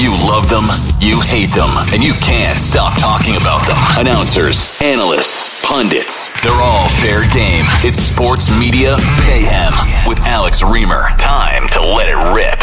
You 0.00 0.12
love 0.12 0.48
them, 0.48 0.64
you 0.98 1.20
hate 1.20 1.50
them, 1.50 1.68
and 1.92 2.02
you 2.02 2.14
can't 2.14 2.58
stop 2.58 2.98
talking 2.98 3.36
about 3.36 3.66
them. 3.66 3.76
Announcers, 3.98 4.74
analysts, 4.80 5.50
pundits, 5.62 6.30
they're 6.40 6.52
all 6.54 6.88
fair 6.88 7.24
game. 7.24 7.66
It's 7.84 7.98
Sports 7.98 8.48
Media 8.58 8.96
Mayhem 9.26 10.06
with 10.08 10.18
Alex 10.20 10.62
Reimer. 10.62 11.14
Time 11.18 11.68
to 11.72 11.82
let 11.82 12.08
it 12.08 12.34
rip. 12.34 12.62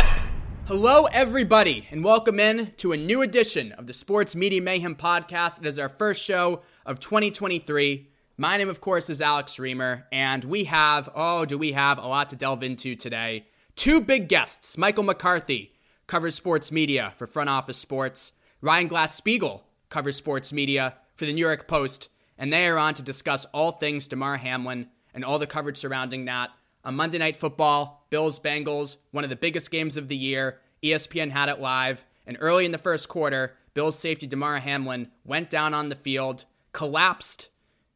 Hello, 0.65 1.05
everybody, 1.05 1.87
and 1.91 2.03
welcome 2.03 2.39
in 2.39 2.71
to 2.77 2.91
a 2.91 2.97
new 2.97 3.21
edition 3.21 3.71
of 3.73 3.85
the 3.85 3.93
Sports 3.93 4.35
Media 4.35 4.59
Mayhem 4.59 4.95
podcast. 4.95 5.59
It 5.59 5.67
is 5.67 5.77
our 5.77 5.89
first 5.89 6.23
show 6.23 6.63
of 6.87 6.99
2023. 6.99 8.07
My 8.35 8.57
name, 8.57 8.67
of 8.67 8.81
course, 8.81 9.11
is 9.11 9.21
Alex 9.21 9.57
Reimer, 9.57 10.05
and 10.11 10.43
we 10.43 10.63
have, 10.63 11.07
oh, 11.13 11.45
do 11.45 11.59
we 11.59 11.73
have 11.73 11.99
a 11.99 12.07
lot 12.07 12.29
to 12.29 12.35
delve 12.35 12.63
into 12.63 12.95
today. 12.95 13.45
Two 13.75 14.01
big 14.01 14.27
guests, 14.27 14.75
Michael 14.75 15.03
McCarthy 15.03 15.75
covers 16.07 16.35
sports 16.35 16.71
media 16.71 17.13
for 17.17 17.27
Front 17.27 17.49
Office 17.49 17.77
Sports. 17.77 18.31
Ryan 18.61 18.89
Glasspiegel 18.89 19.61
covers 19.89 20.15
sports 20.15 20.51
media 20.53 20.95
for 21.15 21.25
the 21.25 21.33
New 21.33 21.45
York 21.45 21.67
Post, 21.67 22.09
and 22.37 22.51
they 22.51 22.65
are 22.67 22.77
on 22.77 22.93
to 22.95 23.01
discuss 23.01 23.45
all 23.53 23.73
things 23.73 24.07
Damar 24.07 24.37
Hamlin 24.37 24.87
and 25.13 25.25
all 25.25 25.37
the 25.37 25.47
coverage 25.47 25.77
surrounding 25.77 26.25
that. 26.25 26.51
On 26.85 26.95
Monday 26.95 27.17
Night 27.17 27.35
Football, 27.35 28.05
Bills 28.09 28.39
Bengals, 28.39 28.95
one 29.11 29.23
of 29.23 29.29
the 29.29 29.35
biggest 29.35 29.69
games 29.69 29.97
of 29.97 30.07
the 30.07 30.15
year. 30.15 30.59
ESPN 30.81 31.31
had 31.31 31.49
it 31.49 31.59
live, 31.59 32.05
and 32.25 32.37
early 32.39 32.63
in 32.65 32.71
the 32.71 32.77
first 32.77 33.09
quarter, 33.09 33.57
Bills 33.73 33.99
safety 33.99 34.27
Damar 34.27 34.59
Hamlin 34.59 35.11
went 35.25 35.49
down 35.49 35.73
on 35.73 35.89
the 35.89 35.95
field, 35.95 36.45
collapsed, 36.71 37.49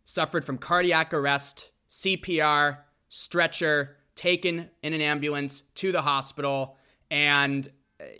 suffered 0.03 0.43
from 0.43 0.57
cardiac 0.57 1.13
arrest, 1.13 1.69
CPR, 1.89 2.79
stretcher, 3.07 3.97
taken 4.15 4.69
in 4.83 4.93
an 4.93 5.01
ambulance 5.01 5.63
to 5.75 5.91
the 5.91 6.01
hospital, 6.01 6.75
and 7.09 7.69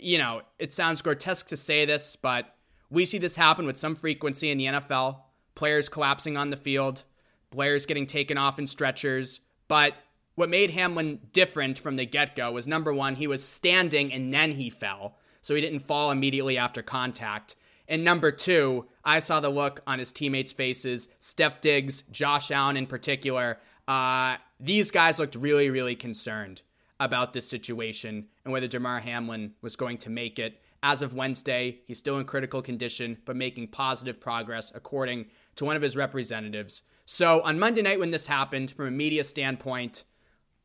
you 0.00 0.18
know, 0.18 0.42
it 0.58 0.72
sounds 0.72 1.02
grotesque 1.02 1.48
to 1.48 1.56
say 1.56 1.84
this, 1.84 2.16
but 2.16 2.54
we 2.90 3.06
see 3.06 3.18
this 3.18 3.36
happen 3.36 3.66
with 3.66 3.78
some 3.78 3.94
frequency 3.94 4.50
in 4.50 4.58
the 4.58 4.66
NFL. 4.66 5.18
Players 5.54 5.88
collapsing 5.88 6.36
on 6.36 6.50
the 6.50 6.56
field, 6.56 7.04
players 7.50 7.86
getting 7.86 8.06
taken 8.06 8.38
off 8.38 8.58
in 8.58 8.66
stretchers. 8.66 9.40
But 9.68 9.94
what 10.34 10.48
made 10.48 10.70
Hamlin 10.70 11.20
different 11.32 11.78
from 11.78 11.96
the 11.96 12.06
get 12.06 12.36
go 12.36 12.52
was 12.52 12.66
number 12.66 12.92
one, 12.92 13.16
he 13.16 13.26
was 13.26 13.44
standing 13.44 14.12
and 14.12 14.32
then 14.32 14.52
he 14.52 14.70
fell. 14.70 15.16
So 15.40 15.54
he 15.54 15.60
didn't 15.60 15.80
fall 15.80 16.10
immediately 16.10 16.56
after 16.56 16.82
contact. 16.82 17.56
And 17.88 18.04
number 18.04 18.30
two, 18.30 18.86
I 19.04 19.18
saw 19.18 19.40
the 19.40 19.50
look 19.50 19.80
on 19.86 19.98
his 19.98 20.12
teammates' 20.12 20.52
faces, 20.52 21.08
Steph 21.18 21.60
Diggs, 21.60 22.02
Josh 22.10 22.50
Allen 22.50 22.76
in 22.76 22.86
particular. 22.86 23.58
Uh, 23.88 24.36
these 24.60 24.90
guys 24.90 25.18
looked 25.18 25.34
really, 25.34 25.68
really 25.68 25.96
concerned 25.96 26.62
about 27.04 27.32
this 27.32 27.48
situation 27.48 28.28
and 28.44 28.52
whether 28.52 28.68
Damar 28.68 29.00
Hamlin 29.00 29.54
was 29.60 29.76
going 29.76 29.98
to 29.98 30.10
make 30.10 30.38
it. 30.38 30.60
As 30.82 31.02
of 31.02 31.14
Wednesday, 31.14 31.80
he's 31.86 31.98
still 31.98 32.18
in 32.18 32.24
critical 32.24 32.62
condition, 32.62 33.18
but 33.24 33.36
making 33.36 33.68
positive 33.68 34.20
progress, 34.20 34.72
according 34.74 35.26
to 35.56 35.64
one 35.64 35.76
of 35.76 35.82
his 35.82 35.96
representatives. 35.96 36.82
So 37.04 37.40
on 37.42 37.58
Monday 37.58 37.82
night, 37.82 38.00
when 38.00 38.10
this 38.10 38.26
happened, 38.26 38.70
from 38.70 38.86
a 38.86 38.90
media 38.90 39.24
standpoint, 39.24 40.04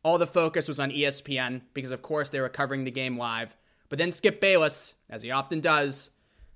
all 0.04 0.18
the 0.18 0.28
focus 0.28 0.68
was 0.68 0.80
on 0.80 0.92
ESPN 0.92 1.62
because, 1.74 1.92
of 1.92 2.02
course, 2.02 2.30
they 2.30 2.40
were 2.40 2.50
covering 2.50 2.84
the 2.84 2.92
game 2.92 3.18
live. 3.18 3.56
But 3.90 4.00
then 4.00 4.12
Skip 4.12 4.40
Bayless, 4.40 4.94
as 5.10 5.22
he 5.22 5.32
often 5.32 5.60
does, 5.60 6.10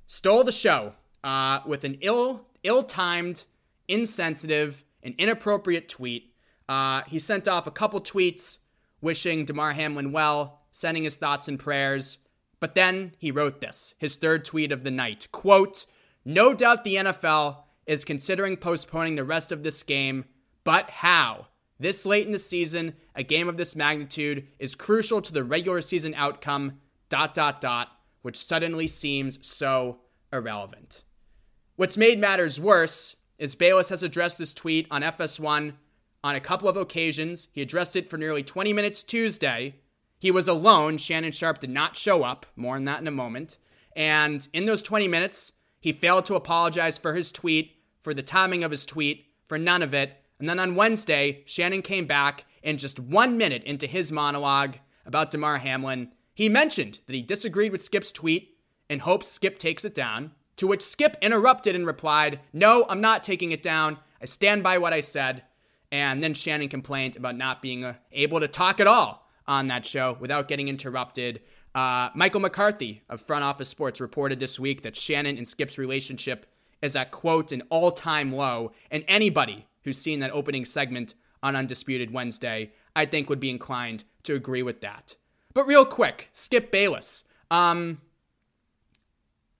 stole 0.06 0.44
the 0.44 0.52
show 0.52 0.94
uh, 1.24 1.60
with 1.66 1.84
an 1.84 1.98
ill, 2.02 2.48
ill-timed, 2.64 3.46
insensitive, 3.88 4.84
and 5.04 5.16
inappropriate 5.18 5.90
tweet. 5.90 6.34
Uh, 6.70 7.02
he 7.08 7.20
sent 7.20 7.48
off 7.48 7.68
a 7.68 7.72
couple 7.72 8.00
tweets 8.02 8.60
wishing 9.02 9.46
Damar 9.46 9.74
Hamlin 9.74 10.12
well, 10.12 10.62
sending 10.72 11.04
his 11.04 11.18
thoughts 11.18 11.48
and 11.48 11.60
prayers. 11.60 12.20
But 12.60 12.76
then 12.76 13.14
he 13.18 13.32
wrote 13.32 13.60
this, 13.60 13.96
his 13.98 14.16
third 14.16 14.46
tweet 14.46 14.72
of 14.72 14.84
the 14.84 14.92
night. 14.92 15.28
Quote, 15.32 15.86
No 16.24 16.54
doubt 16.54 16.84
the 16.84 16.96
NFL 16.96 17.64
is 17.86 18.06
considering 18.06 18.58
postponing 18.58 19.16
the 19.16 19.24
rest 19.24 19.52
of 19.52 19.64
this 19.64 19.84
game, 19.84 20.26
but 20.64 20.90
how? 20.90 21.48
This 21.80 22.06
late 22.06 22.28
in 22.28 22.32
the 22.32 22.40
season, 22.40 22.94
a 23.16 23.24
game 23.24 23.50
of 23.50 23.58
this 23.58 23.76
magnitude 23.76 24.48
is 24.60 24.76
crucial 24.76 25.20
to 25.24 25.34
the 25.34 25.44
regular 25.44 25.82
season 25.82 26.14
outcome, 26.16 26.80
dot 27.10 27.34
dot 27.34 27.60
dot, 27.60 27.90
which 28.22 28.38
suddenly 28.38 28.88
seems 28.88 29.46
so 29.46 30.02
irrelevant. 30.32 31.04
What's 31.76 31.98
made 31.98 32.20
matters 32.20 32.60
worse 32.60 33.16
is 33.40 33.56
Bayless 33.56 33.90
has 33.90 34.04
addressed 34.04 34.38
this 34.38 34.54
tweet 34.54 34.86
on 34.92 35.02
FS1 35.02 35.74
on 36.24 36.36
a 36.36 36.40
couple 36.40 36.70
of 36.70 36.78
occasions. 36.78 37.48
He 37.52 37.62
addressed 37.62 37.96
it 37.96 38.10
for 38.10 38.18
nearly 38.18 38.44
20 38.44 38.74
minutes 38.74 39.04
Tuesday. 39.04 39.76
He 40.20 40.32
was 40.32 40.48
alone. 40.48 40.98
Shannon 40.98 41.32
Sharpe 41.32 41.60
did 41.60 41.70
not 41.70 41.96
show 41.96 42.24
up. 42.24 42.46
More 42.56 42.76
on 42.76 42.86
that 42.86 43.02
in 43.02 43.08
a 43.08 43.12
moment. 43.12 43.58
And 43.96 44.48
in 44.54 44.66
those 44.66 44.84
20 44.84 45.08
minutes, 45.08 45.54
he 45.80 45.92
failed 45.92 46.26
to 46.26 46.36
apologize 46.36 46.98
for 46.98 47.14
his 47.14 47.32
tweet, 47.32 47.78
for 48.02 48.14
the 48.14 48.24
timing 48.24 48.64
of 48.64 48.72
his 48.72 48.86
tweet, 48.86 49.26
for 49.48 49.58
none 49.58 49.82
of 49.82 49.94
it. 49.94 50.18
And 50.40 50.48
then 50.48 50.60
on 50.60 50.76
Wednesday, 50.76 51.44
Shannon 51.46 51.82
came 51.82 52.06
back 52.06 52.46
and 52.64 52.80
just 52.80 53.00
one 53.00 53.38
minute 53.38 53.64
into 53.64 53.88
his 53.88 54.12
monologue 54.12 54.78
about 55.06 55.32
Damar 55.32 55.58
Hamlin, 55.58 56.12
he 56.34 56.50
mentioned 56.50 57.00
that 57.06 57.16
he 57.16 57.22
disagreed 57.22 57.72
with 57.72 57.84
Skip's 57.84 58.12
tweet 58.12 58.58
and 58.90 59.02
hopes 59.02 59.28
Skip 59.28 59.58
takes 59.58 59.86
it 59.86 59.96
down. 59.96 60.32
To 60.58 60.68
which 60.68 60.84
Skip 60.84 61.18
interrupted 61.22 61.76
and 61.76 61.88
replied, 61.88 62.40
No, 62.54 62.86
I'm 62.88 63.02
not 63.02 63.24
taking 63.24 63.52
it 63.52 63.64
down. 63.64 63.98
I 64.22 64.26
stand 64.26 64.62
by 64.64 64.78
what 64.78 64.94
I 64.94 65.00
said. 65.00 65.44
And 65.92 66.24
then 66.24 66.34
Shannon 66.34 66.70
complained 66.70 67.16
about 67.16 67.36
not 67.36 67.62
being 67.62 67.84
uh, 67.84 67.96
able 68.12 68.40
to 68.40 68.48
talk 68.48 68.80
at 68.80 68.88
all 68.88 69.28
on 69.48 69.68
that 69.68 69.86
show 69.86 70.18
without 70.20 70.48
getting 70.48 70.68
interrupted. 70.68 71.42
Uh, 71.76 72.10
Michael 72.16 72.40
McCarthy 72.40 73.02
of 73.10 73.22
Front 73.22 73.44
Office 73.44 73.70
Sports 73.70 74.00
reported 74.00 74.40
this 74.40 74.60
week 74.60 74.84
that 74.84 74.96
Shannon 74.96 75.38
and 75.38 75.48
Skip's 75.48 75.78
relationship 75.78 76.46
is 76.82 76.96
at, 76.96 77.12
quote, 77.12 77.52
an 77.52 77.64
all 77.70 77.92
time 77.92 78.32
low. 78.32 78.72
And 78.90 79.04
anybody 79.08 79.68
who's 79.84 79.98
seen 79.98 80.20
that 80.20 80.32
opening 80.32 80.66
segment 80.66 81.14
on 81.44 81.56
Undisputed 81.56 82.12
Wednesday, 82.12 82.72
I 82.96 83.06
think 83.06 83.30
would 83.30 83.40
be 83.40 83.50
inclined 83.50 84.04
to 84.24 84.36
agree 84.36 84.64
with 84.64 84.82
that. 84.82 85.16
But 85.54 85.68
real 85.68 85.86
quick, 85.86 86.30
Skip 86.34 86.72
Bayless. 86.72 87.24
Um, 87.50 88.00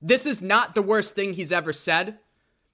this 0.02 0.26
is 0.26 0.42
not 0.42 0.76
the 0.76 0.82
worst 0.82 1.16
thing 1.16 1.34
he's 1.34 1.52
ever 1.52 1.74
said. 1.74 2.20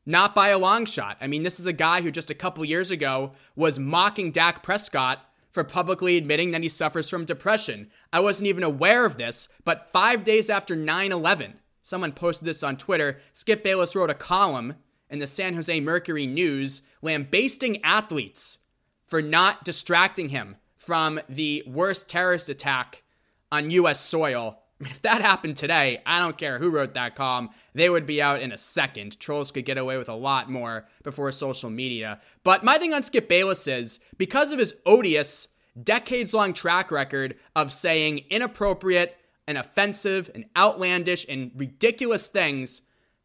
Not 0.09 0.33
by 0.33 0.47
a 0.49 0.57
long 0.57 0.85
shot. 0.85 1.17
I 1.19 1.27
mean, 1.27 1.43
this 1.43 1.59
is 1.59 1.65
a 1.65 1.73
guy 1.73 2.01
who 2.01 2.11
just 2.11 2.29
a 2.29 2.33
couple 2.33 2.63
years 2.63 2.89
ago 2.89 3.33
was 3.57 3.77
mocking 3.77 4.31
Dak 4.31 4.63
Prescott 4.63 5.19
for 5.51 5.65
publicly 5.65 6.15
admitting 6.15 6.51
that 6.51 6.63
he 6.63 6.69
suffers 6.69 7.09
from 7.09 7.25
depression. 7.25 7.91
I 8.13 8.21
wasn't 8.21 8.47
even 8.47 8.63
aware 8.63 9.03
of 9.03 9.17
this, 9.17 9.49
but 9.65 9.91
five 9.91 10.23
days 10.23 10.49
after 10.49 10.77
9 10.77 11.11
11, 11.11 11.55
someone 11.81 12.13
posted 12.13 12.47
this 12.47 12.63
on 12.63 12.77
Twitter. 12.77 13.19
Skip 13.33 13.65
Bayless 13.65 13.97
wrote 13.97 14.09
a 14.09 14.13
column 14.13 14.75
in 15.09 15.19
the 15.19 15.27
San 15.27 15.55
Jose 15.55 15.77
Mercury 15.81 16.25
News 16.25 16.83
lambasting 17.01 17.83
athletes 17.83 18.59
for 19.05 19.21
not 19.21 19.65
distracting 19.65 20.29
him 20.29 20.55
from 20.77 21.19
the 21.27 21.65
worst 21.67 22.07
terrorist 22.07 22.47
attack 22.47 23.03
on 23.51 23.71
U.S. 23.71 23.99
soil 23.99 24.61
if 24.79 25.01
that 25.01 25.21
happened 25.21 25.57
today, 25.57 26.01
I 26.05 26.19
don't 26.19 26.37
care 26.37 26.59
who 26.59 26.69
wrote 26.69 26.93
that 26.93 27.15
column, 27.15 27.49
they 27.73 27.89
would 27.89 28.05
be 28.05 28.21
out 28.21 28.41
in 28.41 28.51
a 28.51 28.57
second. 28.57 29.19
Trolls 29.19 29.51
could 29.51 29.65
get 29.65 29.77
away 29.77 29.97
with 29.97 30.09
a 30.09 30.13
lot 30.13 30.49
more 30.49 30.87
before 31.03 31.31
social 31.31 31.69
media. 31.69 32.19
But 32.43 32.63
my 32.63 32.77
thing 32.77 32.93
on 32.93 33.03
Skip 33.03 33.27
Bayless 33.27 33.67
is 33.67 33.99
because 34.17 34.51
of 34.51 34.59
his 34.59 34.75
odious, 34.85 35.47
decades 35.81 36.33
long 36.33 36.53
track 36.53 36.91
record 36.91 37.35
of 37.55 37.71
saying 37.71 38.25
inappropriate 38.29 39.17
and 39.47 39.57
offensive 39.57 40.29
and 40.35 40.45
outlandish 40.55 41.25
and 41.27 41.51
ridiculous 41.55 42.27
things, 42.27 42.81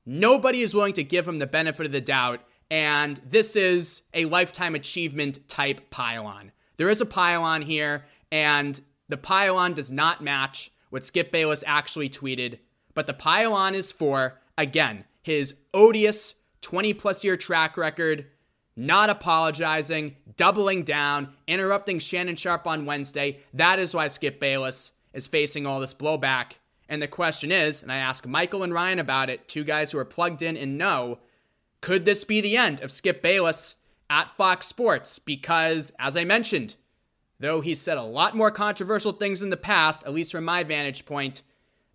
nobody 0.07 0.63
is 0.63 0.75
willing 0.75 0.95
to 0.95 1.05
give 1.05 1.27
him 1.27 1.39
the 1.39 1.47
benefit 1.47 1.87
of 1.87 1.93
the 1.93 2.01
doubt. 2.01 2.41
And 2.71 3.21
this 3.29 3.57
is 3.57 4.03
a 4.15 4.25
lifetime 4.25 4.75
achievement 4.75 5.47
type 5.49 5.91
pylon. 5.91 6.53
There 6.79 6.89
is 6.89 7.03
a 7.03 7.07
pylon 7.07 7.63
here, 7.63 8.07
and 8.31 8.81
the 9.09 9.19
pylon 9.19 9.75
does 9.75 9.93
not 9.93 10.23
match 10.23 10.72
what 10.93 11.07
Skip 11.07 11.33
Bayless 11.33 11.65
actually 11.67 12.11
tweeted. 12.11 12.59
But 12.93 13.07
the 13.07 13.15
pile 13.15 13.55
on 13.55 13.75
is 13.75 13.91
for, 13.91 14.39
again, 14.59 15.07
his 15.23 15.55
odious 15.73 16.35
20 16.61 16.93
plus 16.93 17.25
year 17.25 17.39
track 17.39 17.79
record, 17.79 18.27
not 18.77 19.09
apologizing, 19.09 20.17
doubling 20.37 20.83
down, 20.83 21.33
interrupting 21.49 21.99
Shannon 21.99 22.37
Sharpe 22.37 22.67
on 22.67 22.85
Wednesday. 22.85 23.41
That 23.55 23.79
is 23.79 23.95
why 23.95 24.09
Skip 24.09 24.39
Bayless 24.39 24.91
is 25.15 25.27
facing 25.27 25.65
all 25.67 25.81
this 25.81 25.95
blowback. 25.95 26.57
And 26.91 27.01
the 27.01 27.09
question 27.09 27.51
is, 27.51 27.83
and 27.83 27.91
I 27.91 27.97
ask 27.97 28.27
Michael 28.27 28.63
and 28.63 28.75
Ryan 28.75 28.99
about 28.99 29.31
it, 29.31 29.49
two 29.49 29.65
guys 29.65 29.93
who 29.93 29.99
are 29.99 30.05
plugged 30.05 30.43
in 30.43 30.59
and 30.59 30.77
know, 30.77 31.21
could 31.81 32.05
this 32.05 32.23
be 32.23 32.43
the 32.43 32.59
end 32.59 32.83
of 32.83 32.93
Skip 32.93 33.23
Bayless 33.23 33.77
at 34.11 34.37
Fox 34.37 34.67
Sports? 34.67 35.19
Because, 35.19 35.91
as 35.99 36.19
I 36.19 36.25
mentioned, 36.25 36.77
though 37.43 37.61
he's 37.61 37.81
said 37.81 37.99
a 37.99 38.03
lot 38.03 38.37
more 38.37 38.51
controversial 38.51 39.13
things 39.13 39.43
in 39.43 39.51
the 39.51 39.57
past, 39.57 40.05
at 40.05 40.15
least 40.15 40.33
from 40.33 40.45
my 40.45 40.63
vantage 40.63 41.05
point, 41.05 41.43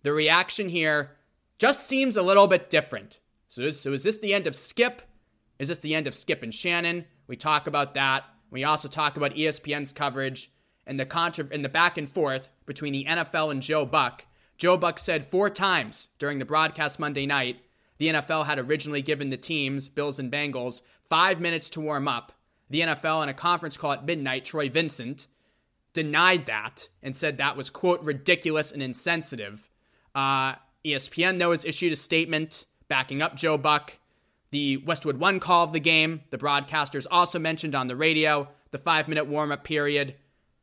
the 0.02 0.12
reaction 0.12 0.68
here 0.68 1.16
just 1.58 1.86
seems 1.86 2.16
a 2.16 2.22
little 2.22 2.46
bit 2.46 2.70
different. 2.70 3.18
So 3.48 3.62
is, 3.62 3.80
so 3.80 3.92
is 3.94 4.02
this 4.02 4.18
the 4.18 4.34
end 4.34 4.46
of 4.46 4.54
Skip? 4.54 5.02
Is 5.58 5.68
this 5.68 5.78
the 5.78 5.94
end 5.94 6.06
of 6.06 6.14
Skip 6.14 6.42
and 6.42 6.54
Shannon? 6.54 7.06
We 7.26 7.34
talk 7.34 7.66
about 7.66 7.94
that. 7.94 8.24
We 8.50 8.62
also 8.62 8.88
talk 8.88 9.16
about 9.16 9.34
ESPN's 9.34 9.90
coverage 9.90 10.52
and 10.86 11.00
the 11.00 11.06
contra- 11.06 11.48
and 11.50 11.64
the 11.64 11.70
back 11.70 11.96
and 11.96 12.10
forth 12.10 12.48
between 12.66 12.92
the 12.92 13.06
NFL 13.06 13.50
and 13.50 13.62
Joe 13.62 13.86
Buck. 13.86 14.26
Joe 14.58 14.76
Buck 14.76 14.98
said 14.98 15.26
four 15.26 15.48
times 15.48 16.08
during 16.18 16.38
the 16.38 16.44
broadcast 16.44 17.00
Monday 17.00 17.26
night 17.26 17.60
the 17.96 18.08
NFL 18.08 18.46
had 18.46 18.58
originally 18.58 19.02
given 19.02 19.30
the 19.30 19.36
teams, 19.36 19.88
Bills 19.88 20.18
and 20.18 20.30
Bengals, 20.30 20.82
five 21.02 21.40
minutes 21.40 21.68
to 21.70 21.80
warm 21.80 22.06
up. 22.06 22.32
The 22.70 22.80
NFL, 22.80 23.22
in 23.24 23.28
a 23.28 23.34
conference 23.34 23.76
call 23.76 23.92
at 23.92 24.04
midnight, 24.04 24.44
Troy 24.44 24.68
Vincent, 24.68 25.26
denied 25.92 26.46
that 26.46 26.88
and 27.02 27.16
said 27.16 27.38
that 27.38 27.56
was, 27.56 27.70
quote, 27.70 28.02
ridiculous 28.02 28.70
and 28.70 28.82
insensitive. 28.82 29.68
Uh, 30.14 30.54
ESPN, 30.84 31.38
though, 31.38 31.50
has 31.50 31.64
issued 31.64 31.92
a 31.92 31.96
statement 31.96 32.66
backing 32.88 33.22
up 33.22 33.36
Joe 33.36 33.58
Buck. 33.58 33.94
The 34.50 34.78
Westwood 34.78 35.18
One 35.18 35.40
call 35.40 35.64
of 35.64 35.72
the 35.72 35.80
game, 35.80 36.22
the 36.30 36.38
broadcasters 36.38 37.06
also 37.10 37.38
mentioned 37.38 37.74
on 37.74 37.88
the 37.88 37.96
radio 37.96 38.48
the 38.70 38.78
five 38.78 39.08
minute 39.08 39.26
warm 39.26 39.52
up 39.52 39.64
period. 39.64 40.14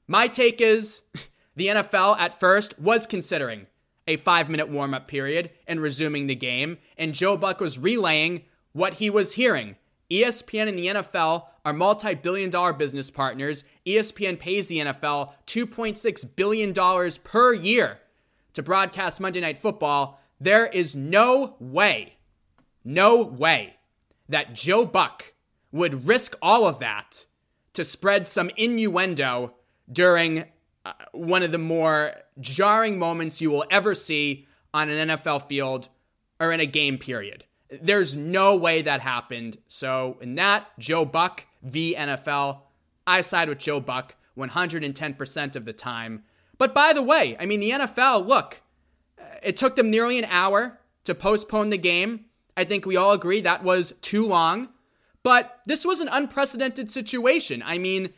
My 0.08 0.28
take 0.28 0.62
is 0.62 1.02
the 1.56 1.68
NFL 1.68 2.18
at 2.20 2.40
first 2.40 2.80
was 2.80 3.06
considering 3.06 3.68
a 4.08 4.18
five 4.18 4.50
minute 4.50 4.70
warm 4.70 4.94
up 4.94 5.08
period 5.08 5.52
and 5.68 5.82
resuming 5.82 6.28
the 6.28 6.36
game, 6.36 6.78
and 6.98 7.14
Joe 7.14 7.38
Buck 7.38 7.60
was 7.60 7.80
relaying 7.80 8.44
what 8.74 8.96
he 8.96 9.10
was 9.10 9.34
hearing. 9.34 9.76
ESPN 10.12 10.68
and 10.68 10.78
the 10.78 10.88
NFL 10.88 11.46
are 11.66 11.74
multi 11.74 12.14
billion 12.14 12.50
dollar 12.50 12.72
business 12.72 13.10
partners. 13.12 13.64
ESPN 13.86 14.40
pays 14.40 14.68
the 14.68 14.78
NFL 14.78 15.32
$2.6 15.48 16.36
billion 16.36 17.12
per 17.24 17.54
year 17.54 18.00
to 18.54 18.64
broadcast 18.64 19.20
Monday 19.20 19.42
Night 19.42 19.58
Football. 19.58 20.22
There 20.40 20.68
is 20.68 20.96
no 20.96 21.56
way, 21.60 22.18
no 22.84 23.22
way 23.22 23.76
that 24.30 24.54
Joe 24.54 24.86
Buck 24.86 25.34
would 25.72 26.08
risk 26.08 26.38
all 26.42 26.66
of 26.66 26.80
that 26.80 27.26
to 27.74 27.84
spread 27.84 28.28
some 28.28 28.50
innuendo 28.56 29.54
during 29.92 30.46
uh, 30.86 30.94
one 31.12 31.44
of 31.44 31.52
the 31.52 31.58
more 31.58 32.14
jarring 32.40 32.98
moments 32.98 33.42
you 33.42 33.50
will 33.50 33.66
ever 33.72 33.96
see 33.96 34.48
on 34.74 34.90
an 34.90 35.10
NFL 35.10 35.48
field 35.48 35.90
or 36.40 36.52
in 36.52 36.60
a 36.60 36.66
game 36.66 36.98
period. 36.98 37.44
There's 37.82 38.16
no 38.16 38.56
way 38.56 38.84
that 38.84 39.02
happened. 39.02 39.58
So, 39.68 40.18
in 40.22 40.36
that, 40.36 40.68
Joe 40.78 41.04
Buck 41.04 41.46
v 41.66 41.96
NFL, 41.98 42.62
I 43.06 43.22
side 43.22 43.50
with 43.50 43.58
Joe 43.58 43.80
Buck 43.80 44.16
110% 44.38 45.56
of 45.56 45.66
the 45.66 45.74
time. 45.74 46.24
But 46.58 46.74
by 46.74 46.94
the 46.94 47.04
way, 47.04 47.36
I 47.40 47.46
mean, 47.46 47.60
the 47.60 47.72
NFL, 47.72 48.26
look, 48.26 48.62
uh, 49.20 49.26
it 49.44 49.58
took 49.58 49.76
them 49.76 49.90
nearly 49.90 50.18
an 50.18 50.26
hour 50.26 50.80
to 51.04 51.16
postpone 51.16 51.70
the 51.70 51.78
game. 51.78 52.26
I 52.56 52.64
think 52.64 52.86
we 52.86 52.96
all 52.96 53.12
agree 53.12 53.42
that 53.42 53.64
was 53.64 53.94
too 54.02 54.26
long. 54.26 54.70
But 55.24 55.60
this 55.66 55.86
was 55.86 56.00
an 56.00 56.10
unprecedented 56.12 56.90
situation. 56.90 57.64
I 57.66 57.78
mean, 57.78 58.14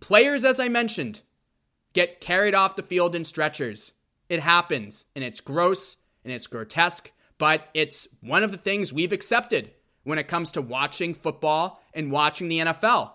players, 0.00 0.44
as 0.44 0.58
I 0.58 0.68
mentioned, 0.68 1.22
get 1.92 2.20
carried 2.20 2.54
off 2.54 2.76
the 2.76 2.82
field 2.82 3.14
in 3.14 3.24
stretchers. 3.24 3.92
It 4.28 4.40
happens, 4.40 5.04
and 5.14 5.24
it's 5.24 5.40
gross 5.40 5.96
and 6.24 6.32
it's 6.32 6.46
grotesque, 6.46 7.12
but 7.38 7.68
it's 7.72 8.08
one 8.20 8.42
of 8.42 8.50
the 8.50 8.58
things 8.58 8.92
we've 8.92 9.12
accepted 9.12 9.70
when 10.08 10.18
it 10.18 10.26
comes 10.26 10.50
to 10.50 10.62
watching 10.62 11.12
football 11.12 11.82
and 11.92 12.10
watching 12.10 12.48
the 12.48 12.60
NFL. 12.60 13.12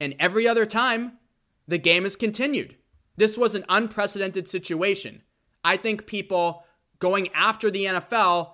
And 0.00 0.16
every 0.18 0.48
other 0.48 0.66
time, 0.66 1.12
the 1.68 1.78
game 1.78 2.02
has 2.02 2.16
continued. 2.16 2.74
This 3.16 3.38
was 3.38 3.54
an 3.54 3.64
unprecedented 3.68 4.48
situation. 4.48 5.22
I 5.62 5.76
think 5.76 6.08
people 6.08 6.64
going 6.98 7.28
after 7.34 7.70
the 7.70 7.84
NFL 7.84 8.50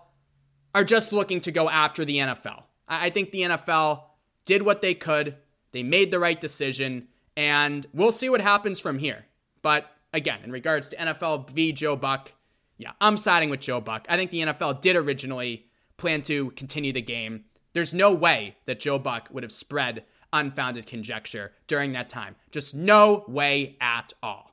are 0.74 0.84
just 0.84 1.10
looking 1.10 1.40
to 1.40 1.50
go 1.50 1.70
after 1.70 2.04
the 2.04 2.18
NFL. 2.18 2.64
I 2.86 3.08
think 3.08 3.30
the 3.30 3.42
NFL 3.44 4.02
did 4.44 4.60
what 4.60 4.82
they 4.82 4.92
could, 4.92 5.36
they 5.72 5.82
made 5.82 6.10
the 6.10 6.18
right 6.18 6.38
decision, 6.38 7.08
and 7.34 7.86
we'll 7.94 8.12
see 8.12 8.28
what 8.28 8.42
happens 8.42 8.78
from 8.78 8.98
here. 8.98 9.24
But 9.62 9.90
again, 10.12 10.40
in 10.44 10.52
regards 10.52 10.90
to 10.90 10.96
NFL 10.96 11.48
v. 11.48 11.72
Joe 11.72 11.96
Buck, 11.96 12.32
yeah, 12.76 12.92
I'm 13.00 13.16
siding 13.16 13.48
with 13.48 13.60
Joe 13.60 13.80
Buck. 13.80 14.04
I 14.06 14.18
think 14.18 14.30
the 14.30 14.40
NFL 14.40 14.82
did 14.82 14.96
originally 14.96 15.64
plan 15.96 16.20
to 16.24 16.50
continue 16.50 16.92
the 16.92 17.00
game. 17.00 17.44
There's 17.72 17.94
no 17.94 18.12
way 18.12 18.56
that 18.66 18.80
Joe 18.80 18.98
Buck 18.98 19.28
would 19.30 19.42
have 19.42 19.52
spread 19.52 20.04
unfounded 20.32 20.86
conjecture 20.86 21.52
during 21.66 21.92
that 21.92 22.08
time. 22.08 22.36
Just 22.50 22.74
no 22.74 23.24
way 23.28 23.76
at 23.80 24.12
all. 24.22 24.52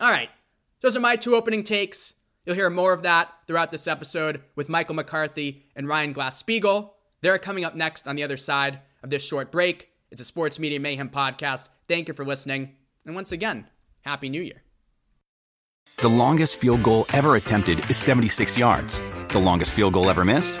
All 0.00 0.10
right, 0.10 0.30
those 0.80 0.96
are 0.96 1.00
my 1.00 1.16
two 1.16 1.34
opening 1.36 1.64
takes. 1.64 2.14
You'll 2.44 2.54
hear 2.54 2.70
more 2.70 2.92
of 2.92 3.02
that 3.02 3.32
throughout 3.46 3.70
this 3.70 3.86
episode 3.86 4.42
with 4.54 4.68
Michael 4.68 4.94
McCarthy 4.94 5.64
and 5.74 5.88
Ryan 5.88 6.14
Glasspiegel. 6.14 6.90
They're 7.22 7.38
coming 7.38 7.64
up 7.64 7.74
next 7.74 8.06
on 8.06 8.14
the 8.14 8.22
other 8.22 8.36
side 8.36 8.80
of 9.02 9.10
this 9.10 9.24
short 9.24 9.50
break. 9.50 9.90
It's 10.10 10.20
a 10.20 10.24
Sports 10.24 10.58
Media 10.58 10.78
Mayhem 10.78 11.08
podcast. 11.08 11.66
Thank 11.88 12.08
you 12.08 12.14
for 12.14 12.24
listening. 12.24 12.76
And 13.04 13.14
once 13.14 13.32
again, 13.32 13.66
Happy 14.02 14.28
New 14.28 14.42
Year. 14.42 14.62
The 15.98 16.08
longest 16.08 16.56
field 16.56 16.82
goal 16.82 17.06
ever 17.12 17.36
attempted 17.36 17.88
is 17.90 17.96
76 17.96 18.58
yards. 18.58 19.00
The 19.28 19.38
longest 19.38 19.72
field 19.72 19.94
goal 19.94 20.10
ever 20.10 20.24
missed? 20.24 20.60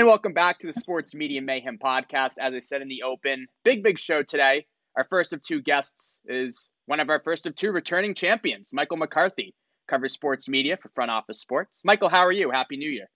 And 0.00 0.06
welcome 0.06 0.32
back 0.32 0.58
to 0.60 0.66
the 0.66 0.72
Sports 0.72 1.14
Media 1.14 1.42
Mayhem 1.42 1.76
podcast. 1.76 2.36
As 2.40 2.54
I 2.54 2.60
said 2.60 2.80
in 2.80 2.88
the 2.88 3.02
open, 3.02 3.48
big, 3.64 3.82
big 3.82 3.98
show 3.98 4.22
today. 4.22 4.64
Our 4.96 5.04
first 5.04 5.34
of 5.34 5.42
two 5.42 5.60
guests 5.60 6.20
is 6.24 6.70
one 6.86 7.00
of 7.00 7.10
our 7.10 7.20
first 7.20 7.46
of 7.46 7.54
two 7.54 7.70
returning 7.70 8.14
champions, 8.14 8.70
Michael 8.72 8.96
McCarthy, 8.96 9.54
covers 9.90 10.14
sports 10.14 10.48
media 10.48 10.78
for 10.78 10.88
Front 10.94 11.10
Office 11.10 11.38
Sports. 11.38 11.82
Michael, 11.84 12.08
how 12.08 12.20
are 12.20 12.32
you? 12.32 12.50
Happy 12.50 12.78
New 12.78 12.88
Year. 12.88 13.10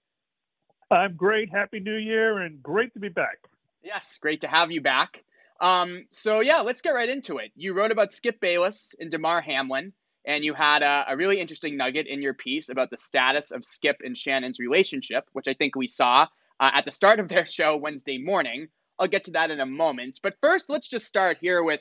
I'm 0.90 1.16
great. 1.16 1.48
Happy 1.50 1.80
New 1.80 1.96
Year 1.96 2.36
and 2.40 2.62
great 2.62 2.92
to 2.92 3.00
be 3.00 3.08
back. 3.08 3.38
Yes, 3.82 4.18
great 4.20 4.42
to 4.42 4.48
have 4.48 4.70
you 4.70 4.82
back. 4.82 5.24
Um, 5.62 6.04
so, 6.10 6.40
yeah, 6.40 6.60
let's 6.60 6.82
get 6.82 6.90
right 6.90 7.08
into 7.08 7.38
it. 7.38 7.50
You 7.56 7.72
wrote 7.72 7.92
about 7.92 8.12
Skip 8.12 8.40
Bayless 8.40 8.94
and 9.00 9.10
Damar 9.10 9.40
Hamlin, 9.40 9.94
and 10.26 10.44
you 10.44 10.52
had 10.52 10.82
a, 10.82 11.06
a 11.08 11.16
really 11.16 11.40
interesting 11.40 11.78
nugget 11.78 12.08
in 12.08 12.20
your 12.20 12.34
piece 12.34 12.68
about 12.68 12.90
the 12.90 12.98
status 12.98 13.52
of 13.52 13.64
Skip 13.64 14.02
and 14.04 14.14
Shannon's 14.18 14.58
relationship, 14.58 15.24
which 15.32 15.48
I 15.48 15.54
think 15.54 15.76
we 15.76 15.86
saw 15.86 16.26
uh, 16.60 16.70
at 16.74 16.84
the 16.84 16.90
start 16.90 17.20
of 17.20 17.28
their 17.28 17.46
show 17.46 17.76
Wednesday 17.76 18.18
morning. 18.18 18.68
I'll 18.98 19.08
get 19.08 19.24
to 19.24 19.32
that 19.32 19.50
in 19.50 19.60
a 19.60 19.66
moment. 19.66 20.20
But 20.22 20.36
first, 20.40 20.70
let's 20.70 20.88
just 20.88 21.06
start 21.06 21.38
here 21.40 21.62
with, 21.62 21.80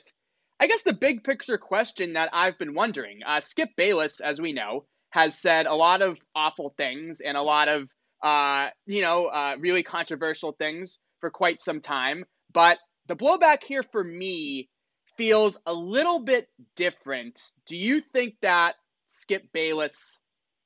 I 0.58 0.66
guess, 0.66 0.82
the 0.82 0.92
big 0.92 1.22
picture 1.22 1.58
question 1.58 2.14
that 2.14 2.30
I've 2.32 2.58
been 2.58 2.74
wondering. 2.74 3.20
Uh, 3.26 3.40
Skip 3.40 3.70
Bayless, 3.76 4.20
as 4.20 4.40
we 4.40 4.52
know, 4.52 4.86
has 5.10 5.38
said 5.38 5.66
a 5.66 5.74
lot 5.74 6.02
of 6.02 6.18
awful 6.34 6.74
things 6.76 7.20
and 7.20 7.36
a 7.36 7.42
lot 7.42 7.68
of 7.68 7.88
uh, 8.24 8.70
you 8.86 9.02
know, 9.02 9.26
uh, 9.26 9.54
really 9.60 9.82
controversial 9.82 10.52
things 10.52 10.98
for 11.20 11.30
quite 11.30 11.60
some 11.60 11.80
time. 11.80 12.24
But 12.52 12.78
the 13.06 13.14
blowback 13.14 13.62
here 13.62 13.82
for 13.82 14.02
me 14.02 14.70
feels 15.18 15.58
a 15.66 15.74
little 15.74 16.20
bit 16.20 16.48
different. 16.74 17.40
Do 17.66 17.76
you 17.76 18.00
think 18.00 18.36
that 18.40 18.76
Skip 19.08 19.52
Bayless 19.52 20.18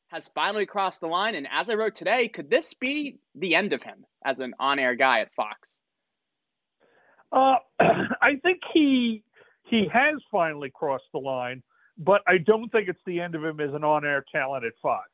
has 0.08 0.28
finally 0.28 0.66
crossed 0.66 1.00
the 1.00 1.06
line? 1.06 1.34
And 1.34 1.46
as 1.50 1.70
I 1.70 1.74
wrote 1.74 1.94
today, 1.94 2.28
could 2.28 2.50
this 2.50 2.74
be 2.74 3.18
the 3.34 3.54
end 3.54 3.72
of 3.72 3.82
him 3.82 4.04
as 4.24 4.40
an 4.40 4.54
on 4.58 4.78
air 4.78 4.94
guy 4.94 5.20
at 5.20 5.32
Fox? 5.34 5.76
Uh, 7.30 7.56
I 7.80 8.36
think 8.42 8.60
he 8.72 9.22
he 9.64 9.86
has 9.92 10.16
finally 10.30 10.70
crossed 10.70 11.04
the 11.12 11.18
line, 11.18 11.62
but 11.98 12.22
I 12.26 12.38
don't 12.38 12.70
think 12.70 12.88
it's 12.88 13.00
the 13.06 13.20
end 13.20 13.34
of 13.34 13.44
him 13.44 13.60
as 13.60 13.74
an 13.74 13.84
on 13.84 14.04
air 14.04 14.24
talent 14.32 14.64
at 14.64 14.72
Fox. 14.82 15.08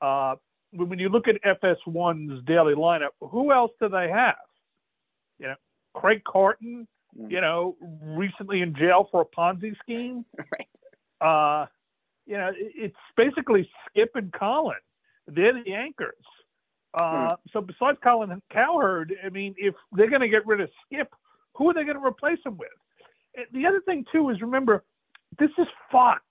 Uh, 0.00 0.36
when 0.72 0.98
you 0.98 1.08
look 1.08 1.26
at 1.28 1.36
FS1's 1.42 2.44
daily 2.46 2.74
lineup, 2.74 3.10
who 3.20 3.52
else 3.52 3.72
do 3.80 3.88
they 3.88 4.08
have? 4.08 4.36
You 5.38 5.48
know, 5.48 5.54
Craig 5.94 6.22
Carton, 6.24 6.86
mm. 7.18 7.30
you 7.30 7.40
know, 7.40 7.76
recently 8.02 8.62
in 8.62 8.74
jail 8.74 9.08
for 9.10 9.22
a 9.22 9.24
Ponzi 9.24 9.76
scheme. 9.82 10.24
right. 10.38 10.68
Uh, 11.20 11.66
you 12.26 12.36
know, 12.36 12.50
it's 12.56 12.96
basically 13.16 13.68
Skip 13.88 14.10
and 14.14 14.32
Colin. 14.32 14.76
They're 15.26 15.62
the 15.62 15.74
anchors. 15.74 16.14
Uh, 16.94 17.28
hmm. 17.28 17.34
So 17.52 17.60
besides 17.60 17.98
Colin 18.02 18.40
Cowherd, 18.52 19.14
I 19.24 19.28
mean, 19.28 19.54
if 19.56 19.74
they're 19.92 20.10
going 20.10 20.20
to 20.20 20.28
get 20.28 20.46
rid 20.46 20.60
of 20.60 20.70
Skip, 20.86 21.12
who 21.54 21.70
are 21.70 21.74
they 21.74 21.84
going 21.84 21.96
to 21.96 22.04
replace 22.04 22.38
him 22.44 22.56
with? 22.56 22.68
And 23.36 23.46
the 23.52 23.66
other 23.66 23.80
thing 23.80 24.04
too 24.12 24.30
is 24.30 24.40
remember, 24.40 24.84
this 25.38 25.50
is 25.58 25.66
Fox. 25.90 26.22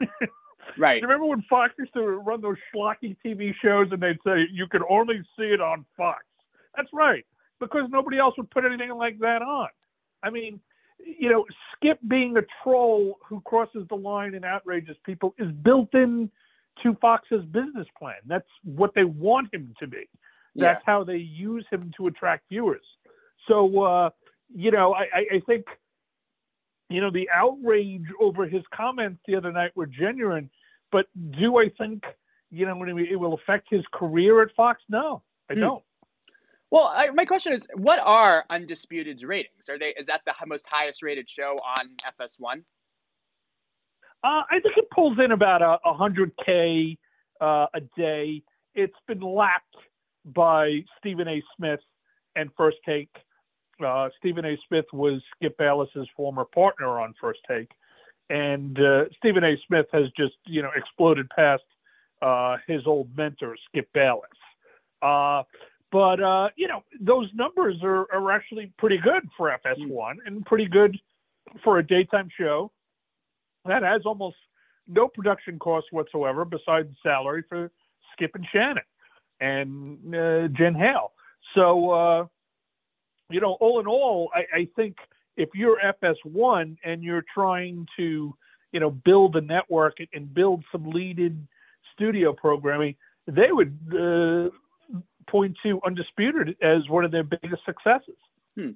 right. 0.78 1.02
remember 1.02 1.26
when 1.26 1.42
Fox 1.48 1.74
used 1.78 1.92
to 1.94 2.02
run 2.02 2.40
those 2.40 2.56
schlocky 2.74 3.16
TV 3.24 3.52
shows 3.62 3.88
and 3.90 4.02
they'd 4.02 4.18
say 4.26 4.46
you 4.50 4.66
could 4.68 4.82
only 4.88 5.22
see 5.38 5.46
it 5.46 5.60
on 5.60 5.84
Fox? 5.96 6.24
That's 6.76 6.88
right, 6.92 7.24
because 7.60 7.88
nobody 7.90 8.18
else 8.18 8.34
would 8.36 8.50
put 8.50 8.64
anything 8.64 8.92
like 8.94 9.18
that 9.20 9.42
on. 9.42 9.68
I 10.22 10.30
mean, 10.30 10.60
you 11.04 11.30
know, 11.30 11.44
Skip 11.74 11.98
being 12.08 12.36
a 12.36 12.42
troll 12.62 13.18
who 13.26 13.40
crosses 13.42 13.86
the 13.88 13.96
line 13.96 14.34
and 14.34 14.44
outrages 14.44 14.96
people 15.04 15.34
is 15.38 15.50
built 15.50 15.94
in 15.94 16.30
to 16.82 16.96
Fox's 17.00 17.44
business 17.46 17.86
plan. 17.98 18.16
That's 18.26 18.48
what 18.64 18.92
they 18.94 19.04
want 19.04 19.52
him 19.54 19.74
to 19.80 19.86
be. 19.86 20.08
That's 20.56 20.80
yeah. 20.86 20.92
how 20.92 21.04
they 21.04 21.16
use 21.16 21.66
him 21.70 21.80
to 21.96 22.06
attract 22.06 22.48
viewers. 22.48 22.84
So, 23.48 23.82
uh, 23.82 24.10
you 24.54 24.70
know, 24.70 24.94
I, 24.94 25.06
I 25.34 25.40
think, 25.46 25.66
you 26.88 27.00
know, 27.00 27.10
the 27.10 27.28
outrage 27.30 28.06
over 28.20 28.46
his 28.46 28.62
comments 28.74 29.20
the 29.26 29.36
other 29.36 29.52
night 29.52 29.72
were 29.74 29.86
genuine. 29.86 30.50
But 30.92 31.06
do 31.38 31.58
I 31.58 31.70
think, 31.76 32.04
you 32.50 32.66
know, 32.66 32.82
it 32.84 33.18
will 33.18 33.34
affect 33.34 33.68
his 33.70 33.82
career 33.92 34.42
at 34.42 34.54
Fox? 34.54 34.80
No, 34.88 35.22
I 35.50 35.54
hmm. 35.54 35.60
don't. 35.60 35.84
Well, 36.74 36.90
I, 36.92 37.08
my 37.10 37.24
question 37.24 37.52
is, 37.52 37.68
what 37.76 38.00
are 38.04 38.44
Undisputed's 38.50 39.24
ratings? 39.24 39.68
Are 39.68 39.78
they 39.78 39.94
is 39.96 40.06
that 40.06 40.22
the 40.26 40.34
most 40.44 40.66
highest 40.68 41.04
rated 41.04 41.30
show 41.30 41.54
on 41.78 41.90
FS1? 42.18 42.64
Uh, 44.24 44.42
I 44.50 44.58
think 44.60 44.76
it 44.78 44.90
pulls 44.90 45.16
in 45.20 45.30
about 45.30 45.62
a, 45.62 45.78
a 45.88 45.94
hundred 45.94 46.32
k 46.44 46.98
uh, 47.40 47.66
a 47.74 47.80
day. 47.96 48.42
It's 48.74 48.96
been 49.06 49.20
lapped 49.20 49.76
by 50.24 50.80
Stephen 50.98 51.28
A. 51.28 51.40
Smith 51.56 51.78
and 52.34 52.50
First 52.56 52.78
Take. 52.84 53.14
Uh, 53.80 54.08
Stephen 54.18 54.44
A. 54.44 54.58
Smith 54.66 54.86
was 54.92 55.22
Skip 55.36 55.56
Bayless's 55.56 56.08
former 56.16 56.44
partner 56.44 56.98
on 56.98 57.14
First 57.20 57.38
Take, 57.48 57.70
and 58.30 58.76
uh, 58.80 59.04
Stephen 59.18 59.44
A. 59.44 59.54
Smith 59.68 59.86
has 59.92 60.06
just 60.16 60.34
you 60.44 60.60
know 60.60 60.70
exploded 60.74 61.30
past 61.30 61.62
uh, 62.20 62.56
his 62.66 62.84
old 62.84 63.16
mentor 63.16 63.54
Skip 63.68 63.92
Bayless. 63.92 64.26
But 65.94 66.20
uh, 66.20 66.48
you 66.56 66.66
know, 66.66 66.82
those 67.00 67.28
numbers 67.34 67.76
are, 67.84 68.12
are 68.12 68.32
actually 68.32 68.72
pretty 68.78 68.98
good 68.98 69.28
for 69.36 69.56
FS1 69.64 70.14
and 70.26 70.44
pretty 70.44 70.66
good 70.66 70.98
for 71.62 71.78
a 71.78 71.86
daytime 71.86 72.28
show 72.36 72.72
that 73.64 73.84
has 73.84 74.02
almost 74.04 74.34
no 74.88 75.06
production 75.06 75.56
costs 75.56 75.92
whatsoever 75.92 76.44
besides 76.44 76.88
salary 77.00 77.44
for 77.48 77.70
Skip 78.12 78.32
and 78.34 78.44
Shannon 78.52 78.82
and 79.40 80.16
uh, 80.16 80.48
Jen 80.48 80.74
Hale. 80.74 81.12
So, 81.54 81.90
uh, 81.90 82.26
you 83.30 83.40
know, 83.40 83.56
all 83.60 83.78
in 83.78 83.86
all, 83.86 84.30
I, 84.34 84.62
I 84.62 84.68
think 84.74 84.96
if 85.36 85.50
you're 85.54 85.78
FS1 86.02 86.76
and 86.84 87.04
you're 87.04 87.24
trying 87.32 87.86
to, 87.98 88.34
you 88.72 88.80
know, 88.80 88.90
build 88.90 89.36
a 89.36 89.40
network 89.40 89.98
and 90.12 90.34
build 90.34 90.64
some 90.72 90.90
leaded 90.90 91.46
studio 91.94 92.32
programming, 92.32 92.96
they 93.28 93.52
would 93.52 93.78
uh, 93.92 94.50
point 95.26 95.56
to 95.62 95.80
Undisputed 95.84 96.56
as 96.62 96.88
one 96.88 97.04
of 97.04 97.10
their 97.10 97.24
biggest 97.24 97.64
successes. 97.64 98.16
Hmm. 98.56 98.70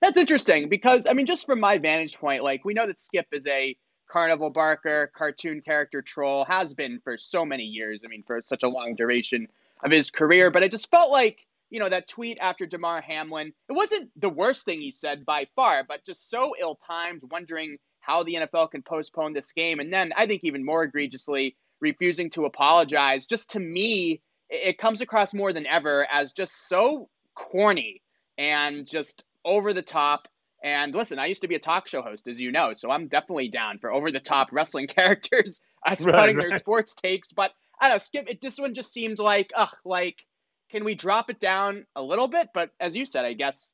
That's 0.00 0.18
interesting 0.18 0.68
because, 0.68 1.06
I 1.08 1.14
mean, 1.14 1.26
just 1.26 1.46
from 1.46 1.60
my 1.60 1.78
vantage 1.78 2.18
point, 2.18 2.42
like 2.42 2.64
we 2.64 2.74
know 2.74 2.86
that 2.86 3.00
Skip 3.00 3.26
is 3.32 3.46
a 3.46 3.76
carnival 4.08 4.50
barker, 4.50 5.10
cartoon 5.14 5.60
character 5.62 6.02
troll, 6.02 6.44
has 6.44 6.74
been 6.74 7.00
for 7.02 7.16
so 7.16 7.44
many 7.44 7.64
years. 7.64 8.02
I 8.04 8.08
mean, 8.08 8.22
for 8.22 8.40
such 8.42 8.62
a 8.62 8.68
long 8.68 8.94
duration 8.94 9.48
of 9.84 9.90
his 9.90 10.10
career. 10.10 10.50
But 10.50 10.62
I 10.62 10.68
just 10.68 10.90
felt 10.90 11.10
like, 11.10 11.46
you 11.70 11.80
know, 11.80 11.88
that 11.88 12.08
tweet 12.08 12.38
after 12.40 12.66
Damar 12.66 13.00
Hamlin, 13.02 13.52
it 13.68 13.72
wasn't 13.72 14.10
the 14.20 14.28
worst 14.28 14.64
thing 14.64 14.80
he 14.80 14.90
said 14.90 15.24
by 15.24 15.46
far, 15.56 15.84
but 15.84 16.04
just 16.04 16.30
so 16.30 16.54
ill 16.60 16.76
timed, 16.76 17.22
wondering 17.30 17.78
how 18.00 18.22
the 18.22 18.34
NFL 18.34 18.70
can 18.70 18.82
postpone 18.82 19.32
this 19.32 19.52
game. 19.52 19.80
And 19.80 19.92
then 19.92 20.12
I 20.16 20.26
think 20.26 20.44
even 20.44 20.64
more 20.64 20.84
egregiously, 20.84 21.56
refusing 21.80 22.30
to 22.30 22.44
apologize. 22.44 23.26
Just 23.26 23.50
to 23.50 23.60
me, 23.60 24.20
it 24.54 24.78
comes 24.78 25.00
across 25.00 25.34
more 25.34 25.52
than 25.52 25.66
ever 25.66 26.06
as 26.10 26.32
just 26.32 26.68
so 26.68 27.08
corny 27.34 28.02
and 28.38 28.86
just 28.86 29.24
over 29.44 29.72
the 29.72 29.82
top. 29.82 30.28
And 30.62 30.94
listen, 30.94 31.18
I 31.18 31.26
used 31.26 31.42
to 31.42 31.48
be 31.48 31.56
a 31.56 31.60
talk 31.60 31.88
show 31.88 32.00
host, 32.00 32.26
as 32.26 32.40
you 32.40 32.50
know, 32.50 32.72
so 32.74 32.90
I'm 32.90 33.08
definitely 33.08 33.48
down 33.48 33.78
for 33.78 33.92
over 33.92 34.10
the 34.10 34.20
top 34.20 34.48
wrestling 34.52 34.86
characters 34.88 35.60
as 35.84 36.04
right, 36.04 36.14
right. 36.14 36.36
their 36.36 36.58
sports 36.58 36.94
takes. 36.94 37.32
But 37.32 37.52
I 37.80 37.88
don't 37.88 37.94
know, 37.94 37.98
Skip. 37.98 38.30
It, 38.30 38.40
this 38.40 38.58
one 38.58 38.74
just 38.74 38.92
seemed 38.92 39.18
like, 39.18 39.52
ugh, 39.54 39.76
like, 39.84 40.24
can 40.70 40.84
we 40.84 40.94
drop 40.94 41.28
it 41.28 41.38
down 41.38 41.86
a 41.94 42.02
little 42.02 42.28
bit? 42.28 42.48
But 42.54 42.70
as 42.80 42.96
you 42.96 43.04
said, 43.04 43.24
I 43.24 43.34
guess, 43.34 43.72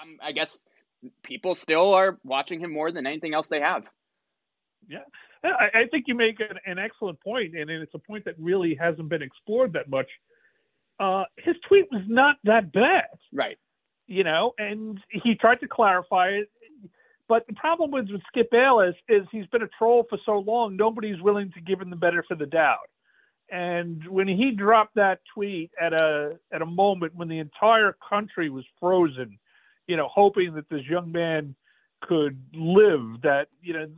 um, 0.00 0.18
I 0.22 0.32
guess 0.32 0.64
people 1.22 1.54
still 1.54 1.94
are 1.94 2.18
watching 2.22 2.60
him 2.60 2.72
more 2.72 2.92
than 2.92 3.06
anything 3.06 3.34
else 3.34 3.48
they 3.48 3.60
have. 3.60 3.84
Yeah, 4.88 5.04
I, 5.44 5.68
I 5.74 5.86
think 5.90 6.04
you 6.06 6.14
make 6.14 6.40
an, 6.40 6.58
an, 6.66 6.78
excellent 6.78 7.20
point, 7.20 7.56
and 7.56 7.70
it's 7.70 7.94
a 7.94 7.98
point 7.98 8.24
that 8.24 8.34
really 8.38 8.74
hasn't 8.74 9.08
been 9.08 9.22
explored 9.22 9.72
that 9.74 9.88
much. 9.88 10.08
Uh, 10.98 11.24
his 11.36 11.56
tweet 11.66 11.86
was 11.92 12.02
not 12.08 12.36
that 12.44 12.72
bad, 12.72 13.06
right? 13.32 13.58
You 14.06 14.24
know, 14.24 14.54
and 14.58 14.98
he 15.10 15.34
tried 15.34 15.60
to 15.60 15.68
clarify 15.68 16.28
it. 16.28 16.50
But 17.28 17.46
the 17.46 17.52
problem 17.54 17.90
with, 17.90 18.08
with 18.10 18.22
Skip 18.28 18.50
Bayless 18.50 18.94
is 19.08 19.26
he's 19.30 19.46
been 19.46 19.62
a 19.62 19.68
troll 19.78 20.06
for 20.08 20.18
so 20.24 20.38
long, 20.38 20.76
nobody's 20.76 21.20
willing 21.20 21.52
to 21.52 21.60
give 21.60 21.80
him 21.80 21.90
the 21.90 21.96
benefit 21.96 22.30
of 22.30 22.38
the 22.38 22.46
doubt. 22.46 22.88
And 23.50 24.06
when 24.08 24.28
he 24.28 24.50
dropped 24.50 24.94
that 24.96 25.20
tweet 25.34 25.70
at 25.80 25.92
a 25.92 26.38
at 26.52 26.62
a 26.62 26.66
moment 26.66 27.14
when 27.14 27.28
the 27.28 27.38
entire 27.38 27.96
country 28.08 28.50
was 28.50 28.64
frozen, 28.78 29.38
you 29.86 29.96
know, 29.96 30.08
hoping 30.12 30.54
that 30.54 30.68
this 30.68 30.84
young 30.88 31.12
man 31.12 31.54
could 32.02 32.38
live, 32.52 33.22
that 33.22 33.48
you 33.62 33.72
know 33.72 33.88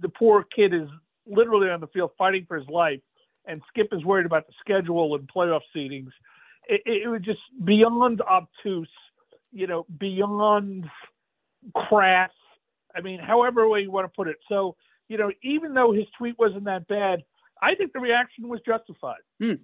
the 0.00 0.08
poor 0.08 0.44
kid 0.44 0.74
is 0.74 0.88
literally 1.26 1.68
on 1.70 1.80
the 1.80 1.86
field 1.88 2.10
fighting 2.18 2.44
for 2.46 2.58
his 2.58 2.68
life, 2.68 3.00
and 3.46 3.62
Skip 3.68 3.88
is 3.92 4.04
worried 4.04 4.26
about 4.26 4.46
the 4.46 4.52
schedule 4.60 5.14
and 5.14 5.28
playoff 5.28 5.60
seedings. 5.74 6.10
It, 6.68 6.82
it 6.84 7.08
was 7.08 7.22
just 7.22 7.40
beyond 7.64 8.20
obtuse, 8.20 8.88
you 9.52 9.66
know, 9.66 9.86
beyond 9.98 10.86
crass. 11.74 12.30
I 12.94 13.00
mean, 13.00 13.20
however 13.20 13.68
way 13.68 13.80
you 13.80 13.90
want 13.90 14.04
to 14.06 14.16
put 14.16 14.28
it. 14.28 14.36
So, 14.48 14.76
you 15.08 15.18
know, 15.18 15.30
even 15.42 15.74
though 15.74 15.92
his 15.92 16.06
tweet 16.18 16.38
wasn't 16.38 16.64
that 16.64 16.86
bad, 16.88 17.22
I 17.62 17.74
think 17.74 17.92
the 17.92 18.00
reaction 18.00 18.48
was 18.48 18.60
justified. 18.64 19.20
Hmm. 19.40 19.54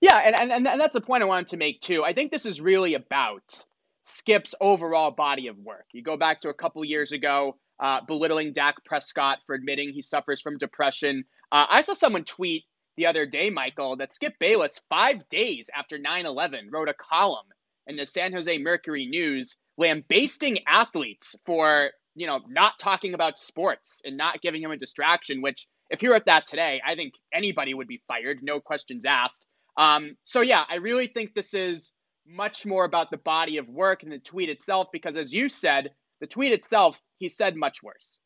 Yeah, 0.00 0.16
and, 0.16 0.52
and 0.52 0.66
and 0.66 0.80
that's 0.80 0.94
the 0.94 1.00
point 1.00 1.22
I 1.22 1.26
wanted 1.26 1.48
to 1.48 1.56
make 1.56 1.80
too. 1.80 2.02
I 2.04 2.12
think 2.12 2.32
this 2.32 2.44
is 2.44 2.60
really 2.60 2.94
about 2.94 3.64
Skip's 4.02 4.54
overall 4.60 5.12
body 5.12 5.46
of 5.46 5.58
work. 5.58 5.86
You 5.92 6.02
go 6.02 6.16
back 6.16 6.40
to 6.40 6.48
a 6.48 6.54
couple 6.54 6.84
years 6.84 7.12
ago, 7.12 7.56
uh, 7.80 8.00
belittling 8.06 8.52
Dak 8.52 8.84
Prescott 8.84 9.38
for 9.46 9.54
admitting 9.54 9.90
he 9.92 10.02
suffers 10.02 10.40
from 10.40 10.58
depression. 10.58 11.24
Uh, 11.50 11.66
I 11.68 11.80
saw 11.82 11.94
someone 11.94 12.24
tweet 12.24 12.64
the 12.96 13.06
other 13.06 13.26
day, 13.26 13.50
Michael, 13.50 13.96
that 13.96 14.12
Skip 14.12 14.38
Bayless, 14.38 14.80
five 14.88 15.28
days 15.28 15.70
after 15.74 15.98
9 15.98 16.26
11, 16.26 16.70
wrote 16.70 16.88
a 16.88 16.94
column 16.94 17.46
in 17.86 17.96
the 17.96 18.06
San 18.06 18.32
Jose 18.32 18.58
Mercury 18.58 19.06
News 19.06 19.56
lambasting 19.78 20.60
athletes 20.66 21.34
for, 21.46 21.90
you 22.14 22.26
know, 22.26 22.40
not 22.48 22.78
talking 22.78 23.14
about 23.14 23.38
sports 23.38 24.02
and 24.04 24.16
not 24.16 24.42
giving 24.42 24.62
him 24.62 24.70
a 24.70 24.76
distraction, 24.76 25.42
which, 25.42 25.66
if 25.90 26.02
you're 26.02 26.14
at 26.14 26.26
that 26.26 26.46
today, 26.46 26.80
I 26.86 26.94
think 26.94 27.14
anybody 27.32 27.74
would 27.74 27.88
be 27.88 28.02
fired, 28.06 28.38
no 28.42 28.60
questions 28.60 29.04
asked. 29.04 29.46
Um, 29.76 30.16
so, 30.24 30.42
yeah, 30.42 30.62
I 30.68 30.76
really 30.76 31.06
think 31.06 31.34
this 31.34 31.54
is 31.54 31.92
much 32.26 32.66
more 32.66 32.84
about 32.84 33.10
the 33.10 33.16
body 33.16 33.56
of 33.56 33.68
work 33.68 34.02
and 34.02 34.12
the 34.12 34.18
tweet 34.18 34.48
itself, 34.48 34.88
because 34.92 35.16
as 35.16 35.32
you 35.32 35.48
said, 35.48 35.90
the 36.22 36.28
tweet 36.28 36.52
itself, 36.52 37.00
he 37.18 37.28
said 37.28 37.56
much 37.56 37.82
worse. 37.82 38.18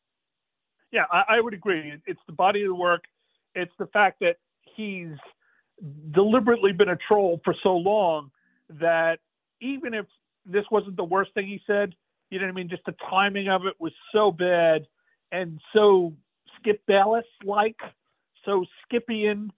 Yeah, 0.91 1.05
I, 1.11 1.23
I 1.29 1.41
would 1.41 1.55
agree. 1.55 1.93
It's 2.05 2.21
the 2.27 2.33
body 2.33 2.61
of 2.61 2.67
the 2.67 2.75
work. 2.75 3.05
It's 3.55 3.73
the 3.79 3.87
fact 3.87 4.19
that 4.19 4.35
he's 4.75 5.15
deliberately 6.11 6.73
been 6.73 6.89
a 6.89 6.95
troll 7.07 7.41
for 7.43 7.55
so 7.63 7.75
long 7.75 8.29
that 8.69 9.17
even 9.61 9.95
if 9.95 10.05
this 10.45 10.63
wasn't 10.69 10.95
the 10.95 11.03
worst 11.03 11.33
thing 11.33 11.47
he 11.47 11.59
said, 11.65 11.95
you 12.29 12.37
know 12.37 12.45
what 12.45 12.51
I 12.51 12.53
mean? 12.53 12.69
Just 12.69 12.85
the 12.85 12.93
timing 13.09 13.49
of 13.49 13.65
it 13.65 13.73
was 13.79 13.93
so 14.13 14.29
bad 14.31 14.85
and 15.31 15.59
so 15.73 16.13
Skip 16.59 16.85
Bayless 16.85 17.25
like, 17.43 17.79
so 18.45 18.63
Skipian 18.85 19.49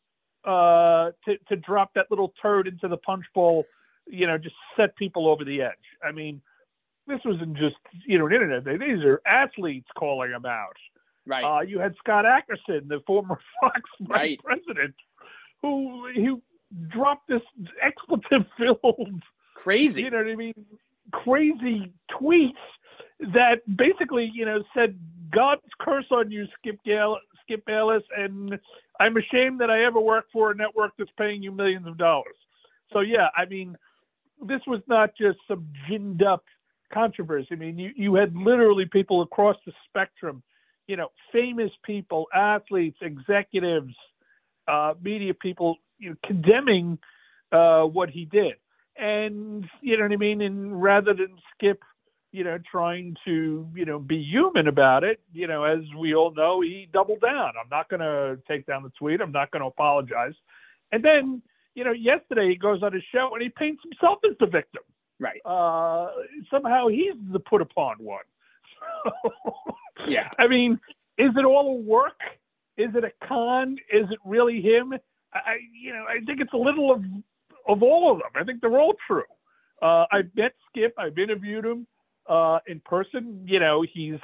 uh, 0.46 1.12
to 1.26 1.38
to 1.50 1.58
drop 1.58 1.94
that 1.96 2.06
little 2.10 2.34
turd 2.42 2.68
into 2.70 2.88
the 2.88 2.98
punch 2.98 3.26
bowl, 3.36 3.66
you 4.08 4.28
know, 4.28 4.38
just 4.38 4.56
set 4.78 4.96
people 4.96 5.28
over 5.28 5.44
the 5.44 5.62
edge. 5.62 5.74
I 6.02 6.14
mean, 6.14 6.42
this 7.10 7.20
wasn't 7.26 7.58
just 7.58 7.76
you 8.06 8.18
know 8.18 8.28
an 8.28 8.34
internet 8.34 8.64
thing. 8.64 8.80
These 8.80 9.04
are 9.04 9.22
athletes 9.26 9.88
calling 9.98 10.32
him 10.32 10.46
out. 10.46 10.78
Right. 11.26 11.44
Uh, 11.44 11.62
you 11.62 11.80
had 11.80 11.96
Scott 12.00 12.26
Ackerson, 12.26 12.88
the 12.88 13.02
former 13.06 13.40
Fox 13.62 13.82
right. 14.08 14.40
president, 14.44 14.96
who 15.62 16.08
who 16.16 16.42
dropped 16.88 17.28
this 17.28 17.42
expletive 17.82 18.46
filled 18.58 19.22
crazy. 19.56 20.04
You 20.04 20.12
know 20.12 20.18
what 20.18 20.28
I 20.28 20.36
mean? 20.36 20.66
Crazy 21.12 21.92
tweets 22.12 22.54
that 23.34 23.62
basically, 23.76 24.32
you 24.34 24.46
know, 24.46 24.64
said 24.74 24.98
God's 25.32 25.62
curse 25.80 26.06
on 26.12 26.32
you, 26.32 26.46
Skip 26.58 26.80
Gale, 26.86 27.18
Skip 27.44 27.66
Bayless, 27.66 28.04
and 28.16 28.58
I'm 29.00 29.18
ashamed 29.18 29.60
that 29.62 29.70
I 29.70 29.84
ever 29.84 30.00
worked 30.00 30.32
for 30.32 30.52
a 30.52 30.56
network 30.56 30.94
that's 30.98 31.12
paying 31.18 31.44
you 31.44 31.52
millions 31.52 31.88
of 31.88 31.98
dollars. 31.98 32.36
So 32.94 33.02
yeah, 33.02 33.28
I 33.36 33.46
mean, 33.46 33.76
this 34.46 34.62
was 34.66 34.82
not 34.88 35.12
just 35.18 35.38
some 35.48 35.68
ginned 35.90 36.24
up 36.24 36.44
controversy. 36.92 37.48
I 37.52 37.56
mean, 37.56 37.78
you, 37.78 37.92
you 37.96 38.16
had 38.16 38.36
literally 38.36 38.86
people 38.86 39.22
across 39.22 39.58
the 39.66 39.74
spectrum, 39.88 40.44
you 40.88 40.96
know, 40.96 41.10
famous 41.32 41.72
people, 41.84 42.28
athletes, 42.34 42.98
executives, 43.02 43.94
uh, 44.68 44.94
media 45.02 45.34
people, 45.34 45.78
you 45.98 46.12
know, 46.12 46.16
condemning 46.26 46.98
uh, 47.52 47.84
what 47.84 48.10
he 48.10 48.26
did. 48.26 48.54
And 48.98 49.66
you 49.82 49.98
know 49.98 50.04
what 50.04 50.12
I 50.12 50.18
mean. 50.18 50.42
And 50.42 50.82
rather 50.82 51.14
than 51.14 51.38
skip, 51.56 51.82
you 52.32 52.44
know, 52.44 52.58
trying 52.70 53.16
to 53.26 53.68
you 53.74 53.86
know 53.86 53.98
be 53.98 54.22
human 54.22 54.68
about 54.68 55.04
it, 55.04 55.22
you 55.34 55.48
know, 55.48 55.64
as 55.64 55.80
we 55.98 56.14
all 56.14 56.34
know, 56.34 56.62
he 56.62 56.90
doubled 56.92 57.22
down. 57.22 57.54
I'm 57.62 57.70
not 57.72 57.90
going 57.90 58.02
to 58.02 58.38
take 58.48 58.66
down 58.66 58.84
the 58.84 58.92
tweet. 59.00 59.22
I'm 59.22 59.32
not 59.32 59.52
going 59.52 59.62
to 59.62 59.68
apologize. 59.68 60.34
And 60.92 61.04
then 61.04 61.42
you 61.76 61.86
know, 61.86 61.94
yesterday 61.94 62.50
he 62.50 62.56
goes 62.56 62.84
on 62.84 62.92
his 62.92 63.04
show 63.10 63.30
and 63.34 63.42
he 63.42 63.50
paints 63.50 63.82
himself 63.84 64.20
as 64.30 64.36
the 64.40 64.48
victim. 64.48 64.84
Right. 65.20 65.42
Uh, 65.46 66.10
somehow 66.50 66.88
he's 66.88 67.14
the 67.32 67.40
put 67.40 67.62
upon 67.62 67.98
one. 68.00 68.24
yeah. 70.08 70.30
I 70.38 70.48
mean, 70.48 70.80
is 71.18 71.32
it 71.36 71.46
all 71.46 71.78
a 71.78 71.82
work? 71.82 72.20
Is 72.78 72.90
it 72.96 73.04
a 73.04 73.12
con? 73.28 73.78
Is 73.92 74.06
it 74.10 74.20
really 74.24 74.62
him? 74.62 74.94
I, 75.34 75.58
you 75.80 75.92
know, 75.94 76.06
I 76.10 76.24
think 76.26 76.40
it's 76.40 76.54
a 76.54 76.58
little 76.58 76.92
of 76.92 77.04
of 77.68 77.84
all 77.84 78.12
of 78.12 78.20
them. 78.20 78.32
I 78.36 78.44
think 78.44 78.62
they're 78.62 78.80
all 78.80 78.96
true. 79.06 79.24
Uh, 79.82 80.06
I've 80.12 80.30
met 80.36 80.54
Skip. 80.70 80.94
I've 80.98 81.18
interviewed 81.18 81.66
him 81.66 81.86
uh, 82.28 82.60
in 82.68 82.80
person. 82.82 83.44
You 83.46 83.60
know, 83.60 83.86
he's 83.94 84.20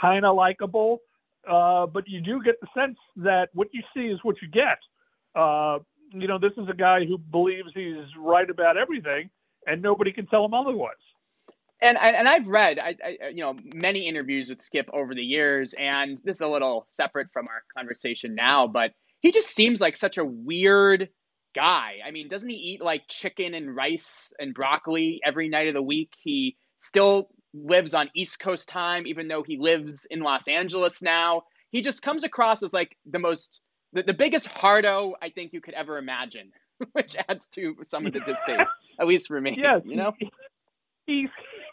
kind 0.00 0.24
of 0.24 0.36
likable, 0.36 1.00
uh, 1.48 1.86
but 1.86 2.08
you 2.08 2.20
do 2.20 2.42
get 2.42 2.60
the 2.60 2.68
sense 2.76 2.96
that 3.16 3.48
what 3.52 3.68
you 3.72 3.82
see 3.94 4.06
is 4.06 4.20
what 4.22 4.36
you 4.40 4.48
get. 4.48 4.78
Uh, 5.34 5.78
you 6.12 6.26
know, 6.26 6.38
this 6.38 6.52
is 6.56 6.68
a 6.68 6.74
guy 6.74 7.04
who 7.04 7.18
believes 7.18 7.68
he's 7.74 7.96
right 8.18 8.48
about 8.48 8.76
everything, 8.76 9.30
and 9.66 9.82
nobody 9.82 10.12
can 10.12 10.26
tell 10.26 10.44
him 10.44 10.54
otherwise. 10.54 10.94
And 11.82 11.96
and 11.96 12.28
I've 12.28 12.48
read, 12.48 12.78
I, 12.78 12.94
I, 13.02 13.28
you 13.28 13.42
know, 13.42 13.54
many 13.74 14.06
interviews 14.06 14.50
with 14.50 14.60
Skip 14.60 14.90
over 14.92 15.14
the 15.14 15.22
years, 15.22 15.74
and 15.78 16.18
this 16.24 16.36
is 16.36 16.42
a 16.42 16.48
little 16.48 16.84
separate 16.88 17.28
from 17.32 17.46
our 17.48 17.62
conversation 17.76 18.34
now, 18.34 18.66
but 18.66 18.90
he 19.20 19.32
just 19.32 19.48
seems 19.48 19.80
like 19.80 19.96
such 19.96 20.18
a 20.18 20.24
weird 20.24 21.08
guy. 21.54 21.96
I 22.06 22.10
mean, 22.10 22.28
doesn't 22.28 22.48
he 22.48 22.56
eat 22.56 22.82
like 22.82 23.02
chicken 23.08 23.54
and 23.54 23.74
rice 23.74 24.32
and 24.38 24.54
broccoli 24.54 25.20
every 25.24 25.48
night 25.48 25.68
of 25.68 25.74
the 25.74 25.82
week? 25.82 26.12
He 26.22 26.56
still 26.76 27.30
lives 27.52 27.94
on 27.94 28.10
East 28.14 28.38
Coast 28.38 28.68
time, 28.68 29.06
even 29.06 29.28
though 29.28 29.42
he 29.42 29.58
lives 29.58 30.06
in 30.10 30.20
Los 30.20 30.48
Angeles 30.48 31.02
now. 31.02 31.42
He 31.70 31.82
just 31.82 32.02
comes 32.02 32.24
across 32.24 32.62
as 32.62 32.72
like 32.72 32.96
the 33.10 33.18
most, 33.18 33.60
the, 33.92 34.02
the 34.02 34.14
biggest 34.14 34.46
hardo 34.46 35.14
I 35.20 35.30
think 35.30 35.52
you 35.52 35.60
could 35.60 35.74
ever 35.74 35.98
imagine, 35.98 36.52
which 36.92 37.16
adds 37.28 37.48
to 37.48 37.76
some 37.82 38.06
of 38.06 38.12
the 38.12 38.20
distaste, 38.20 38.72
at 38.98 39.06
least 39.06 39.28
for 39.28 39.40
me. 39.40 39.56
Yeah, 39.58 39.80
you 39.84 39.96
know, 39.96 40.12
he's 41.06 41.28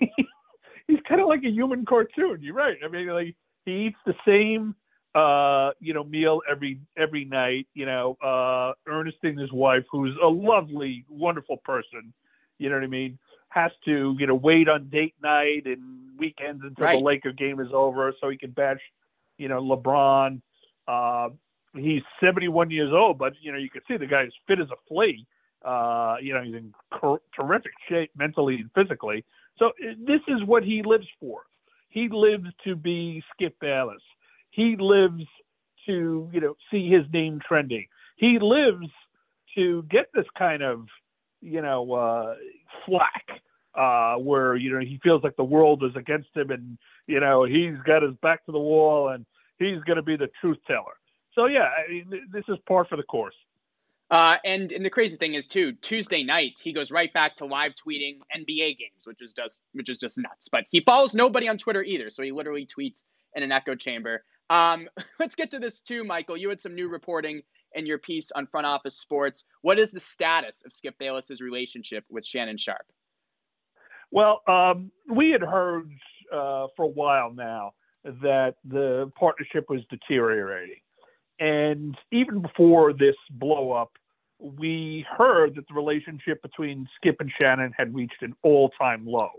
he's 0.87 0.99
kind 1.07 1.21
of 1.21 1.27
like 1.27 1.43
a 1.43 1.49
human 1.49 1.85
cartoon. 1.85 2.39
You're 2.41 2.55
right. 2.55 2.77
I 2.83 2.87
mean, 2.87 3.07
like 3.07 3.35
he 3.65 3.87
eats 3.87 3.97
the 4.05 4.15
same 4.25 4.75
uh, 5.17 5.71
you 5.79 5.93
know, 5.93 6.03
meal 6.03 6.41
every 6.49 6.79
every 6.95 7.25
night. 7.25 7.67
You 7.73 7.87
know, 7.87 8.17
uh, 8.23 8.73
Ernestine, 8.87 9.37
his 9.37 9.51
wife, 9.51 9.83
who's 9.91 10.15
a 10.21 10.27
lovely, 10.27 11.05
wonderful 11.09 11.57
person. 11.57 12.13
You 12.59 12.69
know 12.69 12.75
what 12.75 12.83
I 12.83 12.87
mean? 12.87 13.17
Has 13.49 13.71
to, 13.85 14.15
you 14.19 14.27
know, 14.27 14.35
wait 14.35 14.69
on 14.69 14.89
date 14.89 15.15
night 15.21 15.63
and 15.65 16.17
weekends 16.19 16.63
until 16.63 16.85
right. 16.85 16.97
the 16.97 17.03
Laker 17.03 17.31
game 17.31 17.59
is 17.59 17.69
over 17.73 18.13
so 18.21 18.29
he 18.29 18.37
can 18.37 18.51
bash, 18.51 18.81
you 19.37 19.47
know, 19.47 19.61
LeBron. 19.61 20.41
Uh, 20.87 21.29
he's 21.75 22.01
71 22.19 22.71
years 22.71 22.91
old, 22.93 23.17
but 23.17 23.33
you 23.41 23.51
know, 23.51 23.57
you 23.57 23.69
can 23.69 23.81
see 23.87 23.97
the 23.97 24.05
guy 24.05 24.23
is 24.23 24.33
fit 24.47 24.59
as 24.59 24.69
a 24.69 24.75
flea. 24.87 25.25
Uh, 25.65 26.15
you 26.21 26.33
know, 26.33 26.43
he's 26.43 26.55
in 26.55 26.73
cor- 26.91 27.21
terrific 27.39 27.71
shape 27.89 28.11
mentally 28.15 28.55
and 28.55 28.69
physically. 28.75 29.25
So 29.57 29.71
this 29.79 30.21
is 30.27 30.43
what 30.45 30.63
he 30.63 30.83
lives 30.83 31.07
for. 31.19 31.41
He 31.89 32.09
lives 32.09 32.47
to 32.63 32.75
be 32.75 33.23
Skip 33.33 33.59
Bayless. 33.59 34.01
He 34.51 34.75
lives 34.79 35.23
to, 35.87 36.29
you 36.31 36.41
know, 36.41 36.55
see 36.69 36.89
his 36.89 37.03
name 37.11 37.39
trending. 37.45 37.87
He 38.17 38.39
lives 38.39 38.87
to 39.55 39.83
get 39.89 40.07
this 40.13 40.25
kind 40.37 40.61
of, 40.61 40.85
you 41.41 41.61
know, 41.61 41.91
uh, 41.93 42.35
flack 42.85 43.41
uh, 43.77 44.15
where 44.15 44.55
you 44.55 44.71
know 44.73 44.79
he 44.79 44.99
feels 45.03 45.23
like 45.23 45.35
the 45.35 45.43
world 45.43 45.83
is 45.83 45.95
against 45.95 46.29
him, 46.35 46.49
and 46.49 46.77
you 47.05 47.19
know 47.19 47.43
he's 47.43 47.75
got 47.85 48.01
his 48.01 48.15
back 48.21 48.43
to 48.45 48.51
the 48.51 48.59
wall, 48.59 49.09
and 49.09 49.25
he's 49.59 49.79
going 49.83 49.97
to 49.97 50.01
be 50.01 50.17
the 50.17 50.29
truth 50.41 50.57
teller. 50.65 50.97
So 51.37 51.45
yeah, 51.45 51.69
I 51.69 51.91
mean, 51.91 52.09
this 52.31 52.43
is 52.47 52.57
par 52.67 52.85
for 52.89 52.95
the 52.95 53.03
course. 53.03 53.35
Uh, 54.09 54.37
and 54.43 54.71
and 54.71 54.83
the 54.85 54.89
crazy 54.89 55.17
thing 55.17 55.33
is 55.33 55.47
too, 55.47 55.73
Tuesday 55.73 56.23
night 56.23 56.59
he 56.63 56.73
goes 56.73 56.91
right 56.91 57.13
back 57.13 57.35
to 57.35 57.45
live 57.45 57.73
tweeting 57.75 58.19
NBA 58.35 58.77
games, 58.77 59.05
which 59.05 59.21
is 59.21 59.33
just 59.33 59.63
which 59.73 59.89
is 59.89 59.97
just 59.97 60.17
nuts. 60.17 60.49
But 60.49 60.63
he 60.71 60.81
follows 60.81 61.13
nobody 61.13 61.47
on 61.47 61.57
Twitter 61.57 61.83
either, 61.83 62.09
so 62.09 62.23
he 62.23 62.31
literally 62.31 62.65
tweets 62.65 63.03
in 63.35 63.43
an 63.43 63.51
echo 63.51 63.75
chamber. 63.75 64.23
Um, 64.49 64.87
let's 65.19 65.35
get 65.35 65.51
to 65.51 65.59
this 65.59 65.81
too, 65.81 66.03
Michael. 66.03 66.37
You 66.37 66.49
had 66.49 66.61
some 66.61 66.73
new 66.73 66.87
reporting 66.87 67.41
in 67.73 67.85
your 67.85 67.99
piece 67.99 68.31
on 68.31 68.47
Front 68.47 68.65
Office 68.65 68.97
Sports. 68.97 69.43
What 69.61 69.77
is 69.77 69.91
the 69.91 69.99
status 69.99 70.63
of 70.65 70.71
Skip 70.71 70.97
Bayless's 70.97 71.41
relationship 71.41 72.05
with 72.09 72.25
Shannon 72.25 72.57
Sharpe? 72.57 72.87
Well, 74.09 74.41
um, 74.47 74.89
we 75.07 75.31
had 75.31 75.41
heard 75.41 75.91
uh, 76.33 76.67
for 76.75 76.85
a 76.85 76.87
while 76.87 77.31
now 77.33 77.73
that 78.05 78.55
the 78.63 79.11
partnership 79.19 79.65
was 79.69 79.81
deteriorating. 79.89 80.79
And 81.39 81.95
even 82.11 82.41
before 82.41 82.93
this 82.93 83.15
blow 83.31 83.71
up, 83.71 83.91
we 84.39 85.05
heard 85.17 85.55
that 85.55 85.67
the 85.67 85.73
relationship 85.73 86.41
between 86.41 86.87
Skip 86.97 87.17
and 87.19 87.31
Shannon 87.41 87.73
had 87.77 87.93
reached 87.93 88.21
an 88.21 88.35
all 88.43 88.69
time 88.79 89.05
low, 89.05 89.31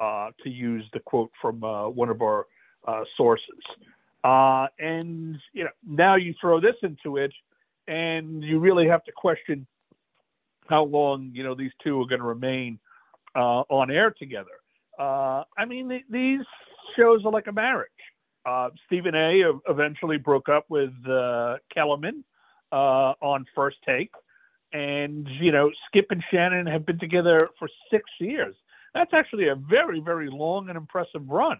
uh, 0.00 0.30
to 0.42 0.50
use 0.50 0.84
the 0.92 1.00
quote 1.00 1.30
from 1.40 1.62
uh, 1.64 1.88
one 1.88 2.08
of 2.08 2.22
our 2.22 2.46
uh, 2.86 3.02
sources. 3.16 3.58
Uh, 4.24 4.66
and 4.78 5.36
you 5.52 5.64
know, 5.64 5.70
now 5.86 6.16
you 6.16 6.34
throw 6.40 6.60
this 6.60 6.74
into 6.82 7.16
it, 7.16 7.32
and 7.86 8.42
you 8.42 8.58
really 8.58 8.86
have 8.86 9.04
to 9.04 9.12
question 9.12 9.66
how 10.68 10.84
long 10.84 11.30
you 11.32 11.42
know 11.42 11.54
these 11.54 11.72
two 11.82 12.00
are 12.00 12.06
going 12.06 12.20
to 12.20 12.26
remain 12.26 12.78
uh, 13.34 13.62
on 13.68 13.90
air 13.90 14.10
together. 14.10 14.60
Uh, 14.98 15.44
I 15.56 15.64
mean, 15.66 15.88
th- 15.88 16.04
these 16.10 16.40
shows 16.96 17.24
are 17.24 17.32
like 17.32 17.46
a 17.46 17.52
marriage. 17.52 17.90
Uh, 18.48 18.70
Stephen 18.86 19.14
A. 19.14 19.42
eventually 19.68 20.16
broke 20.16 20.48
up 20.48 20.64
with 20.70 20.92
uh, 21.06 21.56
Kellerman 21.72 22.24
uh, 22.72 23.12
on 23.20 23.44
First 23.54 23.76
Take, 23.86 24.12
and 24.72 25.28
you 25.40 25.52
know, 25.52 25.70
Skip 25.86 26.06
and 26.10 26.22
Shannon 26.30 26.66
have 26.66 26.86
been 26.86 26.98
together 26.98 27.50
for 27.58 27.68
six 27.90 28.04
years. 28.18 28.54
That's 28.94 29.12
actually 29.12 29.48
a 29.48 29.54
very, 29.54 30.00
very 30.00 30.30
long 30.30 30.68
and 30.70 30.78
impressive 30.78 31.28
run. 31.28 31.58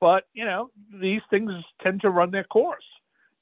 But 0.00 0.24
you 0.32 0.44
know, 0.44 0.70
these 1.00 1.22
things 1.28 1.50
tend 1.82 2.02
to 2.02 2.10
run 2.10 2.30
their 2.30 2.44
course, 2.44 2.84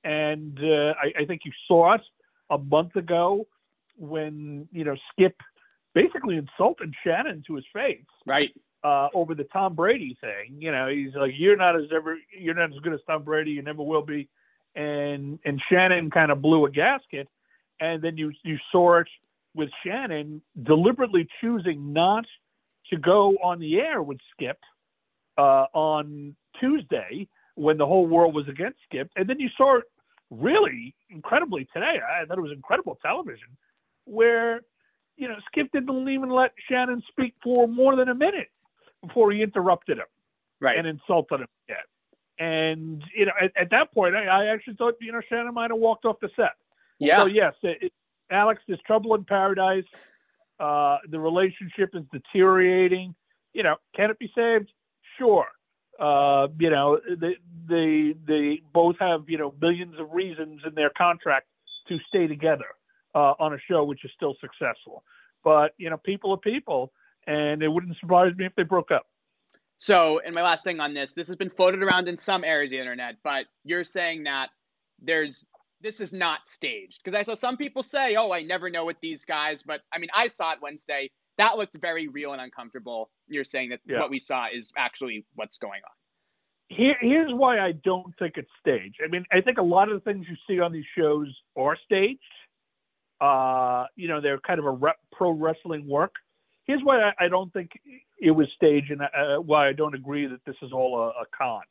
and 0.03 0.59
uh, 0.63 0.95
I, 1.03 1.23
I 1.23 1.25
think 1.27 1.43
you 1.45 1.53
saw 1.69 1.95
it 1.95 2.03
a 2.49 2.57
month 2.57 2.97
ago 2.97 3.47
when 3.99 4.69
you 4.73 4.85
know 4.85 4.97
Skip 5.13 5.37
basically 5.93 6.37
insulted 6.37 6.95
Shannon 7.05 7.43
to 7.47 7.57
his 7.57 7.65
face. 7.75 8.05
Right. 8.27 8.55
Uh, 8.83 9.09
over 9.13 9.35
the 9.35 9.45
Tom 9.45 9.75
Brady 9.75 10.17
thing, 10.23 10.57
you 10.59 10.73
know, 10.73 10.89
he's 10.89 11.15
like, 11.15 11.33
"You're 11.37 11.57
not 11.57 11.77
as 11.77 11.85
ever, 11.95 12.17
you're 12.39 12.55
not 12.55 12.73
as 12.73 12.79
good 12.79 12.95
as 12.95 13.01
Tom 13.07 13.25
Brady. 13.25 13.51
You 13.51 13.63
never 13.63 13.83
will 13.83 14.03
be." 14.03 14.29
And 14.75 15.39
and 15.45 15.61
Shannon 15.69 16.11
kind 16.11 16.33
of 16.33 16.41
blew 16.41 16.65
a 16.65 16.71
gasket, 16.71 17.29
and 17.81 18.01
then 18.01 18.17
you 18.17 18.33
you 18.43 18.57
saw 18.73 19.01
it 19.01 19.09
with 19.55 19.69
Shannon 19.85 20.41
deliberately 20.63 21.29
choosing 21.41 21.93
not 21.93 22.25
to 22.89 22.97
go 22.97 23.37
on 23.43 23.59
the 23.59 23.81
air 23.81 24.03
with 24.03 24.19
Skip 24.33 24.59
uh, 25.39 25.67
on 25.73 26.35
Tuesday 26.59 27.29
when 27.55 27.77
the 27.77 27.87
whole 27.87 28.07
world 28.07 28.35
was 28.35 28.49
against 28.49 28.79
Skip, 28.89 29.11
and 29.17 29.29
then 29.29 29.39
you 29.39 29.49
saw 29.57 29.79
it 29.79 29.85
really 30.31 30.95
incredibly 31.11 31.67
today. 31.73 31.99
I 32.01 32.25
thought 32.25 32.39
it 32.39 32.43
was 32.43 32.53
incredible 32.53 32.99
television 33.03 33.49
where 34.05 34.61
you 35.17 35.29
know 35.29 35.37
Skip 35.49 35.71
didn't 35.73 36.09
even 36.09 36.31
let 36.31 36.53
Shannon 36.69 37.03
speak 37.09 37.35
for 37.43 37.69
more 37.69 37.97
than 37.97 38.09
a 38.09 38.15
minute 38.15 38.49
before 39.07 39.33
he 39.33 39.43
interrupted 39.43 39.99
him 39.99 40.07
right. 40.61 40.79
and 40.79 40.87
insulted 40.87 41.41
him 41.41 41.49
again. 41.69 41.77
And 42.39 43.03
you 43.15 43.27
know, 43.27 43.33
at, 43.41 43.53
at 43.57 43.71
that 43.71 43.93
point, 43.93 44.15
I, 44.15 44.27
I, 44.27 44.47
actually 44.47 44.75
thought 44.75 44.95
you 45.01 45.13
know 45.13 45.21
Shannon 45.29 45.53
might 45.53 45.71
have 45.71 45.79
walked 45.79 46.05
off 46.07 46.17
the 46.21 46.31
set. 46.37 46.53
Yeah. 46.99 47.23
So 47.23 47.27
yes, 47.27 47.55
it, 47.63 47.79
it, 47.83 47.93
Alex, 48.31 48.63
there's 48.67 48.81
trouble 48.87 49.15
in 49.15 49.25
paradise. 49.25 49.85
Uh, 50.59 50.99
the 51.11 51.21
relationship 51.21 51.91
is 51.95 52.03
deteriorating. 52.13 53.15
You 53.53 53.63
know, 53.63 53.77
can 53.95 54.11
it 54.11 54.19
be 54.19 54.31
saved? 54.35 54.71
Sure. 55.19 55.47
Uh, 55.99 56.49
you 56.59 56.71
know, 56.71 56.99
they, 57.19 57.37
they 57.69 58.15
they 58.27 58.63
both 58.73 58.97
have 58.99 59.25
you 59.29 59.37
know 59.37 59.55
millions 59.61 59.97
of 59.99 60.11
reasons 60.13 60.63
in 60.67 60.75
their 60.75 60.91
contract 60.97 61.47
to 61.89 61.99
stay 62.09 62.27
together. 62.27 62.67
uh, 63.15 63.35
on 63.39 63.55
a 63.55 63.59
show 63.69 63.85
which 63.85 64.05
is 64.05 64.11
still 64.15 64.37
successful. 64.41 65.05
But 65.43 65.75
you 65.79 65.91
know, 65.91 65.97
people 65.97 66.33
are 66.33 66.37
people, 66.37 66.93
and 67.27 67.63
it 67.63 67.69
wouldn't 67.69 67.97
surprise 67.99 68.33
me 68.37 68.47
if 68.47 68.55
they 68.57 68.63
broke 68.63 68.91
up. 68.91 69.07
So, 69.79 70.21
and 70.25 70.35
my 70.35 70.43
last 70.43 70.63
thing 70.63 70.79
on 70.79 70.93
this, 70.93 71.15
this 71.15 71.27
has 71.29 71.37
been 71.37 71.49
floated 71.49 71.83
around 71.83 72.07
in 72.07 72.19
some 72.19 72.45
areas 72.45 72.71
of 72.71 72.77
the 72.77 72.81
internet, 72.81 73.17
but 73.25 73.47
you're 73.65 73.85
saying 73.85 74.25
that 74.25 74.51
there's 75.03 75.45
this 75.81 76.01
is 76.01 76.13
not 76.13 76.47
staged 76.47 77.01
because 77.03 77.15
I 77.15 77.23
saw 77.23 77.35
some 77.35 77.57
people 77.57 77.83
say, 77.83 78.17
"Oh, 78.17 78.33
I 78.33 78.43
never 78.43 78.69
know 78.69 78.85
with 78.85 79.01
these 79.01 79.25
guys," 79.25 79.63
but 79.63 79.81
I 79.93 79.99
mean, 79.99 80.11
I 80.15 80.27
saw 80.27 80.53
it 80.53 80.59
Wednesday. 80.61 81.11
That 81.39 81.57
looked 81.57 81.77
very 81.81 82.09
real 82.09 82.33
and 82.33 82.43
uncomfortable. 82.43 83.11
You're 83.27 83.45
saying 83.45 83.71
that 83.71 83.81
yeah. 83.87 84.01
what 84.01 84.11
we 84.11 84.19
saw 84.19 84.47
is 84.53 84.71
actually 84.77 85.25
what's 85.35 85.57
going 85.57 85.81
on. 85.87 86.77
Here, 86.77 86.97
here's 87.01 87.33
why 87.33 87.59
I 87.59 87.73
don't 87.73 88.13
think 88.19 88.35
it's 88.37 88.51
staged. 88.61 89.01
I 89.03 89.09
mean, 89.09 89.25
I 89.33 89.41
think 89.41 89.59
a 89.59 89.63
lot 89.63 89.91
of 89.91 89.95
the 89.95 90.13
things 90.13 90.27
you 90.29 90.37
see 90.47 90.61
on 90.61 90.73
these 90.73 90.85
shows 90.97 91.27
are 91.57 91.77
staged. 91.85 92.21
Uh, 93.21 93.87
you 93.97 94.09
know, 94.09 94.21
they're 94.21 94.39
kind 94.39 94.61
of 94.61 94.67
a 94.67 94.71
rep, 94.71 94.97
pro 95.11 95.31
wrestling 95.31 95.89
work. 95.89 96.13
Here's 96.71 96.85
why 96.85 97.01
I, 97.01 97.25
I 97.25 97.29
don't 97.29 97.53
think 97.53 97.73
it 98.21 98.31
was 98.31 98.47
staged, 98.55 98.93
and 98.93 99.03
uh, 99.03 99.43
why 99.43 99.67
I 99.67 99.73
don't 99.73 99.93
agree 99.93 100.29
that 100.29 100.39
this 100.47 100.55
is 100.63 100.71
all 100.71 101.01
a, 101.01 101.09
a 101.09 101.25
con. 101.37 101.63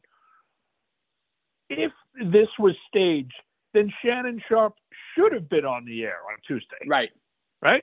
If 1.69 1.93
this 2.33 2.49
was 2.59 2.75
staged, 2.89 3.31
then 3.73 3.89
Shannon 4.03 4.41
Sharpe 4.49 4.75
should 5.15 5.31
have 5.31 5.47
been 5.47 5.63
on 5.63 5.85
the 5.85 6.03
air 6.03 6.17
on 6.29 6.37
Tuesday. 6.45 6.85
Right. 6.85 7.11
Right? 7.61 7.81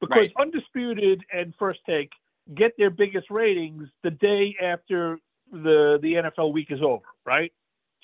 Because 0.00 0.16
right. 0.16 0.32
Undisputed 0.40 1.22
and 1.32 1.54
First 1.56 1.78
Take 1.88 2.10
get 2.56 2.72
their 2.76 2.90
biggest 2.90 3.30
ratings 3.30 3.84
the 4.02 4.10
day 4.10 4.56
after 4.60 5.20
the 5.52 6.00
the 6.02 6.14
NFL 6.14 6.52
week 6.52 6.72
is 6.72 6.80
over, 6.82 7.04
right? 7.24 7.52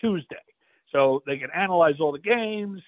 Tuesday. 0.00 0.36
So 0.92 1.20
they 1.26 1.36
can 1.36 1.48
analyze 1.52 1.96
all 1.98 2.12
the 2.12 2.20
games. 2.20 2.80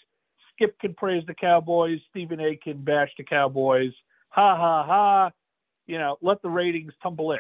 Skip 0.55 0.79
can 0.79 0.95
praise 0.95 1.25
the 1.27 1.35
Cowboys. 1.35 1.99
Stephen 2.11 2.39
A 2.39 2.55
can 2.63 2.85
bash 2.85 3.11
the 3.19 3.25
Cowboys. 3.25 3.91
Ha 4.29 4.57
ha 4.57 4.85
ha. 4.87 5.31
You 5.87 5.99
know, 5.99 6.16
let 6.23 6.42
the 6.42 6.49
ratings 6.49 6.92
tumble 7.03 7.33
in. 7.33 7.38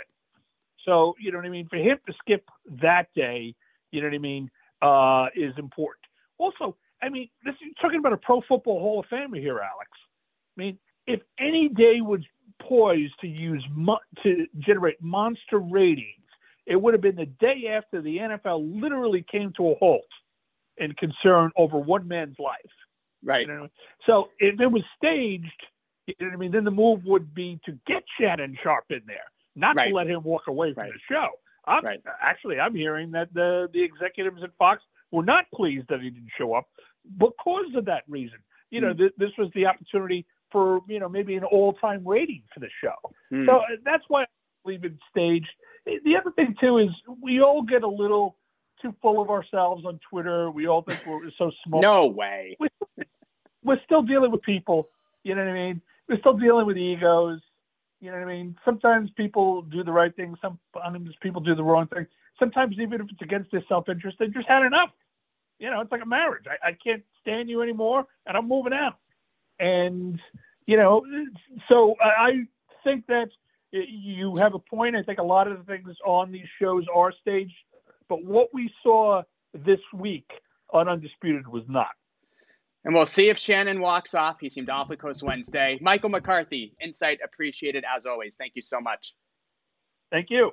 So, 0.84 1.14
you 1.18 1.32
know 1.32 1.38
what 1.38 1.46
I 1.46 1.50
mean? 1.50 1.66
For 1.68 1.76
him 1.76 1.98
to 2.06 2.12
skip 2.20 2.48
that 2.82 3.06
day, 3.14 3.54
you 3.90 4.00
know 4.00 4.08
what 4.08 4.14
I 4.14 4.18
mean, 4.18 4.50
uh, 4.82 5.26
is 5.34 5.54
important. 5.58 6.04
Also, 6.38 6.76
I 7.02 7.08
mean, 7.08 7.28
this 7.44 7.54
is 7.54 7.72
talking 7.80 7.98
about 7.98 8.12
a 8.12 8.16
pro 8.18 8.40
football 8.48 8.80
Hall 8.80 9.00
of 9.00 9.06
Famer 9.06 9.38
here, 9.38 9.60
Alex. 9.60 9.90
I 10.56 10.60
mean, 10.60 10.78
if 11.06 11.20
any 11.38 11.68
day 11.68 12.00
was 12.00 12.20
poised 12.60 13.14
to 13.20 13.28
use 13.28 13.64
mo- 13.74 13.98
to 14.22 14.46
generate 14.58 15.00
monster 15.02 15.58
ratings, 15.58 16.24
it 16.66 16.76
would 16.76 16.94
have 16.94 17.02
been 17.02 17.16
the 17.16 17.26
day 17.26 17.68
after 17.70 18.00
the 18.00 18.18
NFL 18.18 18.80
literally 18.80 19.24
came 19.30 19.52
to 19.56 19.70
a 19.70 19.74
halt 19.76 20.02
in 20.78 20.92
concern 20.94 21.50
over 21.56 21.78
one 21.78 22.08
man's 22.08 22.36
life. 22.38 22.56
Right. 23.22 23.46
You 23.46 23.52
know? 23.52 23.68
So 24.06 24.30
if 24.38 24.60
it 24.60 24.66
was 24.66 24.82
staged, 24.96 25.62
you 26.06 26.14
know 26.20 26.26
what 26.28 26.34
I 26.34 26.36
mean, 26.36 26.52
then 26.52 26.64
the 26.64 26.70
move 26.70 27.04
would 27.04 27.34
be 27.34 27.60
to 27.64 27.72
get 27.86 28.02
Shannon 28.20 28.56
Sharpe 28.62 28.90
in 28.90 29.02
there, 29.06 29.30
not 29.56 29.76
right. 29.76 29.88
to 29.88 29.94
let 29.94 30.06
him 30.06 30.22
walk 30.22 30.42
away 30.48 30.74
from 30.74 30.84
right. 30.84 30.92
the 30.92 31.14
show. 31.14 31.28
I'm, 31.66 31.84
right. 31.84 32.00
Actually, 32.20 32.60
I'm 32.60 32.74
hearing 32.74 33.10
that 33.12 33.32
the 33.32 33.68
the 33.72 33.82
executives 33.82 34.42
at 34.42 34.50
Fox 34.58 34.82
were 35.10 35.24
not 35.24 35.46
pleased 35.54 35.86
that 35.88 36.00
he 36.00 36.10
didn't 36.10 36.30
show 36.36 36.54
up 36.54 36.66
because 37.18 37.74
of 37.76 37.86
that 37.86 38.02
reason. 38.08 38.38
You 38.70 38.80
know, 38.80 38.92
mm. 38.92 38.98
th- 38.98 39.12
this 39.16 39.30
was 39.38 39.50
the 39.54 39.66
opportunity 39.66 40.26
for 40.52 40.80
you 40.88 41.00
know 41.00 41.08
maybe 41.08 41.36
an 41.36 41.44
all-time 41.44 42.06
rating 42.06 42.42
for 42.52 42.60
the 42.60 42.68
show. 42.82 42.94
Mm. 43.32 43.46
So 43.46 43.56
uh, 43.56 43.76
that's 43.84 44.04
why 44.08 44.24
we've 44.64 44.82
been 44.82 44.98
staged. 45.10 45.50
The 45.86 46.16
other 46.20 46.32
thing 46.32 46.54
too 46.60 46.78
is 46.78 46.88
we 47.22 47.40
all 47.40 47.62
get 47.62 47.82
a 47.82 47.88
little 47.88 48.36
too 48.80 48.94
full 49.00 49.22
of 49.22 49.30
ourselves 49.30 49.84
on 49.86 50.00
Twitter. 50.10 50.50
We 50.50 50.66
all 50.66 50.82
think 50.82 51.04
we're 51.06 51.30
so 51.38 51.50
small. 51.66 51.80
No 51.80 52.06
way. 52.06 52.56
We're, 52.58 53.04
we're 53.62 53.80
still 53.84 54.02
dealing 54.02 54.30
with 54.30 54.42
people. 54.42 54.88
You 55.22 55.34
know 55.34 55.42
what 55.42 55.50
I 55.50 55.54
mean? 55.54 55.80
We're 56.08 56.18
still 56.18 56.36
dealing 56.36 56.66
with 56.66 56.76
egos. 56.76 57.40
You 58.00 58.10
know 58.10 58.18
what 58.18 58.28
I 58.28 58.32
mean? 58.32 58.56
Sometimes 58.64 59.10
people 59.16 59.62
do 59.62 59.82
the 59.82 59.92
right 59.92 60.14
thing. 60.14 60.34
Sometimes 60.42 61.14
people 61.22 61.40
do 61.40 61.54
the 61.54 61.62
wrong 61.62 61.86
thing. 61.86 62.06
Sometimes 62.38 62.76
even 62.78 63.00
if 63.00 63.06
it's 63.10 63.22
against 63.22 63.50
their 63.50 63.64
self-interest, 63.68 64.18
they 64.18 64.26
just 64.28 64.48
had 64.48 64.64
enough. 64.64 64.90
You 65.58 65.70
know, 65.70 65.80
it's 65.80 65.92
like 65.92 66.02
a 66.02 66.06
marriage. 66.06 66.44
I, 66.46 66.68
I 66.68 66.72
can't 66.72 67.02
stand 67.20 67.48
you 67.48 67.62
anymore, 67.62 68.06
and 68.26 68.36
I'm 68.36 68.48
moving 68.48 68.72
out. 68.72 68.98
And 69.58 70.20
you 70.66 70.76
know, 70.76 71.04
so 71.68 71.94
I 72.00 72.46
think 72.82 73.06
that 73.06 73.28
you 73.70 74.34
have 74.36 74.54
a 74.54 74.58
point. 74.58 74.96
I 74.96 75.02
think 75.02 75.18
a 75.18 75.22
lot 75.22 75.48
of 75.48 75.58
the 75.58 75.64
things 75.64 75.96
on 76.04 76.32
these 76.32 76.46
shows 76.60 76.84
are 76.94 77.12
staged, 77.20 77.54
but 78.08 78.24
what 78.24 78.52
we 78.52 78.70
saw 78.82 79.22
this 79.52 79.80
week 79.92 80.30
on 80.70 80.88
Undisputed 80.88 81.46
was 81.46 81.62
not. 81.68 81.92
And 82.84 82.94
we'll 82.94 83.06
see 83.06 83.30
if 83.30 83.38
Shannon 83.38 83.80
walks 83.80 84.14
off. 84.14 84.36
He 84.40 84.50
seemed 84.50 84.68
awfully 84.68 84.98
close 84.98 85.22
Wednesday. 85.22 85.78
Michael 85.80 86.10
McCarthy, 86.10 86.74
insight 86.82 87.18
appreciated 87.24 87.84
as 87.94 88.04
always. 88.04 88.36
Thank 88.36 88.52
you 88.54 88.62
so 88.62 88.80
much. 88.80 89.14
Thank 90.12 90.28
you. 90.30 90.52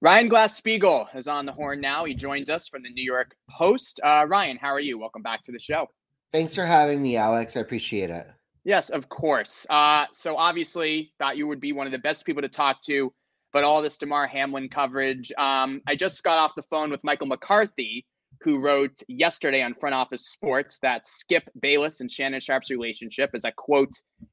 Ryan 0.00 0.28
Glasspiegel 0.28 1.14
is 1.14 1.28
on 1.28 1.46
the 1.46 1.52
horn 1.52 1.80
now. 1.80 2.04
He 2.04 2.14
joins 2.14 2.50
us 2.50 2.68
from 2.68 2.82
the 2.82 2.90
New 2.90 3.04
York 3.04 3.34
Post. 3.50 4.00
Uh, 4.04 4.24
Ryan, 4.26 4.58
how 4.58 4.68
are 4.68 4.80
you? 4.80 4.98
Welcome 4.98 5.22
back 5.22 5.42
to 5.44 5.52
the 5.52 5.58
show. 5.58 5.86
Thanks 6.32 6.54
for 6.54 6.66
having 6.66 7.00
me, 7.00 7.16
Alex. 7.16 7.56
I 7.56 7.60
appreciate 7.60 8.10
it. 8.10 8.26
Yes, 8.64 8.90
of 8.90 9.08
course. 9.08 9.66
Uh, 9.70 10.06
so 10.12 10.36
obviously, 10.36 11.12
thought 11.18 11.36
you 11.36 11.46
would 11.46 11.60
be 11.60 11.72
one 11.72 11.86
of 11.86 11.92
the 11.92 11.98
best 11.98 12.24
people 12.24 12.42
to 12.42 12.48
talk 12.48 12.82
to, 12.82 13.12
but 13.52 13.62
all 13.62 13.82
this 13.82 13.98
Damar 13.98 14.26
Hamlin 14.26 14.68
coverage. 14.68 15.32
Um, 15.38 15.80
I 15.86 15.96
just 15.96 16.22
got 16.22 16.38
off 16.38 16.52
the 16.56 16.64
phone 16.64 16.90
with 16.90 17.04
Michael 17.04 17.26
McCarthy, 17.26 18.04
who 18.44 18.60
wrote 18.60 19.02
yesterday 19.08 19.62
on 19.62 19.74
Front 19.74 19.94
Office 19.94 20.28
Sports 20.28 20.78
that 20.80 21.06
Skip 21.06 21.44
Bayless 21.60 22.00
and 22.00 22.12
Shannon 22.12 22.40
Sharpe's 22.40 22.68
relationship 22.68 23.30
is 23.32 23.44
a 23.44 23.52
quote 23.52 23.92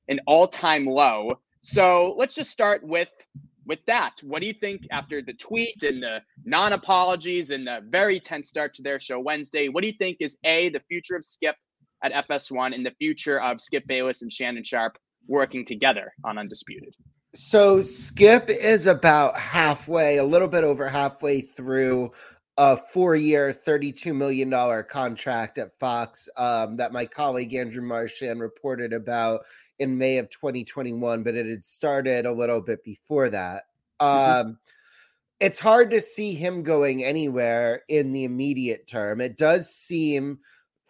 an 0.09 0.19
all-time 0.27 0.85
low. 0.85 1.29
So 1.61 2.13
let's 2.17 2.35
just 2.35 2.51
start 2.51 2.81
with 2.83 3.09
with 3.65 3.79
that. 3.85 4.15
What 4.23 4.41
do 4.41 4.47
you 4.47 4.53
think 4.53 4.81
after 4.91 5.21
the 5.21 5.33
tweet 5.33 5.83
and 5.83 6.03
the 6.03 6.19
non-apologies 6.43 7.51
and 7.51 7.65
the 7.65 7.79
very 7.87 8.19
tense 8.19 8.49
start 8.49 8.73
to 8.73 8.81
their 8.81 8.99
show 8.99 9.19
Wednesday? 9.19 9.69
What 9.69 9.81
do 9.81 9.87
you 9.87 9.93
think 9.93 10.17
is 10.19 10.35
a 10.43 10.69
the 10.69 10.81
future 10.89 11.15
of 11.15 11.23
Skip 11.23 11.55
at 12.03 12.11
FS1 12.27 12.75
and 12.75 12.85
the 12.85 12.91
future 12.99 13.39
of 13.39 13.61
Skip 13.61 13.87
Bayless 13.87 14.23
and 14.23 14.33
Shannon 14.33 14.63
Sharpe 14.63 14.97
working 15.27 15.63
together 15.63 16.11
on 16.25 16.37
Undisputed? 16.37 16.95
So 17.33 17.79
Skip 17.79 18.49
is 18.49 18.87
about 18.87 19.37
halfway, 19.37 20.17
a 20.17 20.23
little 20.23 20.49
bit 20.49 20.65
over 20.65 20.89
halfway 20.89 21.39
through 21.39 22.11
a 22.61 22.77
four-year, 22.77 23.51
thirty-two 23.51 24.13
million 24.13 24.47
dollar 24.47 24.83
contract 24.83 25.57
at 25.57 25.79
Fox 25.79 26.29
um, 26.37 26.77
that 26.77 26.93
my 26.93 27.07
colleague 27.07 27.55
Andrew 27.55 27.81
Marchand 27.81 28.39
reported 28.39 28.93
about 28.93 29.41
in 29.79 29.97
May 29.97 30.19
of 30.19 30.29
2021, 30.29 31.23
but 31.23 31.33
it 31.33 31.47
had 31.47 31.65
started 31.65 32.27
a 32.27 32.31
little 32.31 32.61
bit 32.61 32.83
before 32.83 33.31
that. 33.31 33.63
Mm-hmm. 33.99 34.49
Um, 34.49 34.59
it's 35.39 35.59
hard 35.59 35.89
to 35.89 35.99
see 36.01 36.35
him 36.35 36.61
going 36.61 37.03
anywhere 37.03 37.81
in 37.87 38.11
the 38.11 38.25
immediate 38.25 38.85
term. 38.85 39.21
It 39.21 39.39
does 39.39 39.73
seem 39.73 40.37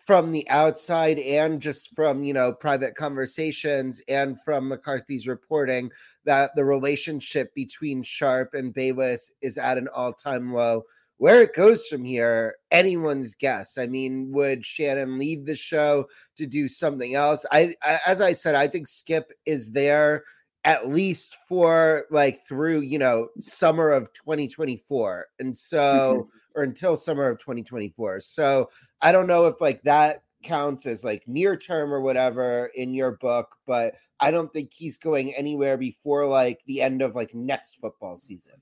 from 0.05 0.33
the 0.33 0.49
outside 0.49 1.19
and 1.19 1.61
just 1.61 1.95
from 1.95 2.21
you 2.21 2.33
know 2.33 2.51
private 2.51 2.95
conversations 2.95 4.01
and 4.09 4.37
from 4.43 4.67
McCarthy's 4.67 5.25
reporting 5.25 5.89
that 6.25 6.53
the 6.57 6.65
relationship 6.65 7.55
between 7.55 8.03
Sharpe 8.03 8.55
and 8.55 8.73
Bayless 8.73 9.31
is 9.41 9.57
at 9.57 9.77
an 9.77 9.87
all-time 9.87 10.51
low. 10.51 10.83
Where 11.21 11.43
it 11.43 11.53
goes 11.53 11.85
from 11.85 12.03
here, 12.03 12.55
anyone's 12.71 13.35
guess. 13.35 13.77
I 13.77 13.85
mean, 13.85 14.31
would 14.31 14.65
Shannon 14.65 15.19
leave 15.19 15.45
the 15.45 15.53
show 15.53 16.07
to 16.35 16.47
do 16.47 16.67
something 16.67 17.13
else? 17.13 17.45
I, 17.51 17.75
I 17.83 17.99
as 18.07 18.21
I 18.21 18.33
said, 18.33 18.55
I 18.55 18.67
think 18.67 18.87
Skip 18.87 19.31
is 19.45 19.71
there 19.71 20.23
at 20.63 20.89
least 20.89 21.37
for 21.47 22.05
like 22.09 22.39
through 22.39 22.81
you 22.81 22.97
know 22.97 23.27
summer 23.39 23.91
of 23.91 24.11
2024 24.13 25.27
and 25.39 25.55
so 25.55 25.77
mm-hmm. 26.25 26.59
or 26.59 26.63
until 26.63 26.97
summer 26.97 27.29
of 27.29 27.37
2024 27.37 28.19
so 28.19 28.69
i 29.01 29.11
don't 29.11 29.25
know 29.25 29.47
if 29.47 29.59
like 29.59 29.81
that 29.81 30.21
counts 30.43 30.85
as 30.85 31.03
like 31.03 31.23
near 31.27 31.55
term 31.55 31.91
or 31.91 32.01
whatever 32.01 32.69
in 32.75 32.93
your 32.93 33.13
book 33.17 33.55
but 33.65 33.95
i 34.19 34.29
don't 34.29 34.53
think 34.53 34.71
he's 34.71 34.99
going 34.99 35.33
anywhere 35.33 35.77
before 35.77 36.27
like 36.27 36.59
the 36.67 36.79
end 36.79 37.01
of 37.01 37.15
like 37.15 37.33
next 37.33 37.79
football 37.81 38.15
season 38.15 38.53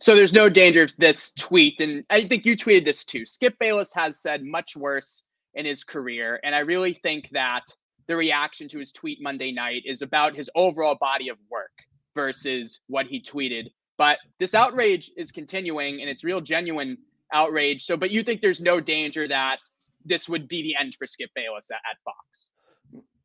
so 0.00 0.14
there's 0.14 0.32
no 0.32 0.48
danger 0.48 0.82
of 0.82 0.94
this 0.98 1.30
tweet 1.32 1.80
and 1.80 2.04
i 2.10 2.22
think 2.22 2.44
you 2.44 2.56
tweeted 2.56 2.84
this 2.84 3.04
too 3.04 3.24
skip 3.24 3.58
bayless 3.58 3.92
has 3.92 4.20
said 4.20 4.44
much 4.44 4.76
worse 4.76 5.22
in 5.54 5.64
his 5.64 5.84
career 5.84 6.40
and 6.42 6.54
i 6.54 6.60
really 6.60 6.92
think 6.92 7.28
that 7.32 7.62
the 8.06 8.16
reaction 8.16 8.68
to 8.68 8.78
his 8.78 8.92
tweet 8.92 9.22
Monday 9.22 9.52
night 9.52 9.82
is 9.84 10.02
about 10.02 10.36
his 10.36 10.50
overall 10.54 10.96
body 11.00 11.28
of 11.28 11.38
work 11.50 11.72
versus 12.14 12.80
what 12.86 13.06
he 13.06 13.20
tweeted. 13.20 13.70
But 13.96 14.18
this 14.38 14.54
outrage 14.54 15.10
is 15.16 15.32
continuing 15.32 16.00
and 16.00 16.10
it's 16.10 16.24
real 16.24 16.40
genuine 16.40 16.98
outrage. 17.32 17.84
So, 17.84 17.96
but 17.96 18.10
you 18.10 18.22
think 18.22 18.40
there's 18.42 18.60
no 18.60 18.80
danger 18.80 19.26
that 19.28 19.58
this 20.04 20.28
would 20.28 20.48
be 20.48 20.62
the 20.62 20.76
end 20.78 20.96
for 20.98 21.06
Skip 21.06 21.30
Bayless 21.34 21.70
at, 21.70 21.76
at 21.76 21.96
Fox? 22.04 22.50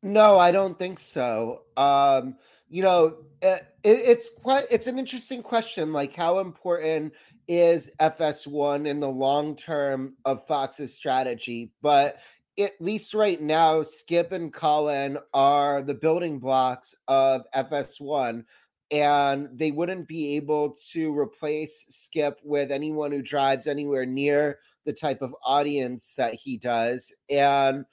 No, 0.02 0.38
I 0.38 0.50
don't 0.50 0.78
think 0.78 0.98
so. 0.98 1.62
Um, 1.76 2.36
you 2.70 2.82
know, 2.82 3.16
eh, 3.42 3.58
it, 3.82 3.88
it's 3.88 4.30
quite 4.30 4.64
it's 4.70 4.86
an 4.86 4.98
interesting 4.98 5.42
question. 5.42 5.92
Like, 5.92 6.14
how 6.14 6.38
important 6.38 7.12
is 7.48 7.90
FS1 8.00 8.86
in 8.86 9.00
the 9.00 9.08
long 9.08 9.56
term 9.56 10.14
of 10.24 10.46
Fox's 10.46 10.94
strategy? 10.94 11.72
But 11.82 12.18
at 12.58 12.80
least 12.80 13.12
right 13.12 13.40
now, 13.40 13.82
Skip 13.82 14.32
and 14.32 14.52
Colin 14.52 15.18
are 15.34 15.82
the 15.82 15.94
building 15.94 16.38
blocks 16.38 16.94
of 17.08 17.42
FS1, 17.54 18.44
and 18.92 19.48
they 19.52 19.72
wouldn't 19.72 20.06
be 20.06 20.36
able 20.36 20.76
to 20.92 21.16
replace 21.18 21.86
Skip 21.88 22.40
with 22.44 22.70
anyone 22.70 23.10
who 23.10 23.22
drives 23.22 23.66
anywhere 23.66 24.06
near 24.06 24.58
the 24.84 24.92
type 24.92 25.22
of 25.22 25.34
audience 25.44 26.14
that 26.14 26.34
he 26.34 26.56
does. 26.56 27.12
And 27.28 27.84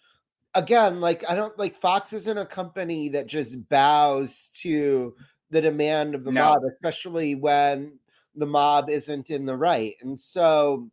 again, 0.57 0.99
like 0.99 1.23
I 1.29 1.35
don't 1.35 1.57
like 1.57 1.75
Fox 1.75 2.11
isn't 2.13 2.37
a 2.37 2.45
company 2.45 3.09
that 3.09 3.27
just 3.27 3.69
bows 3.69 4.49
to 4.55 5.15
the 5.51 5.61
demand 5.61 6.15
of 6.15 6.25
the 6.25 6.31
no. 6.31 6.43
mob, 6.43 6.63
especially 6.65 7.35
when 7.35 7.99
the 8.35 8.47
mob 8.47 8.89
isn't 8.89 9.29
in 9.29 9.45
the 9.45 9.55
right. 9.55 9.93
And 10.01 10.19
so, 10.19 10.89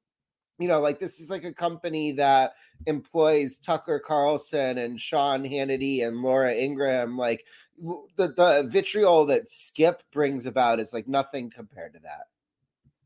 you 0.58 0.68
know, 0.68 0.80
like 0.80 1.00
this 1.00 1.18
is 1.18 1.30
like 1.30 1.44
a 1.44 1.52
company 1.52 2.12
that 2.12 2.52
employs 2.86 3.58
Tucker 3.58 3.98
Carlson 3.98 4.78
and 4.78 5.00
Sean 5.00 5.42
Hannity 5.42 6.06
and 6.06 6.22
Laura 6.22 6.54
Ingraham. 6.54 7.16
Like 7.16 7.46
the 7.78 8.28
the 8.28 8.68
vitriol 8.70 9.24
that 9.26 9.48
Skip 9.48 10.02
brings 10.12 10.46
about 10.46 10.78
is 10.78 10.92
like 10.92 11.08
nothing 11.08 11.50
compared 11.50 11.94
to 11.94 12.00
that. 12.00 12.26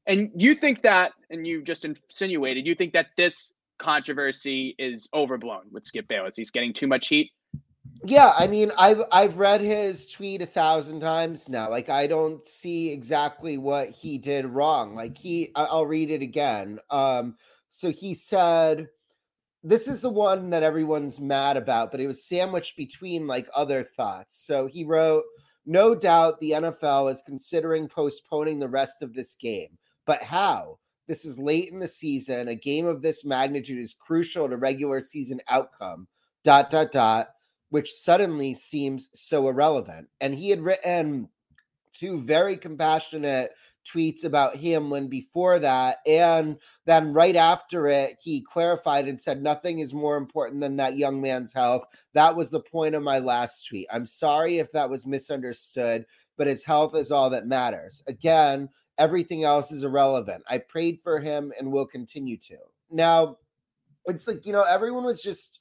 And 0.07 0.31
you 0.35 0.55
think 0.55 0.83
that, 0.83 1.13
and 1.29 1.47
you 1.47 1.63
just 1.63 1.85
insinuated, 1.85 2.67
you 2.67 2.75
think 2.75 2.95
that 2.95 3.09
this 3.17 3.53
controversy 3.79 4.75
is 4.79 5.09
overblown 5.15 5.63
with 5.71 5.85
Skip 5.85 6.09
Bayless. 6.09 6.37
He's 6.37 6.51
getting 6.51 6.73
too 6.73 6.87
much 6.87 7.09
heat. 7.09 7.31
Yeah, 8.05 8.33
I 8.37 8.47
mean, 8.47 8.71
I've 8.79 9.03
I've 9.11 9.39
read 9.39 9.61
his 9.61 10.11
tweet 10.13 10.43
a 10.43 10.47
thousand 10.47 11.01
times 11.01 11.49
now. 11.49 11.69
Like, 11.69 11.89
I 11.89 12.07
don't 12.07 12.47
see 12.47 12.93
exactly 12.93 13.59
what 13.59 13.91
he 13.91 14.19
did 14.19 14.47
wrong. 14.47 14.95
Like, 14.95 15.19
he, 15.19 15.51
I'll 15.57 15.87
read 15.87 16.11
it 16.11 16.23
again. 16.23 16.79
Um, 16.91 17.35
so 17.69 17.91
he 17.91 18.15
said, 18.15 18.89
"This 19.65 19.89
is 19.89 20.01
the 20.01 20.11
one 20.11 20.51
that 20.51 20.63
everyone's 20.63 21.21
mad 21.21 21.57
about, 21.57 21.91
but 21.91 22.01
it 22.01 22.07
was 22.07 22.29
sandwiched 22.29 22.77
between 22.77 23.27
like 23.27 23.49
other 23.55 23.83
thoughts." 23.83 24.47
So 24.47 24.67
he 24.67 24.85
wrote, 24.85 25.25
"No 25.67 25.95
doubt 25.95 26.41
the 26.41 26.53
NFL 26.53 27.11
is 27.13 27.23
considering 27.23 27.89
postponing 27.89 28.61
the 28.61 28.69
rest 28.69 29.03
of 29.03 29.13
this 29.13 29.35
game, 29.35 29.77
but 30.07 30.23
how?" 30.23 30.79
This 31.09 31.25
is 31.25 31.39
late 31.39 31.73
in 31.73 31.79
the 31.79 31.89
season. 31.89 32.49
A 32.49 32.55
game 32.55 32.87
of 32.87 33.03
this 33.03 33.25
magnitude 33.25 33.79
is 33.79 33.95
crucial 33.95 34.49
to 34.49 34.57
regular 34.57 35.01
season 35.01 35.41
outcome. 35.49 36.07
Dot 36.45 36.71
dot 36.71 36.93
dot, 36.93 37.31
which 37.71 37.93
suddenly 37.93 38.55
seems 38.55 39.09
so 39.13 39.49
irrelevant. 39.49 40.09
And 40.21 40.35
he 40.35 40.51
had 40.51 40.61
written 40.61 41.29
two 41.93 42.21
very 42.21 42.57
compassionate 42.57 43.53
tweets 43.89 44.25
about 44.25 44.57
Hamlin 44.57 45.09
before 45.09 45.59
that. 45.59 45.99
And 46.07 46.59
then 46.85 47.13
right 47.13 47.37
after 47.37 47.89
it, 47.89 48.17
he 48.23 48.43
clarified 48.43 49.09
and 49.09 49.21
said, 49.21 49.43
Nothing 49.43 49.79
is 49.79 49.95
more 49.95 50.17
important 50.17 50.61
than 50.61 50.77
that 50.77 50.97
young 50.97 51.21
man's 51.21 51.53
health. 51.53 51.87
That 52.15 52.37
was 52.37 52.51
the 52.51 52.61
point 52.61 52.95
of 52.95 53.03
my 53.03 53.19
last 53.19 53.67
tweet. 53.67 53.87
I'm 53.93 54.07
sorry 54.07 54.59
if 54.59 54.71
that 54.73 54.91
was 54.91 55.07
misunderstood, 55.07 56.05
but 56.37 56.47
his 56.47 56.65
health 56.65 56.95
is 56.95 57.11
all 57.11 57.31
that 57.31 57.47
matters. 57.47 58.03
Again, 58.07 58.69
Everything 58.99 59.45
else 59.45 59.73
is 59.73 59.85
irrelevant. 59.85 60.43
I 60.49 60.59
prayed 60.59 61.01
for 61.03 61.21
him 61.21 61.53
and 61.59 61.71
will 61.71 61.87
continue 61.87 62.37
to. 62.39 62.59
Now, 62.91 63.39
it's 64.07 64.27
like, 64.27 64.45
you 64.47 64.53
know, 64.53 64.63
everyone 64.63 65.05
was 65.05 65.23
just 65.23 65.61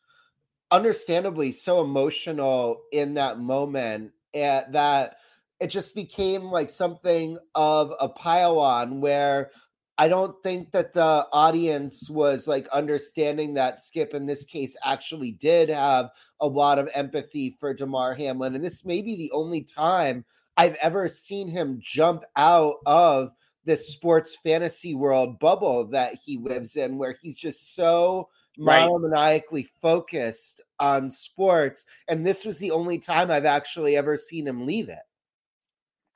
understandably 0.71 1.51
so 1.51 1.81
emotional 1.81 2.81
in 2.91 3.13
that 3.13 3.39
moment 3.39 4.11
eh, 4.33 4.63
that 4.71 5.17
it 5.59 5.67
just 5.67 5.95
became 5.95 6.43
like 6.45 6.69
something 6.69 7.37
of 7.55 7.93
a 7.99 8.09
pile 8.09 8.59
on 8.59 9.01
where 9.01 9.51
I 9.97 10.07
don't 10.07 10.41
think 10.43 10.71
that 10.73 10.93
the 10.93 11.27
audience 11.31 12.09
was 12.09 12.47
like 12.47 12.67
understanding 12.69 13.53
that 13.55 13.79
Skip 13.79 14.13
in 14.13 14.27
this 14.27 14.45
case 14.45 14.75
actually 14.83 15.31
did 15.31 15.69
have 15.69 16.11
a 16.39 16.47
lot 16.47 16.77
of 16.77 16.89
empathy 16.93 17.55
for 17.59 17.73
Damar 17.73 18.13
Hamlin. 18.13 18.53
And 18.53 18.63
this 18.63 18.85
may 18.85 19.01
be 19.01 19.15
the 19.15 19.31
only 19.31 19.61
time 19.61 20.23
I've 20.57 20.75
ever 20.75 21.07
seen 21.07 21.47
him 21.47 21.79
jump 21.81 22.23
out 22.35 22.75
of 22.85 23.31
this 23.63 23.89
sports 23.89 24.37
fantasy 24.43 24.95
world 24.95 25.39
bubble 25.39 25.85
that 25.89 26.17
he 26.25 26.37
lives 26.37 26.77
in, 26.77 26.97
where 26.97 27.15
he's 27.21 27.37
just 27.37 27.75
so 27.75 28.29
right. 28.57 28.87
monomaniacally 28.87 29.67
focused 29.81 30.61
on 30.79 31.09
sports. 31.09 31.85
And 32.07 32.25
this 32.25 32.45
was 32.45 32.59
the 32.59 32.71
only 32.71 32.97
time 32.97 33.29
I've 33.29 33.45
actually 33.45 33.97
ever 33.97 34.17
seen 34.17 34.47
him 34.47 34.65
leave 34.65 34.89
it. 34.89 34.99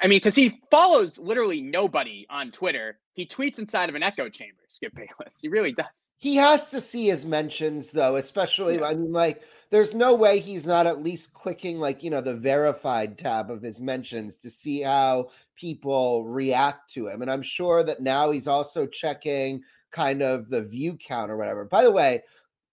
I 0.01 0.08
mean, 0.08 0.17
because 0.17 0.34
he 0.34 0.60
follows 0.71 1.19
literally 1.19 1.62
nobody 1.62 2.25
on 2.30 2.51
Twitter. 2.51 2.97
He 3.13 3.26
tweets 3.26 3.60
inside 3.60 3.89
of 3.89 3.95
an 3.95 4.04
echo 4.04 4.30
chamber, 4.30 4.62
Skip 4.69 4.93
Bayless. 4.95 5.39
He 5.41 5.50
really 5.50 5.74
does. 5.74 6.10
He 6.17 6.38
has 6.38 6.69
to 6.69 6.80
see 6.80 7.08
his 7.08 7.26
mentions, 7.26 7.91
though, 7.91 8.15
especially, 8.15 8.76
yeah. 8.76 8.86
I 8.86 8.93
mean, 8.93 9.12
like, 9.12 9.41
there's 9.69 9.93
no 9.93 10.15
way 10.15 10.39
he's 10.39 10.65
not 10.65 10.88
at 10.88 11.04
least 11.04 11.34
clicking, 11.34 11.80
like, 11.80 12.04
you 12.04 12.10
know, 12.10 12.21
the 12.21 12.36
verified 12.36 13.17
tab 13.17 13.52
of 13.52 13.62
his 13.62 13.82
mentions 13.82 14.38
to 14.38 14.50
see 14.50 14.82
how 14.82 15.30
people 15.58 16.26
react 16.26 16.89
to 16.93 17.10
him. 17.10 17.21
And 17.21 17.30
I'm 17.30 17.41
sure 17.41 17.84
that 17.84 18.02
now 18.02 18.32
he's 18.32 18.47
also 18.47 18.88
checking 18.88 19.62
kind 19.91 20.21
of 20.21 20.50
the 20.50 20.62
view 20.62 20.95
count 20.95 21.32
or 21.32 21.38
whatever. 21.38 21.65
By 21.65 21.84
the 21.84 21.91
way, 21.91 22.21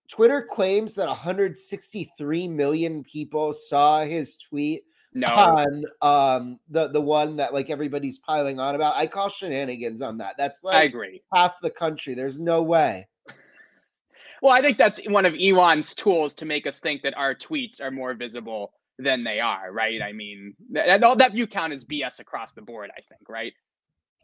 Twitter 0.08 0.46
claims 0.48 0.94
that 0.94 1.08
163 1.08 2.48
million 2.48 3.02
people 3.02 3.52
saw 3.52 4.04
his 4.04 4.36
tweet 4.36 4.84
no. 5.14 5.28
on 5.28 5.84
um 6.02 6.60
the 6.68 6.88
the 6.88 7.00
one 7.00 7.36
that 7.36 7.54
like 7.54 7.70
everybody's 7.70 8.18
piling 8.18 8.58
on 8.58 8.74
about. 8.74 8.96
I 8.96 9.06
call 9.06 9.28
shenanigans 9.28 10.02
on 10.02 10.18
that. 10.18 10.36
That's 10.38 10.64
like 10.64 10.76
I 10.76 10.82
agree. 10.84 11.22
half 11.32 11.60
the 11.60 11.70
country. 11.70 12.14
There's 12.14 12.40
no 12.40 12.62
way. 12.62 13.08
Well, 14.40 14.52
I 14.52 14.62
think 14.62 14.78
that's 14.78 15.00
one 15.08 15.26
of 15.26 15.34
Elon's 15.34 15.94
tools 15.94 16.32
to 16.34 16.44
make 16.44 16.64
us 16.64 16.78
think 16.78 17.02
that 17.02 17.16
our 17.16 17.34
tweets 17.34 17.82
are 17.82 17.90
more 17.90 18.14
visible 18.14 18.72
than 18.98 19.24
they 19.24 19.40
are, 19.40 19.72
right? 19.72 20.00
I 20.02 20.12
mean, 20.12 20.54
that, 20.70 21.02
all 21.02 21.16
that 21.16 21.32
view 21.32 21.48
count 21.48 21.72
is 21.72 21.84
BS 21.84 22.20
across 22.20 22.52
the 22.52 22.62
board, 22.62 22.90
I 22.96 23.00
think, 23.00 23.28
right? 23.28 23.52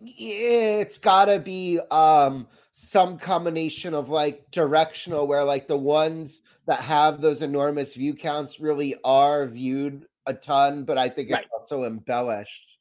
It's 0.01 0.99
got 0.99 1.25
to 1.25 1.39
be 1.39 1.81
um 1.91 2.49
some 2.73 3.19
combination 3.19 3.95
of 3.95 4.09
like 4.09 4.51
directional 4.51 5.27
where 5.27 5.45
like 5.45 5.69
the 5.69 5.77
ones 5.77 6.43
that 6.67 6.81
have 6.81 7.21
those 7.21 7.43
enormous 7.43 7.95
view 7.95 8.15
counts 8.15 8.59
really 8.59 8.97
are 9.05 9.47
viewed 9.47 10.07
a 10.27 10.35
ton, 10.35 10.85
but 10.85 10.99
I 10.99 11.09
think 11.09 11.31
it's 11.31 11.45
right. 11.45 11.59
also 11.59 11.85
embellished. 11.85 12.79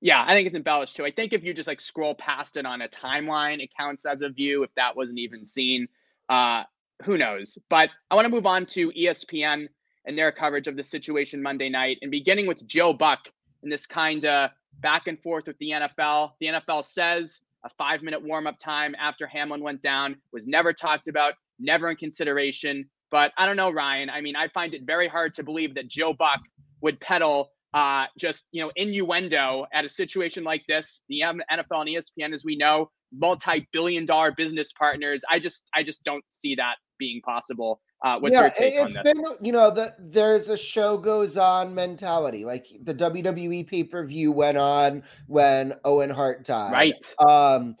Yeah, 0.00 0.22
I 0.22 0.34
think 0.34 0.46
it's 0.46 0.56
embellished 0.56 0.96
too. 0.96 1.04
I 1.04 1.10
think 1.10 1.32
if 1.32 1.42
you 1.42 1.54
just 1.54 1.66
like 1.66 1.80
scroll 1.80 2.14
past 2.14 2.56
it 2.56 2.66
on 2.66 2.82
a 2.82 2.88
timeline, 2.88 3.62
it 3.62 3.70
counts 3.76 4.04
as 4.04 4.22
a 4.22 4.28
view. 4.28 4.62
If 4.62 4.74
that 4.76 4.96
wasn't 4.96 5.18
even 5.18 5.44
seen, 5.44 5.88
uh, 6.28 6.64
who 7.04 7.16
knows? 7.16 7.58
But 7.70 7.90
I 8.10 8.14
want 8.14 8.26
to 8.26 8.30
move 8.30 8.46
on 8.46 8.66
to 8.66 8.90
ESPN 8.92 9.68
and 10.04 10.18
their 10.18 10.32
coverage 10.32 10.68
of 10.68 10.76
the 10.76 10.84
situation 10.84 11.42
Monday 11.42 11.68
night, 11.68 11.98
and 12.02 12.10
beginning 12.10 12.46
with 12.46 12.66
Joe 12.66 12.92
Buck 12.92 13.30
and 13.62 13.72
this 13.72 13.86
kind 13.86 14.24
of 14.24 14.50
back 14.80 15.06
and 15.06 15.20
forth 15.20 15.46
with 15.46 15.58
the 15.58 15.70
NFL. 15.70 16.32
The 16.40 16.46
NFL 16.46 16.84
says 16.84 17.40
a 17.64 17.70
five 17.70 18.02
minute 18.02 18.22
warm 18.22 18.46
up 18.46 18.58
time 18.58 18.94
after 18.98 19.26
Hamlin 19.26 19.62
went 19.62 19.82
down 19.82 20.16
was 20.32 20.46
never 20.46 20.72
talked 20.72 21.08
about, 21.08 21.34
never 21.58 21.90
in 21.90 21.96
consideration. 21.96 22.88
But 23.10 23.32
I 23.38 23.46
don't 23.46 23.56
know, 23.56 23.70
Ryan. 23.70 24.10
I 24.10 24.20
mean, 24.20 24.36
I 24.36 24.48
find 24.48 24.74
it 24.74 24.82
very 24.84 25.08
hard 25.08 25.34
to 25.34 25.42
believe 25.42 25.74
that 25.74 25.88
Joe 25.88 26.12
Buck 26.12 26.40
would 26.80 27.00
peddle 27.00 27.50
uh, 27.74 28.06
just 28.18 28.48
you 28.52 28.62
know 28.62 28.72
innuendo 28.76 29.66
at 29.72 29.84
a 29.84 29.88
situation 29.88 30.44
like 30.44 30.62
this. 30.68 31.02
The 31.08 31.20
NFL 31.20 31.86
and 31.86 31.88
ESPN, 31.88 32.32
as 32.32 32.44
we 32.44 32.56
know, 32.56 32.90
multi-billion-dollar 33.12 34.32
business 34.32 34.72
partners. 34.72 35.22
I 35.30 35.38
just 35.38 35.68
I 35.74 35.82
just 35.82 36.02
don't 36.04 36.24
see 36.30 36.54
that 36.56 36.76
being 36.98 37.20
possible. 37.22 37.80
Uh, 38.04 38.18
what's 38.18 38.34
yeah, 38.34 38.42
your 38.42 38.50
take 38.50 38.74
it's 38.74 39.00
been 39.02 39.24
you 39.40 39.52
know 39.52 39.70
the 39.70 39.94
there's 39.98 40.48
a 40.48 40.56
show 40.56 40.96
goes 40.96 41.36
on 41.36 41.74
mentality. 41.74 42.44
Like 42.44 42.66
the 42.82 42.94
WWE 42.94 43.66
pay 43.66 43.84
per 43.84 44.04
view 44.04 44.32
went 44.32 44.58
on 44.58 45.02
when 45.26 45.74
Owen 45.84 46.10
Hart 46.10 46.44
died. 46.44 46.72
Right. 46.72 47.14
Um, 47.26 47.74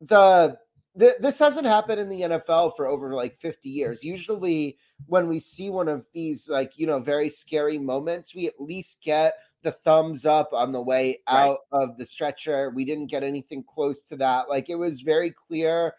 the 0.00 0.56
th- 0.98 1.16
this 1.20 1.38
hasn't 1.38 1.66
happened 1.66 2.00
in 2.00 2.08
the 2.08 2.22
NFL 2.22 2.76
for 2.76 2.86
over 2.86 3.12
like 3.12 3.36
50 3.36 3.68
years. 3.68 4.04
Usually, 4.04 4.78
when 5.06 5.28
we 5.28 5.38
see 5.38 5.70
one 5.70 5.88
of 5.88 6.04
these, 6.12 6.48
like, 6.48 6.72
you 6.76 6.86
know, 6.86 6.98
very 6.98 7.28
scary 7.28 7.78
moments, 7.78 8.34
we 8.34 8.46
at 8.46 8.60
least 8.60 9.02
get 9.02 9.34
the 9.62 9.72
thumbs 9.72 10.26
up 10.26 10.52
on 10.52 10.72
the 10.72 10.80
way 10.80 11.20
out 11.26 11.58
right. 11.72 11.82
of 11.82 11.96
the 11.96 12.04
stretcher. 12.04 12.70
We 12.70 12.84
didn't 12.84 13.06
get 13.06 13.22
anything 13.22 13.64
close 13.64 14.04
to 14.04 14.16
that. 14.16 14.48
Like, 14.48 14.70
it 14.70 14.76
was 14.76 15.00
very 15.00 15.30
clear, 15.30 15.94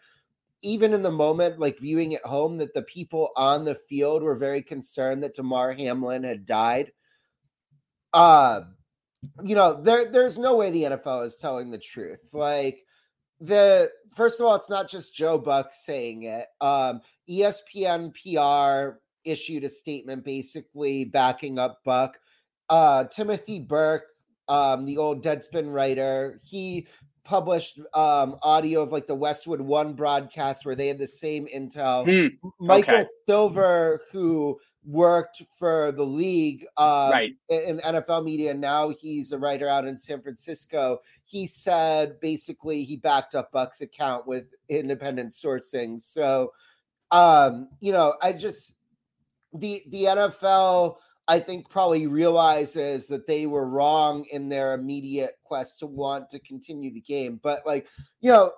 even 0.62 0.92
in 0.92 1.02
the 1.02 1.10
moment, 1.10 1.58
like 1.58 1.78
viewing 1.78 2.14
at 2.14 2.24
home, 2.24 2.58
that 2.58 2.74
the 2.74 2.82
people 2.82 3.30
on 3.36 3.64
the 3.64 3.74
field 3.74 4.22
were 4.22 4.36
very 4.36 4.62
concerned 4.62 5.22
that 5.22 5.34
Damar 5.34 5.72
Hamlin 5.72 6.22
had 6.22 6.44
died. 6.44 6.92
Uh, 8.12 8.62
you 9.44 9.54
know, 9.54 9.80
there 9.80 10.10
there's 10.10 10.38
no 10.38 10.56
way 10.56 10.70
the 10.70 10.84
NFL 10.84 11.24
is 11.24 11.36
telling 11.36 11.70
the 11.70 11.78
truth. 11.78 12.30
Like, 12.32 12.84
the 13.40 13.90
first 14.14 14.40
of 14.40 14.46
all, 14.46 14.54
it's 14.54 14.70
not 14.70 14.88
just 14.88 15.14
Joe 15.14 15.38
Buck 15.38 15.72
saying 15.72 16.24
it. 16.24 16.46
Um, 16.60 17.00
ESPN 17.28 18.12
PR 18.14 18.98
issued 19.24 19.64
a 19.64 19.68
statement 19.68 20.24
basically 20.24 21.04
backing 21.04 21.58
up 21.58 21.80
Buck. 21.84 22.18
Uh, 22.68 23.04
Timothy 23.04 23.60
Burke, 23.60 24.04
um, 24.48 24.84
the 24.84 24.96
old 24.96 25.24
Deadspin 25.24 25.72
writer, 25.72 26.40
he 26.44 26.86
published 27.24 27.78
um, 27.94 28.36
audio 28.42 28.82
of 28.82 28.92
like 28.92 29.06
the 29.06 29.14
Westwood 29.14 29.60
One 29.60 29.94
broadcast 29.94 30.66
where 30.66 30.74
they 30.74 30.88
had 30.88 30.98
the 30.98 31.06
same 31.06 31.46
intel. 31.46 32.04
Hmm, 32.04 32.48
Michael 32.64 32.94
okay. 32.94 33.08
Silver, 33.26 34.00
who 34.10 34.58
worked 34.84 35.42
for 35.58 35.92
the 35.92 36.04
league 36.04 36.66
um, 36.76 37.10
Right. 37.10 37.32
in 37.48 37.78
in 37.78 37.80
NFL 37.80 38.24
media, 38.24 38.54
now 38.54 38.90
he's 38.90 39.32
a 39.32 39.38
writer 39.38 39.68
out 39.68 39.86
in 39.86 39.96
San 39.96 40.22
Francisco. 40.22 40.98
He 41.24 41.46
said 41.46 42.18
basically 42.20 42.84
he 42.84 42.96
backed 42.96 43.34
up 43.34 43.52
Buck's 43.52 43.80
account 43.80 44.26
with 44.26 44.46
independent 44.68 45.32
sourcing. 45.32 46.00
So, 46.00 46.52
um, 47.10 47.68
you 47.80 47.92
know, 47.92 48.14
I 48.22 48.32
just 48.32 48.74
the 49.52 49.82
the 49.88 50.04
NFL 50.04 50.96
I 51.28 51.38
think 51.38 51.68
probably 51.70 52.08
realizes 52.08 53.06
that 53.06 53.28
they 53.28 53.46
were 53.46 53.68
wrong 53.68 54.24
in 54.32 54.48
their 54.48 54.74
immediate 54.74 55.36
quest 55.44 55.78
to 55.78 55.86
want 55.86 56.28
to 56.30 56.40
continue 56.40 56.92
the 56.92 57.00
game. 57.00 57.38
But 57.40 57.64
like, 57.64 57.86
you 58.20 58.32
know, 58.32 58.50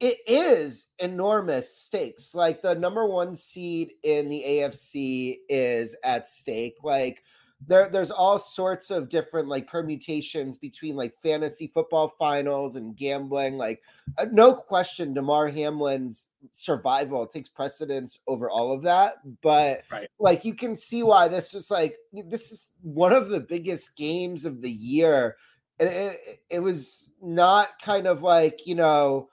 it, 0.00 0.18
is 0.26 0.86
enormous 0.98 1.76
stakes. 1.76 2.34
Like 2.34 2.62
the 2.62 2.74
number 2.74 3.06
one 3.06 3.34
seed 3.34 3.92
in 4.02 4.28
the 4.28 4.42
AFC 4.46 5.38
is 5.48 5.96
at 6.04 6.26
stake. 6.26 6.76
Like 6.82 7.22
there, 7.66 7.88
there's 7.88 8.10
all 8.10 8.38
sorts 8.38 8.90
of 8.90 9.08
different 9.08 9.48
like 9.48 9.66
permutations 9.66 10.58
between 10.58 10.96
like 10.96 11.14
fantasy 11.22 11.66
football 11.66 12.14
finals 12.18 12.76
and 12.76 12.96
gambling. 12.96 13.56
Like, 13.56 13.82
uh, 14.18 14.26
no 14.32 14.54
question, 14.54 15.14
Damar 15.14 15.48
Hamlin's 15.48 16.30
survival 16.50 17.26
takes 17.26 17.48
precedence 17.48 18.18
over 18.26 18.50
all 18.50 18.72
of 18.72 18.82
that. 18.82 19.16
But 19.42 19.82
Right. 19.90 20.08
like, 20.18 20.44
you 20.44 20.54
can 20.54 20.76
see 20.76 21.02
why 21.02 21.28
this 21.28 21.54
is 21.54 21.70
like 21.70 21.96
this 22.12 22.52
is 22.52 22.72
one 22.82 23.12
of 23.12 23.28
the 23.28 23.40
biggest 23.40 23.96
games 23.96 24.44
of 24.44 24.60
the 24.60 24.72
year. 24.72 25.36
And 25.80 25.88
it, 25.88 26.40
it 26.50 26.58
was 26.60 27.10
not 27.20 27.80
kind 27.82 28.06
of 28.06 28.22
like 28.22 28.66
you 28.66 28.74
know 28.74 29.28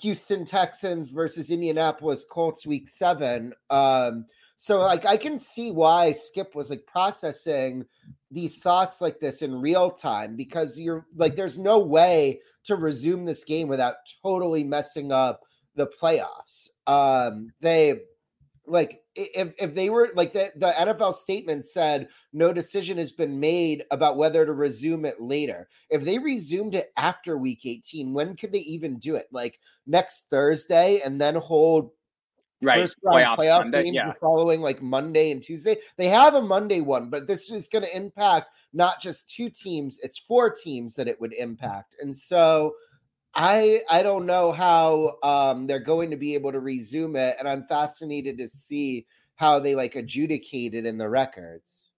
Houston 0.00 0.44
Texans 0.44 1.10
versus 1.10 1.50
Indianapolis 1.50 2.24
Colts 2.24 2.66
week 2.66 2.88
seven. 2.88 3.52
Um, 3.70 4.26
so 4.56 4.78
like 4.78 5.04
I 5.04 5.16
can 5.16 5.36
see 5.38 5.70
why 5.70 6.12
Skip 6.12 6.54
was 6.54 6.70
like 6.70 6.86
processing 6.86 7.84
these 8.30 8.60
thoughts 8.62 9.00
like 9.00 9.20
this 9.20 9.42
in 9.42 9.60
real 9.60 9.90
time 9.90 10.36
because 10.36 10.78
you're 10.78 11.06
like 11.14 11.36
there's 11.36 11.58
no 11.58 11.78
way 11.78 12.40
to 12.64 12.76
resume 12.76 13.24
this 13.24 13.44
game 13.44 13.68
without 13.68 13.96
totally 14.22 14.64
messing 14.64 15.12
up 15.12 15.42
the 15.74 15.86
playoffs. 16.00 16.68
Um 16.86 17.52
they 17.60 18.00
like 18.66 19.02
if 19.14 19.54
if 19.58 19.74
they 19.74 19.90
were 19.90 20.10
like 20.14 20.32
the, 20.32 20.52
the 20.56 20.72
NFL 20.76 21.14
statement 21.14 21.66
said 21.66 22.08
no 22.32 22.52
decision 22.52 22.98
has 22.98 23.12
been 23.12 23.38
made 23.38 23.84
about 23.90 24.16
whether 24.16 24.44
to 24.44 24.52
resume 24.52 25.04
it 25.04 25.20
later. 25.20 25.68
If 25.90 26.04
they 26.04 26.18
resumed 26.18 26.74
it 26.74 26.92
after 26.96 27.38
week 27.38 27.64
18, 27.64 28.12
when 28.12 28.36
could 28.36 28.52
they 28.52 28.60
even 28.60 28.98
do 28.98 29.16
it? 29.16 29.26
Like 29.30 29.60
next 29.86 30.26
Thursday 30.30 31.00
and 31.04 31.20
then 31.20 31.36
hold 31.36 31.90
Right. 32.62 32.80
first 32.80 32.96
round 33.04 33.18
Playoff 33.18 33.36
playoff 33.36 33.72
games 33.72 33.94
yeah. 33.94 34.08
the 34.08 34.14
following 34.18 34.62
like 34.62 34.80
Monday 34.80 35.30
and 35.30 35.42
Tuesday. 35.42 35.76
They 35.98 36.08
have 36.08 36.34
a 36.34 36.40
Monday 36.40 36.80
one, 36.80 37.10
but 37.10 37.26
this 37.26 37.50
is 37.50 37.68
going 37.68 37.84
to 37.84 37.94
impact 37.94 38.48
not 38.72 39.00
just 39.00 39.28
two 39.28 39.50
teams, 39.50 39.98
it's 40.02 40.18
four 40.18 40.50
teams 40.50 40.94
that 40.94 41.06
it 41.06 41.20
would 41.20 41.34
impact. 41.34 41.96
And 42.00 42.16
so 42.16 42.72
I 43.36 43.82
I 43.88 44.02
don't 44.02 44.26
know 44.26 44.50
how 44.50 45.18
um 45.22 45.66
they're 45.66 45.78
going 45.78 46.10
to 46.10 46.16
be 46.16 46.34
able 46.34 46.52
to 46.52 46.60
resume 46.60 47.16
it 47.16 47.36
and 47.38 47.46
I'm 47.46 47.66
fascinated 47.66 48.38
to 48.38 48.48
see 48.48 49.06
how 49.36 49.58
they 49.58 49.74
like 49.74 49.94
adjudicate 49.94 50.74
it 50.74 50.86
in 50.86 50.96
the 50.98 51.08
records. 51.08 51.88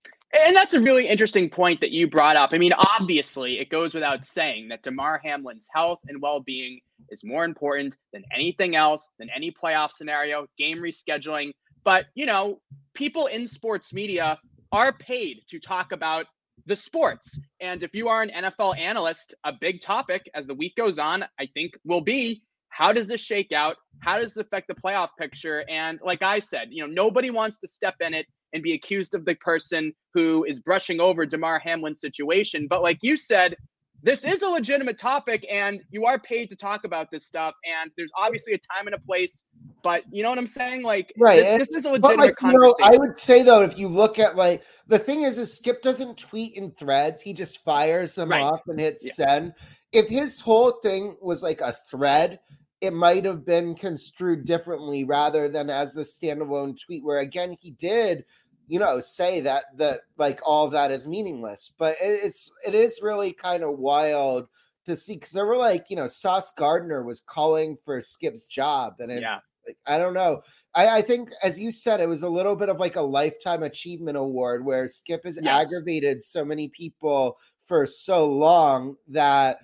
And 0.44 0.54
that's 0.54 0.74
a 0.74 0.80
really 0.80 1.06
interesting 1.08 1.48
point 1.48 1.80
that 1.80 1.90
you 1.90 2.06
brought 2.06 2.36
up. 2.36 2.50
I 2.52 2.58
mean, 2.58 2.74
obviously, 2.74 3.58
it 3.60 3.70
goes 3.70 3.94
without 3.94 4.24
saying 4.24 4.68
that 4.68 4.82
Damar 4.82 5.20
Hamlin's 5.24 5.68
health 5.72 6.00
and 6.06 6.20
well 6.20 6.40
being 6.40 6.80
is 7.08 7.24
more 7.24 7.44
important 7.44 7.96
than 8.12 8.24
anything 8.34 8.76
else, 8.76 9.08
than 9.18 9.30
any 9.34 9.50
playoff 9.50 9.90
scenario, 9.90 10.46
game 10.58 10.78
rescheduling. 10.78 11.52
But, 11.82 12.06
you 12.14 12.26
know, 12.26 12.60
people 12.92 13.26
in 13.26 13.48
sports 13.48 13.94
media 13.94 14.38
are 14.70 14.92
paid 14.92 15.42
to 15.48 15.58
talk 15.58 15.92
about 15.92 16.26
the 16.68 16.76
sports. 16.76 17.40
And 17.60 17.82
if 17.82 17.94
you 17.94 18.08
are 18.08 18.22
an 18.22 18.30
NFL 18.30 18.78
analyst, 18.78 19.34
a 19.44 19.52
big 19.58 19.80
topic 19.80 20.28
as 20.34 20.46
the 20.46 20.54
week 20.54 20.76
goes 20.76 20.98
on, 20.98 21.24
I 21.40 21.46
think 21.54 21.72
will 21.84 22.02
be 22.02 22.42
how 22.68 22.92
does 22.92 23.08
this 23.08 23.22
shake 23.22 23.50
out? 23.52 23.76
How 24.00 24.18
does 24.18 24.34
this 24.34 24.44
affect 24.44 24.68
the 24.68 24.74
playoff 24.74 25.08
picture? 25.18 25.64
And 25.68 25.98
like 26.04 26.22
I 26.22 26.38
said, 26.38 26.68
you 26.70 26.86
know, 26.86 26.92
nobody 26.92 27.30
wants 27.30 27.58
to 27.60 27.68
step 27.68 27.94
in 28.00 28.12
it 28.12 28.26
and 28.52 28.62
be 28.62 28.74
accused 28.74 29.14
of 29.14 29.24
the 29.24 29.34
person 29.36 29.92
who 30.14 30.44
is 30.44 30.60
brushing 30.60 31.00
over 31.00 31.24
Damar 31.24 31.58
Hamlin's 31.58 32.00
situation. 32.00 32.66
But 32.68 32.82
like 32.82 32.98
you 33.02 33.16
said, 33.16 33.56
this 34.02 34.24
is 34.24 34.42
a 34.42 34.48
legitimate 34.48 34.98
topic 34.98 35.44
and 35.50 35.82
you 35.90 36.06
are 36.06 36.18
paid 36.18 36.48
to 36.50 36.56
talk 36.56 36.84
about 36.84 37.10
this 37.10 37.26
stuff. 37.26 37.54
And 37.80 37.90
there's 37.96 38.10
obviously 38.16 38.52
a 38.52 38.58
time 38.58 38.86
and 38.86 38.94
a 38.94 39.00
place, 39.00 39.44
but 39.82 40.02
you 40.12 40.22
know 40.22 40.30
what 40.30 40.38
I'm 40.38 40.46
saying? 40.46 40.82
Like, 40.82 41.12
Right, 41.18 41.36
this, 41.36 41.58
this 41.58 41.76
is 41.76 41.84
a 41.84 41.90
legitimate 41.90 42.18
like 42.18 42.34
you 42.40 42.52
know, 42.52 42.72
conversation. 42.74 42.94
I 42.94 42.96
would 42.98 43.18
say 43.18 43.42
though, 43.42 43.62
if 43.62 43.78
you 43.78 43.88
look 43.88 44.18
at 44.18 44.36
like 44.36 44.62
the 44.86 44.98
thing 44.98 45.22
is, 45.22 45.38
is 45.38 45.54
Skip 45.54 45.82
doesn't 45.82 46.18
tweet 46.18 46.54
in 46.54 46.70
threads; 46.72 47.20
he 47.20 47.32
just 47.32 47.64
fires 47.64 48.14
them 48.14 48.30
Right. 48.30 48.42
off 48.42 48.60
and 48.66 48.78
hits 48.78 49.04
Yeah. 49.04 49.26
send. 49.26 49.54
If 49.92 50.08
his 50.08 50.40
whole 50.40 50.72
thing 50.82 51.16
was 51.20 51.42
like 51.42 51.60
a 51.60 51.72
thread, 51.72 52.40
it 52.80 52.92
might 52.92 53.24
have 53.24 53.44
been 53.44 53.74
construed 53.74 54.44
differently 54.44 55.04
rather 55.04 55.48
than 55.48 55.70
as 55.70 55.96
a 55.96 56.00
standalone 56.00 56.76
tweet. 56.80 57.04
Where 57.04 57.18
again, 57.18 57.56
he 57.60 57.72
did, 57.72 58.24
you 58.68 58.78
know, 58.78 59.00
say 59.00 59.40
that 59.40 59.64
that 59.78 60.02
like 60.16 60.40
all 60.44 60.66
of 60.66 60.72
that 60.72 60.90
is 60.90 61.06
meaningless. 61.06 61.74
But 61.78 61.96
it's 62.00 62.50
it 62.66 62.74
is 62.74 63.00
really 63.02 63.32
kind 63.32 63.62
of 63.64 63.78
wild 63.78 64.48
to 64.86 64.96
see 64.96 65.14
because 65.14 65.32
there 65.32 65.46
were 65.46 65.56
like 65.56 65.86
you 65.90 65.96
know 65.96 66.06
Sauce 66.06 66.52
Gardner 66.52 67.02
was 67.04 67.20
calling 67.20 67.76
for 67.84 68.00
Skip's 68.00 68.46
job, 68.46 68.94
and 69.00 69.10
it's 69.10 69.32
Yeah. 69.32 69.40
like 69.66 69.78
I 69.86 69.98
don't 69.98 70.14
know. 70.14 70.42
I, 70.74 70.98
I 70.98 71.02
think, 71.02 71.30
as 71.42 71.58
you 71.60 71.70
said, 71.70 72.00
it 72.00 72.08
was 72.08 72.22
a 72.22 72.28
little 72.28 72.56
bit 72.56 72.68
of 72.68 72.78
like 72.78 72.96
a 72.96 73.02
lifetime 73.02 73.62
achievement 73.62 74.16
award 74.16 74.64
where 74.64 74.86
Skip 74.88 75.24
has 75.24 75.38
Yes. 75.38 75.64
aggravated 75.66 76.22
so 76.22 76.44
many 76.44 76.68
people 76.68 77.36
for 77.66 77.84
so 77.86 78.30
long 78.32 78.96
that 79.08 79.58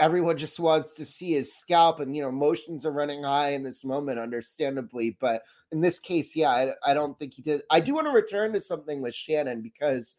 everyone 0.00 0.38
just 0.38 0.60
wants 0.60 0.96
to 0.96 1.04
see 1.04 1.32
his 1.32 1.54
scalp. 1.54 2.00
And, 2.00 2.14
you 2.14 2.22
know, 2.22 2.28
emotions 2.28 2.86
are 2.86 2.92
running 2.92 3.24
high 3.24 3.50
in 3.50 3.62
this 3.62 3.84
moment, 3.84 4.18
understandably. 4.18 5.16
But 5.20 5.42
in 5.72 5.80
this 5.80 5.98
case, 5.98 6.36
yeah, 6.36 6.50
I, 6.50 6.72
I 6.84 6.94
don't 6.94 7.18
think 7.18 7.34
he 7.34 7.42
did. 7.42 7.62
I 7.70 7.80
do 7.80 7.94
want 7.94 8.06
to 8.06 8.12
return 8.12 8.52
to 8.52 8.60
something 8.60 9.02
with 9.02 9.14
Shannon 9.14 9.62
because 9.62 10.16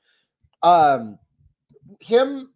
um 0.62 1.18
him 2.02 2.50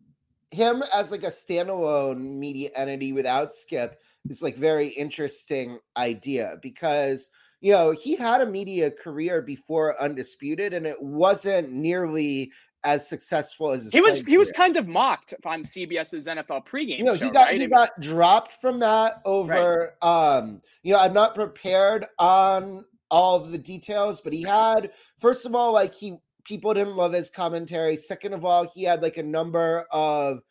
him 0.52 0.84
as 0.94 1.12
like 1.12 1.24
a 1.24 1.28
standalone 1.28 2.20
media 2.20 2.70
entity 2.76 3.14
without 3.14 3.54
skip 3.54 4.02
is 4.30 4.44
like 4.44 4.56
very 4.56 4.88
interesting 4.88 5.80
idea 5.98 6.58
because 6.62 7.30
you 7.62 7.72
know 7.72 7.92
he 7.92 8.16
had 8.16 8.42
a 8.42 8.46
media 8.46 8.92
career 8.92 9.42
before 9.42 10.02
undisputed 10.02 10.74
and 10.74 10.86
it 10.86 11.02
wasn't 11.02 11.72
nearly 11.72 12.52
as 12.84 13.08
successful 13.08 13.72
as 13.72 13.86
his 13.86 13.94
he 13.94 14.02
was 14.02 14.20
he 14.20 14.38
was 14.38 14.50
career. 14.50 14.54
kind 14.58 14.78
of 14.78 14.88
mocked 14.88 15.34
on 15.46 15.64
CBS's 15.64 16.28
NFL 16.28 16.66
pregame 16.66 16.98
you 16.98 17.04
know 17.04 17.14
he 17.14 17.30
got 17.30 17.48
right? 17.48 17.60
He 17.62 17.68
got 17.68 18.00
dropped 18.00 18.54
from 18.54 18.80
that 18.80 19.22
over 19.26 19.96
um 20.02 20.60
you 20.84 20.94
know 20.94 21.00
i'm 21.00 21.14
not 21.14 21.34
prepared 21.34 22.06
on 22.20 22.84
all 23.10 23.36
of 23.36 23.52
the 23.52 23.58
details 23.58 24.20
but 24.22 24.34
he 24.34 24.42
had 24.42 24.92
first 25.20 25.46
of 25.46 25.56
all 25.56 25.72
like 25.72 25.94
he 25.94 26.18
people 26.44 26.74
didn't 26.74 26.96
love 26.96 27.14
his 27.14 27.30
commentary. 27.30 27.98
Second 27.98 28.34
of 28.34 28.46
all 28.46 28.72
he 28.74 28.84
had 28.84 29.02
like 29.02 29.18
a 29.18 29.24
number 29.24 29.86
of 29.92 30.42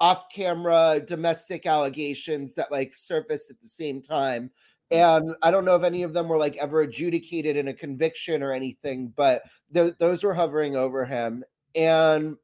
off 0.00 0.26
camera 0.32 1.00
domestic 1.04 1.66
allegations 1.66 2.54
that 2.54 2.70
like 2.70 2.92
surfaced 2.94 3.50
at 3.50 3.60
the 3.60 3.66
same 3.66 4.00
time. 4.00 4.50
And 4.90 5.34
i 5.42 5.50
don't 5.50 5.66
know 5.66 5.76
if 5.76 5.82
any 5.82 6.02
of 6.02 6.14
them 6.14 6.28
were 6.28 6.38
like 6.38 6.56
ever 6.56 6.80
adjudicated 6.80 7.56
in 7.58 7.68
a 7.68 7.74
conviction 7.74 8.42
or 8.42 8.52
anything 8.52 9.12
but 9.14 9.42
th- 9.74 9.92
those 9.98 10.24
were 10.24 10.32
hovering 10.32 10.76
over 10.76 11.04
him 11.04 11.44
and 11.78 12.36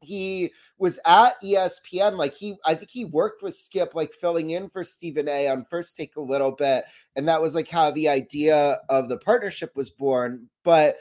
he 0.00 0.52
was 0.78 0.98
at 1.06 1.40
ESPN. 1.42 2.16
Like 2.16 2.34
he, 2.34 2.56
I 2.64 2.74
think 2.74 2.90
he 2.90 3.04
worked 3.06 3.42
with 3.42 3.54
Skip, 3.54 3.94
like 3.94 4.12
filling 4.12 4.50
in 4.50 4.68
for 4.68 4.84
Stephen 4.84 5.28
A. 5.28 5.48
on 5.48 5.64
First 5.64 5.96
Take 5.96 6.16
a 6.16 6.20
little 6.20 6.52
bit, 6.52 6.84
and 7.16 7.28
that 7.28 7.40
was 7.40 7.54
like 7.54 7.68
how 7.68 7.90
the 7.90 8.08
idea 8.08 8.78
of 8.88 9.08
the 9.08 9.18
partnership 9.18 9.74
was 9.76 9.90
born. 9.90 10.48
But 10.62 10.98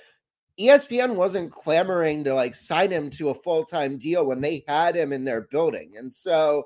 ESPN 0.59 1.15
wasn't 1.15 1.51
clamoring 1.51 2.23
to 2.23 2.33
like 2.33 2.53
sign 2.53 2.91
him 2.91 3.09
to 3.11 3.29
a 3.29 3.35
full 3.35 3.65
time 3.65 3.97
deal 3.97 4.25
when 4.25 4.41
they 4.41 4.63
had 4.67 4.95
him 4.95 5.11
in 5.11 5.25
their 5.25 5.41
building, 5.41 5.93
and 5.97 6.13
so 6.13 6.65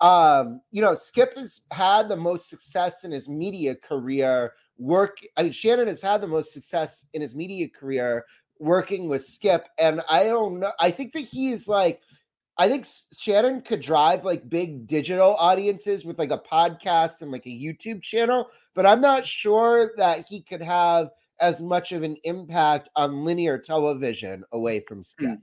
um 0.00 0.60
you 0.70 0.80
know 0.80 0.94
skip 0.94 1.36
has 1.36 1.62
had 1.72 2.08
the 2.08 2.16
most 2.16 2.48
success 2.48 3.02
in 3.02 3.10
his 3.10 3.28
media 3.28 3.74
career 3.74 4.52
work 4.78 5.18
i 5.36 5.42
mean 5.42 5.50
shannon 5.50 5.88
has 5.88 6.00
had 6.00 6.20
the 6.20 6.26
most 6.28 6.52
success 6.52 7.04
in 7.14 7.20
his 7.20 7.34
media 7.34 7.68
career 7.68 8.24
working 8.58 9.08
with 9.08 9.22
skip 9.24 9.68
and 9.78 10.00
i 10.08 10.24
don't 10.24 10.60
know 10.60 10.72
i 10.80 10.90
think 10.90 11.12
that 11.12 11.24
he's 11.24 11.68
like 11.68 12.00
i 12.56 12.68
think 12.68 12.86
shannon 13.16 13.60
could 13.60 13.80
drive 13.80 14.24
like 14.24 14.48
big 14.48 14.86
digital 14.86 15.34
audiences 15.36 16.04
with 16.04 16.18
like 16.18 16.30
a 16.30 16.38
podcast 16.38 17.22
and 17.22 17.30
like 17.30 17.46
a 17.46 17.50
youtube 17.50 18.02
channel 18.02 18.48
but 18.74 18.86
i'm 18.86 19.00
not 19.00 19.24
sure 19.24 19.92
that 19.96 20.26
he 20.28 20.40
could 20.40 20.62
have 20.62 21.10
as 21.40 21.62
much 21.62 21.92
of 21.92 22.02
an 22.02 22.16
impact 22.24 22.88
on 22.96 23.24
linear 23.24 23.58
television 23.58 24.44
away 24.52 24.80
from 24.80 25.02
skip 25.02 25.38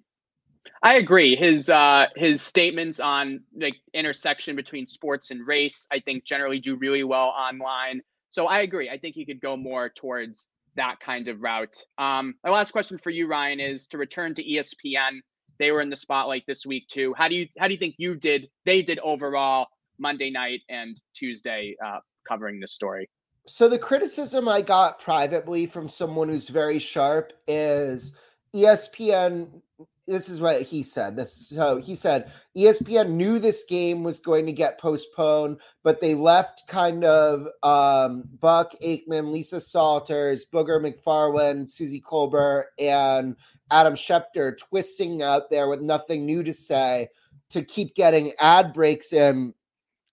I 0.81 0.95
agree. 0.95 1.35
His 1.35 1.69
uh 1.69 2.07
his 2.15 2.41
statements 2.41 2.99
on 2.99 3.41
like 3.55 3.75
intersection 3.93 4.55
between 4.55 4.85
sports 4.85 5.31
and 5.31 5.45
race, 5.45 5.87
I 5.91 5.99
think 5.99 6.23
generally 6.25 6.59
do 6.59 6.75
really 6.75 7.03
well 7.03 7.27
online. 7.27 8.01
So 8.29 8.47
I 8.47 8.61
agree. 8.61 8.89
I 8.89 8.97
think 8.97 9.15
he 9.15 9.25
could 9.25 9.39
go 9.39 9.55
more 9.55 9.89
towards 9.89 10.47
that 10.75 10.99
kind 10.99 11.27
of 11.27 11.41
route. 11.41 11.77
Um, 11.97 12.35
my 12.43 12.51
last 12.51 12.71
question 12.71 12.97
for 12.97 13.09
you, 13.09 13.27
Ryan, 13.27 13.59
is 13.59 13.87
to 13.87 13.97
return 13.97 14.35
to 14.35 14.43
ESPN. 14.43 15.19
They 15.57 15.71
were 15.71 15.81
in 15.81 15.89
the 15.89 15.95
spotlight 15.95 16.43
this 16.47 16.65
week 16.65 16.87
too. 16.89 17.13
How 17.17 17.27
do 17.27 17.35
you 17.35 17.47
how 17.57 17.67
do 17.67 17.73
you 17.73 17.79
think 17.79 17.95
you 17.97 18.15
did? 18.15 18.49
They 18.65 18.81
did 18.81 18.99
overall 18.99 19.67
Monday 19.97 20.29
night 20.29 20.61
and 20.69 20.99
Tuesday 21.15 21.75
uh, 21.83 21.99
covering 22.27 22.59
this 22.59 22.73
story. 22.73 23.09
So 23.47 23.69
the 23.69 23.77
criticism 23.77 24.49
I 24.49 24.61
got 24.61 24.99
privately 24.99 25.65
from 25.67 25.87
someone 25.87 26.29
who's 26.29 26.49
very 26.49 26.79
sharp 26.79 27.31
is 27.47 28.13
ESPN 28.55 29.61
this 30.07 30.29
is 30.29 30.39
what 30.39 30.61
he 30.61 30.83
said. 30.83 31.15
This 31.15 31.49
so 31.49 31.77
he 31.77 31.95
said 31.95 32.31
ESPN 32.55 33.11
knew 33.11 33.39
this 33.39 33.63
game 33.63 34.03
was 34.03 34.19
going 34.19 34.45
to 34.45 34.51
get 34.51 34.79
postponed, 34.79 35.57
but 35.83 35.99
they 35.99 36.13
left 36.13 36.67
kind 36.67 37.03
of 37.03 37.47
um, 37.63 38.23
Buck 38.39 38.73
Aikman, 38.83 39.31
Lisa 39.31 39.59
Salters, 39.59 40.45
Booger 40.45 40.79
McFarland, 40.79 41.69
Suzy 41.69 42.01
Kolber, 42.01 42.65
and 42.79 43.35
Adam 43.71 43.95
Schefter 43.95 44.57
twisting 44.57 45.21
out 45.21 45.49
there 45.49 45.67
with 45.67 45.81
nothing 45.81 46.25
new 46.25 46.43
to 46.43 46.53
say 46.53 47.09
to 47.49 47.63
keep 47.63 47.95
getting 47.95 48.31
ad 48.39 48.73
breaks 48.73 49.13
in 49.13 49.53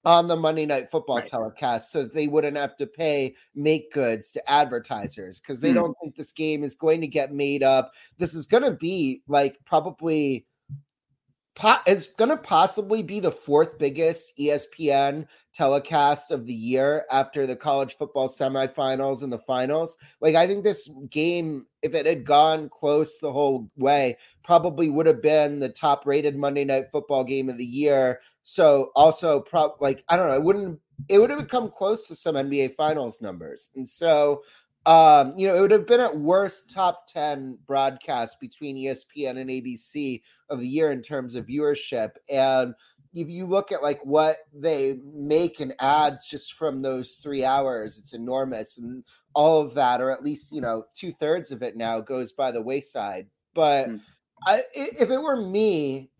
on 0.04 0.28
the 0.28 0.36
Monday 0.36 0.66
Night 0.66 0.90
Football 0.90 1.18
right. 1.18 1.26
telecast 1.26 1.90
so 1.90 2.02
that 2.02 2.14
they 2.14 2.28
wouldn't 2.28 2.56
have 2.56 2.76
to 2.76 2.86
pay 2.86 3.34
make 3.54 3.92
goods 3.92 4.32
to 4.32 4.50
advertisers 4.50 5.40
because 5.40 5.60
they 5.60 5.70
mm. 5.70 5.74
don't 5.74 5.96
think 6.02 6.14
this 6.14 6.32
game 6.32 6.64
is 6.64 6.74
going 6.74 7.00
to 7.00 7.06
get 7.06 7.32
made 7.32 7.62
up. 7.62 7.92
This 8.18 8.34
is 8.34 8.46
going 8.46 8.64
to 8.64 8.72
be 8.72 9.22
like 9.28 9.58
probably 9.64 10.46
po- 11.54 11.80
it's 11.86 12.08
going 12.08 12.30
to 12.30 12.36
possibly 12.36 13.02
be 13.02 13.20
the 13.20 13.30
fourth 13.30 13.78
biggest 13.78 14.32
ESPN 14.38 15.26
telecast 15.52 16.30
of 16.30 16.46
the 16.46 16.54
year 16.54 17.04
after 17.10 17.46
the 17.46 17.56
college 17.56 17.94
football 17.96 18.28
semifinals 18.28 19.22
and 19.22 19.32
the 19.32 19.38
finals. 19.38 19.98
Like 20.20 20.34
I 20.34 20.46
think 20.46 20.64
this 20.64 20.90
game 21.10 21.66
if 21.82 21.94
it 21.94 22.06
had 22.06 22.24
gone 22.24 22.68
close 22.68 23.18
the 23.18 23.32
whole 23.32 23.68
way 23.76 24.16
probably 24.44 24.88
would 24.88 25.06
have 25.06 25.22
been 25.22 25.58
the 25.58 25.68
top 25.68 26.06
rated 26.06 26.36
Monday 26.36 26.64
Night 26.64 26.90
Football 26.90 27.24
game 27.24 27.48
of 27.48 27.58
the 27.58 27.66
year 27.66 28.20
so 28.42 28.90
also, 28.94 29.40
prob 29.40 29.72
like 29.80 30.04
I 30.08 30.16
don't 30.16 30.28
know, 30.28 30.34
it 30.34 30.42
wouldn't 30.42 30.80
it 31.08 31.18
would 31.18 31.30
have 31.30 31.48
come 31.48 31.70
close 31.70 32.06
to 32.08 32.14
some 32.14 32.34
NBA 32.34 32.72
Finals 32.72 33.20
numbers, 33.20 33.70
and 33.76 33.86
so 33.86 34.42
um, 34.84 35.34
you 35.36 35.46
know, 35.46 35.54
it 35.54 35.60
would 35.60 35.70
have 35.70 35.86
been 35.86 36.00
at 36.00 36.16
worst 36.16 36.70
top 36.70 37.06
10 37.06 37.58
broadcast 37.66 38.40
between 38.40 38.76
ESPN 38.76 39.38
and 39.38 39.48
ABC 39.48 40.22
of 40.50 40.60
the 40.60 40.66
year 40.66 40.90
in 40.90 41.02
terms 41.02 41.36
of 41.36 41.46
viewership. 41.46 42.10
And 42.28 42.74
if 43.14 43.28
you 43.28 43.46
look 43.46 43.70
at 43.70 43.82
like 43.82 44.04
what 44.04 44.38
they 44.52 44.98
make 45.14 45.60
in 45.60 45.72
ads 45.78 46.26
just 46.26 46.54
from 46.54 46.80
those 46.80 47.16
three 47.22 47.44
hours, 47.44 47.96
it's 47.96 48.12
enormous. 48.12 48.78
And 48.78 49.04
all 49.34 49.60
of 49.60 49.74
that, 49.74 50.00
or 50.00 50.10
at 50.10 50.24
least, 50.24 50.52
you 50.52 50.60
know, 50.60 50.84
two 50.96 51.12
thirds 51.12 51.52
of 51.52 51.62
it 51.62 51.76
now 51.76 52.00
goes 52.00 52.32
by 52.32 52.50
the 52.50 52.62
wayside. 52.62 53.28
But 53.54 53.88
mm. 53.88 54.00
I, 54.46 54.62
if 54.74 55.10
it 55.10 55.20
were 55.20 55.46
me, 55.46 56.10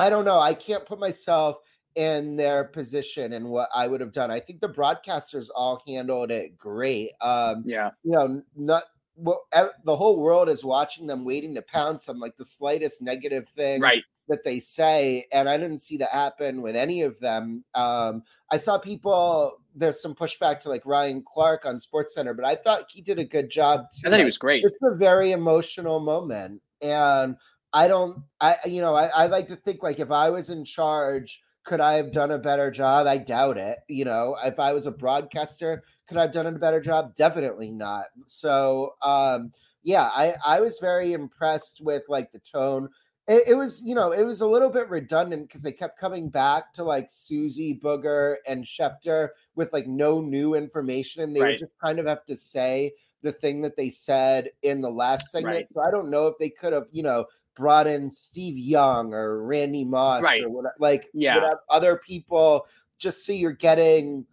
I 0.00 0.10
don't 0.10 0.24
know. 0.24 0.38
I 0.38 0.54
can't 0.54 0.86
put 0.86 0.98
myself 0.98 1.58
in 1.94 2.36
their 2.36 2.64
position 2.64 3.32
and 3.34 3.48
what 3.48 3.68
I 3.74 3.86
would 3.86 4.00
have 4.00 4.12
done. 4.12 4.30
I 4.30 4.40
think 4.40 4.60
the 4.60 4.68
broadcasters 4.68 5.48
all 5.54 5.82
handled 5.86 6.30
it 6.30 6.56
great. 6.56 7.10
Um, 7.20 7.62
yeah, 7.66 7.90
you 8.02 8.12
know, 8.12 8.42
not 8.56 8.84
well, 9.16 9.46
the 9.84 9.96
whole 9.96 10.18
world 10.18 10.48
is 10.48 10.64
watching 10.64 11.06
them 11.06 11.24
waiting 11.24 11.54
to 11.54 11.62
pounce 11.62 12.08
on 12.08 12.18
like 12.18 12.36
the 12.36 12.44
slightest 12.44 13.02
negative 13.02 13.48
thing 13.48 13.80
right. 13.80 14.02
that 14.28 14.44
they 14.44 14.58
say, 14.58 15.26
and 15.32 15.48
I 15.48 15.58
didn't 15.58 15.78
see 15.78 15.98
that 15.98 16.10
happen 16.10 16.62
with 16.62 16.76
any 16.76 17.02
of 17.02 17.18
them. 17.20 17.64
Um, 17.74 18.22
I 18.50 18.56
saw 18.56 18.78
people. 18.78 19.58
There's 19.74 20.00
some 20.00 20.14
pushback 20.14 20.60
to 20.60 20.68
like 20.68 20.84
Ryan 20.86 21.22
Clark 21.22 21.66
on 21.66 21.76
SportsCenter, 21.76 22.34
but 22.34 22.44
I 22.44 22.54
thought 22.54 22.86
he 22.88 23.02
did 23.02 23.18
a 23.18 23.24
good 23.24 23.50
job. 23.50 23.86
Too. 23.92 24.08
I 24.08 24.10
thought 24.10 24.20
he 24.20 24.24
was 24.24 24.38
great. 24.38 24.64
It's 24.64 24.74
a 24.82 24.96
very 24.96 25.32
emotional 25.32 26.00
moment, 26.00 26.62
and 26.82 27.36
I 27.72 27.88
don't, 27.88 28.22
I, 28.40 28.56
you 28.66 28.80
know, 28.80 28.94
I, 28.94 29.06
I 29.06 29.26
like 29.26 29.48
to 29.48 29.56
think 29.56 29.82
like 29.82 30.00
if 30.00 30.10
I 30.10 30.30
was 30.30 30.50
in 30.50 30.64
charge, 30.64 31.40
could 31.64 31.80
I 31.80 31.94
have 31.94 32.10
done 32.10 32.30
a 32.30 32.38
better 32.38 32.70
job? 32.70 33.06
I 33.06 33.18
doubt 33.18 33.58
it. 33.58 33.78
You 33.88 34.04
know, 34.04 34.36
if 34.42 34.58
I 34.58 34.72
was 34.72 34.86
a 34.86 34.92
broadcaster, 34.92 35.82
could 36.08 36.16
I 36.16 36.22
have 36.22 36.32
done 36.32 36.46
a 36.46 36.52
better 36.52 36.80
job? 36.80 37.14
Definitely 37.14 37.70
not. 37.70 38.06
So, 38.26 38.94
um, 39.02 39.52
yeah, 39.82 40.10
I, 40.12 40.34
I 40.44 40.60
was 40.60 40.78
very 40.78 41.12
impressed 41.12 41.80
with 41.82 42.02
like 42.08 42.32
the 42.32 42.40
tone. 42.40 42.88
It, 43.28 43.48
it 43.48 43.54
was, 43.54 43.82
you 43.84 43.94
know, 43.94 44.12
it 44.12 44.24
was 44.24 44.40
a 44.40 44.46
little 44.46 44.70
bit 44.70 44.88
redundant 44.88 45.46
because 45.46 45.62
they 45.62 45.72
kept 45.72 45.98
coming 45.98 46.28
back 46.28 46.72
to 46.74 46.82
like 46.84 47.08
Suzy 47.08 47.78
Booger 47.82 48.36
and 48.46 48.64
Schefter 48.64 49.28
with 49.54 49.72
like 49.72 49.86
no 49.86 50.20
new 50.20 50.54
information, 50.54 51.22
and 51.22 51.36
they 51.36 51.40
right. 51.40 51.50
would 51.50 51.58
just 51.58 51.72
kind 51.82 51.98
of 51.98 52.06
have 52.06 52.24
to 52.24 52.36
say 52.36 52.92
the 53.22 53.32
thing 53.32 53.60
that 53.60 53.76
they 53.76 53.90
said 53.90 54.50
in 54.62 54.80
the 54.80 54.90
last 54.90 55.30
segment. 55.30 55.54
Right. 55.54 55.68
So 55.72 55.82
I 55.82 55.90
don't 55.90 56.10
know 56.10 56.26
if 56.26 56.38
they 56.38 56.48
could 56.48 56.72
have, 56.72 56.86
you 56.90 57.02
know, 57.02 57.26
brought 57.60 57.86
in 57.86 58.10
Steve 58.10 58.56
Young 58.56 59.12
or 59.12 59.44
Randy 59.44 59.84
Moss 59.84 60.22
right. 60.22 60.42
or 60.42 60.48
whatever, 60.48 60.74
like 60.78 61.08
yeah. 61.12 61.50
other 61.68 62.00
people, 62.04 62.66
just 62.98 63.26
so 63.26 63.32
you're 63.32 63.52
getting 63.52 64.26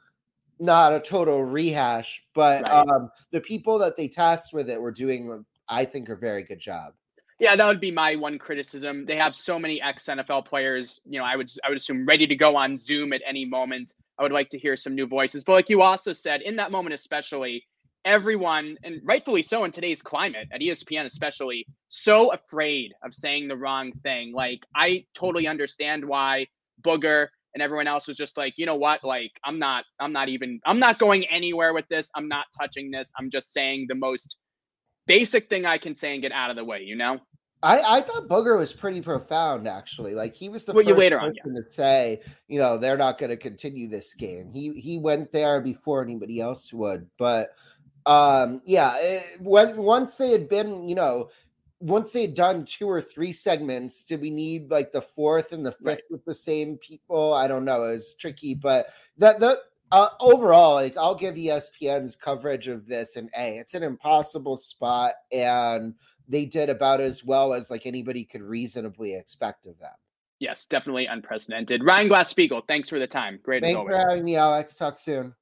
not 0.60 0.94
a 0.94 1.00
total 1.00 1.44
rehash, 1.44 2.24
but 2.34 2.68
right. 2.70 2.88
um, 2.88 3.12
the 3.32 3.42
people 3.42 3.78
that 3.80 3.98
they 3.98 4.08
tasked 4.08 4.54
with 4.54 4.70
it 4.70 4.82
were 4.82 4.92
doing, 4.92 5.46
I 5.68 5.84
think, 5.84 6.08
a 6.08 6.16
very 6.16 6.44
good 6.44 6.60
job. 6.60 6.94
Yeah, 7.38 7.56
that 7.56 7.68
would 7.68 7.82
be 7.82 7.92
my 7.92 8.16
one 8.16 8.40
criticism. 8.40 9.06
They 9.06 9.18
have 9.18 9.36
so 9.36 9.60
many 9.60 9.80
ex 9.82 10.06
NFL 10.06 10.46
players. 10.46 11.02
You 11.06 11.20
know, 11.20 11.26
I 11.26 11.36
would 11.36 11.52
I 11.64 11.70
would 11.70 11.78
assume 11.78 12.06
ready 12.06 12.26
to 12.26 12.36
go 12.36 12.56
on 12.56 12.78
Zoom 12.78 13.14
at 13.14 13.22
any 13.28 13.46
moment. 13.46 13.94
I 14.18 14.24
would 14.24 14.32
like 14.32 14.50
to 14.52 14.58
hear 14.58 14.76
some 14.76 14.96
new 14.96 15.06
voices. 15.06 15.44
But 15.44 15.52
like 15.52 15.70
you 15.70 15.84
also 15.84 16.14
said, 16.14 16.42
in 16.42 16.56
that 16.56 16.72
moment 16.72 16.96
especially, 16.96 17.68
everyone, 18.08 18.78
and 18.84 19.01
rightfully 19.03 19.43
so 19.43 19.66
in 19.66 19.72
today's 19.72 20.01
climate, 20.01 20.47
at 20.51 20.62
ESPN 20.62 21.05
especially, 21.05 21.68
so 21.89 22.32
afraid 22.32 22.93
of 23.03 23.14
saying 23.14 23.49
the 23.49 23.58
wrong 23.58 23.91
thing. 24.01 24.34
Like, 24.34 24.66
I 24.74 25.05
totally 25.14 25.45
understand 25.45 26.05
why 26.05 26.47
Booger 26.82 27.28
and 27.53 27.62
everyone 27.62 27.88
else 27.88 28.08
was 28.08 28.18
just 28.18 28.38
like, 28.38 28.53
you 28.55 28.66
know 28.66 28.76
what? 28.76 29.03
Like, 29.03 29.32
I'm 29.43 29.60
not, 29.60 29.84
I'm 29.99 30.14
not 30.14 30.30
even, 30.30 30.60
I'm 30.66 30.80
not 30.80 30.99
going 30.99 31.26
anywhere 31.26 31.74
with 31.74 31.88
this. 31.89 32.10
I'm 32.16 32.30
not 32.30 32.45
touching 32.58 32.91
this. 32.91 33.12
I'm 33.20 33.30
just 33.30 33.51
saying 33.51 33.88
the 33.89 33.95
most 33.95 34.38
basic 35.05 35.49
thing 35.49 35.66
I 35.66 35.78
can 35.78 35.93
say 35.93 36.14
and 36.14 36.22
get 36.22 36.32
out 36.32 36.49
of 36.49 36.55
the 36.55 36.64
way, 36.64 36.82
you 36.84 36.95
know? 36.95 37.20
I, 37.64 37.97
I 37.97 38.01
thought 38.01 38.28
Booger 38.28 38.55
was 38.55 38.72
pretty 38.72 39.01
profound, 39.01 39.68
actually. 39.68 40.14
Like 40.14 40.36
he 40.36 40.47
was 40.47 40.64
the 40.64 40.74
well, 40.74 40.86
first 40.86 40.97
later 40.97 41.18
person 41.18 41.39
on, 41.43 41.55
yeah. 41.55 41.62
to 41.62 41.70
say, 41.70 42.22
you 42.47 42.60
know, 42.60 42.78
they're 42.78 42.97
not 42.97 43.18
going 43.18 43.32
to 43.32 43.38
continue 43.38 43.88
this 43.88 44.14
game. 44.14 44.51
He 44.53 44.80
he 44.80 44.99
went 44.99 45.32
there 45.32 45.60
before 45.60 46.03
anybody 46.03 46.39
else 46.39 46.72
would, 46.72 47.10
but 47.18 47.49
um 48.08 48.62
yeah 48.66 48.95
it, 48.97 49.24
eh, 49.24 49.38
when 49.41 49.76
once 49.76 50.18
they 50.18 50.32
had 50.32 50.47
been 50.47 50.88
you 50.88 50.95
know 50.95 51.30
once 51.80 52.12
they 52.12 52.22
had 52.22 52.34
done 52.34 52.66
two 52.66 52.89
or 52.89 53.01
three 53.01 53.32
segments 53.32 54.03
did 54.03 54.22
we 54.22 54.32
need 54.32 54.72
like 54.72 54.91
the 54.91 55.01
fourth 55.01 55.51
and 55.51 55.66
the 55.66 55.72
fifth 55.72 55.84
right. 55.84 56.01
with 56.10 56.26
the 56.26 56.34
same 56.34 56.78
people? 56.78 57.34
I 57.34 57.47
don't 57.47 57.66
know 57.66 57.84
it 57.84 57.91
was 57.91 58.16
tricky 58.16 58.55
but 58.55 58.89
that 59.18 59.39
the 59.39 59.60
uh, 59.91 60.10
overall 60.20 60.74
like 60.76 60.97
i'll 60.97 61.16
give 61.16 61.36
espn's 61.36 62.16
coverage 62.16 62.68
of 62.68 62.88
this 62.88 63.16
an 63.16 63.30
a 63.38 63.58
it's 63.58 63.74
an 63.74 63.84
impossible 63.84 64.58
spot 64.58 65.14
and 65.32 65.93
they 66.28 66.45
did 66.45 66.70
about 66.70 66.99
as 66.99 67.24
well 67.24 67.53
as 67.53 67.72
like 67.72 67.86
anybody 67.86 68.26
could 68.26 68.41
reasonably 68.41 69.16
expect 69.16 69.66
of 69.66 69.80
them. 69.80 69.93
Yes 70.39 70.66
definitely 70.66 71.05
unprecedented. 71.05 71.84
Ryan 71.84 72.10
Glasspiegel 72.10 72.68
thanks 72.68 72.89
for 72.89 72.99
the 72.99 73.08
time. 73.08 73.39
Great 73.43 73.64
thanks 73.64 73.80
for 73.82 73.97
having 73.97 74.24
me 74.24 74.36
alex. 74.36 74.76
Talk 74.76 74.97
soon 74.97 75.34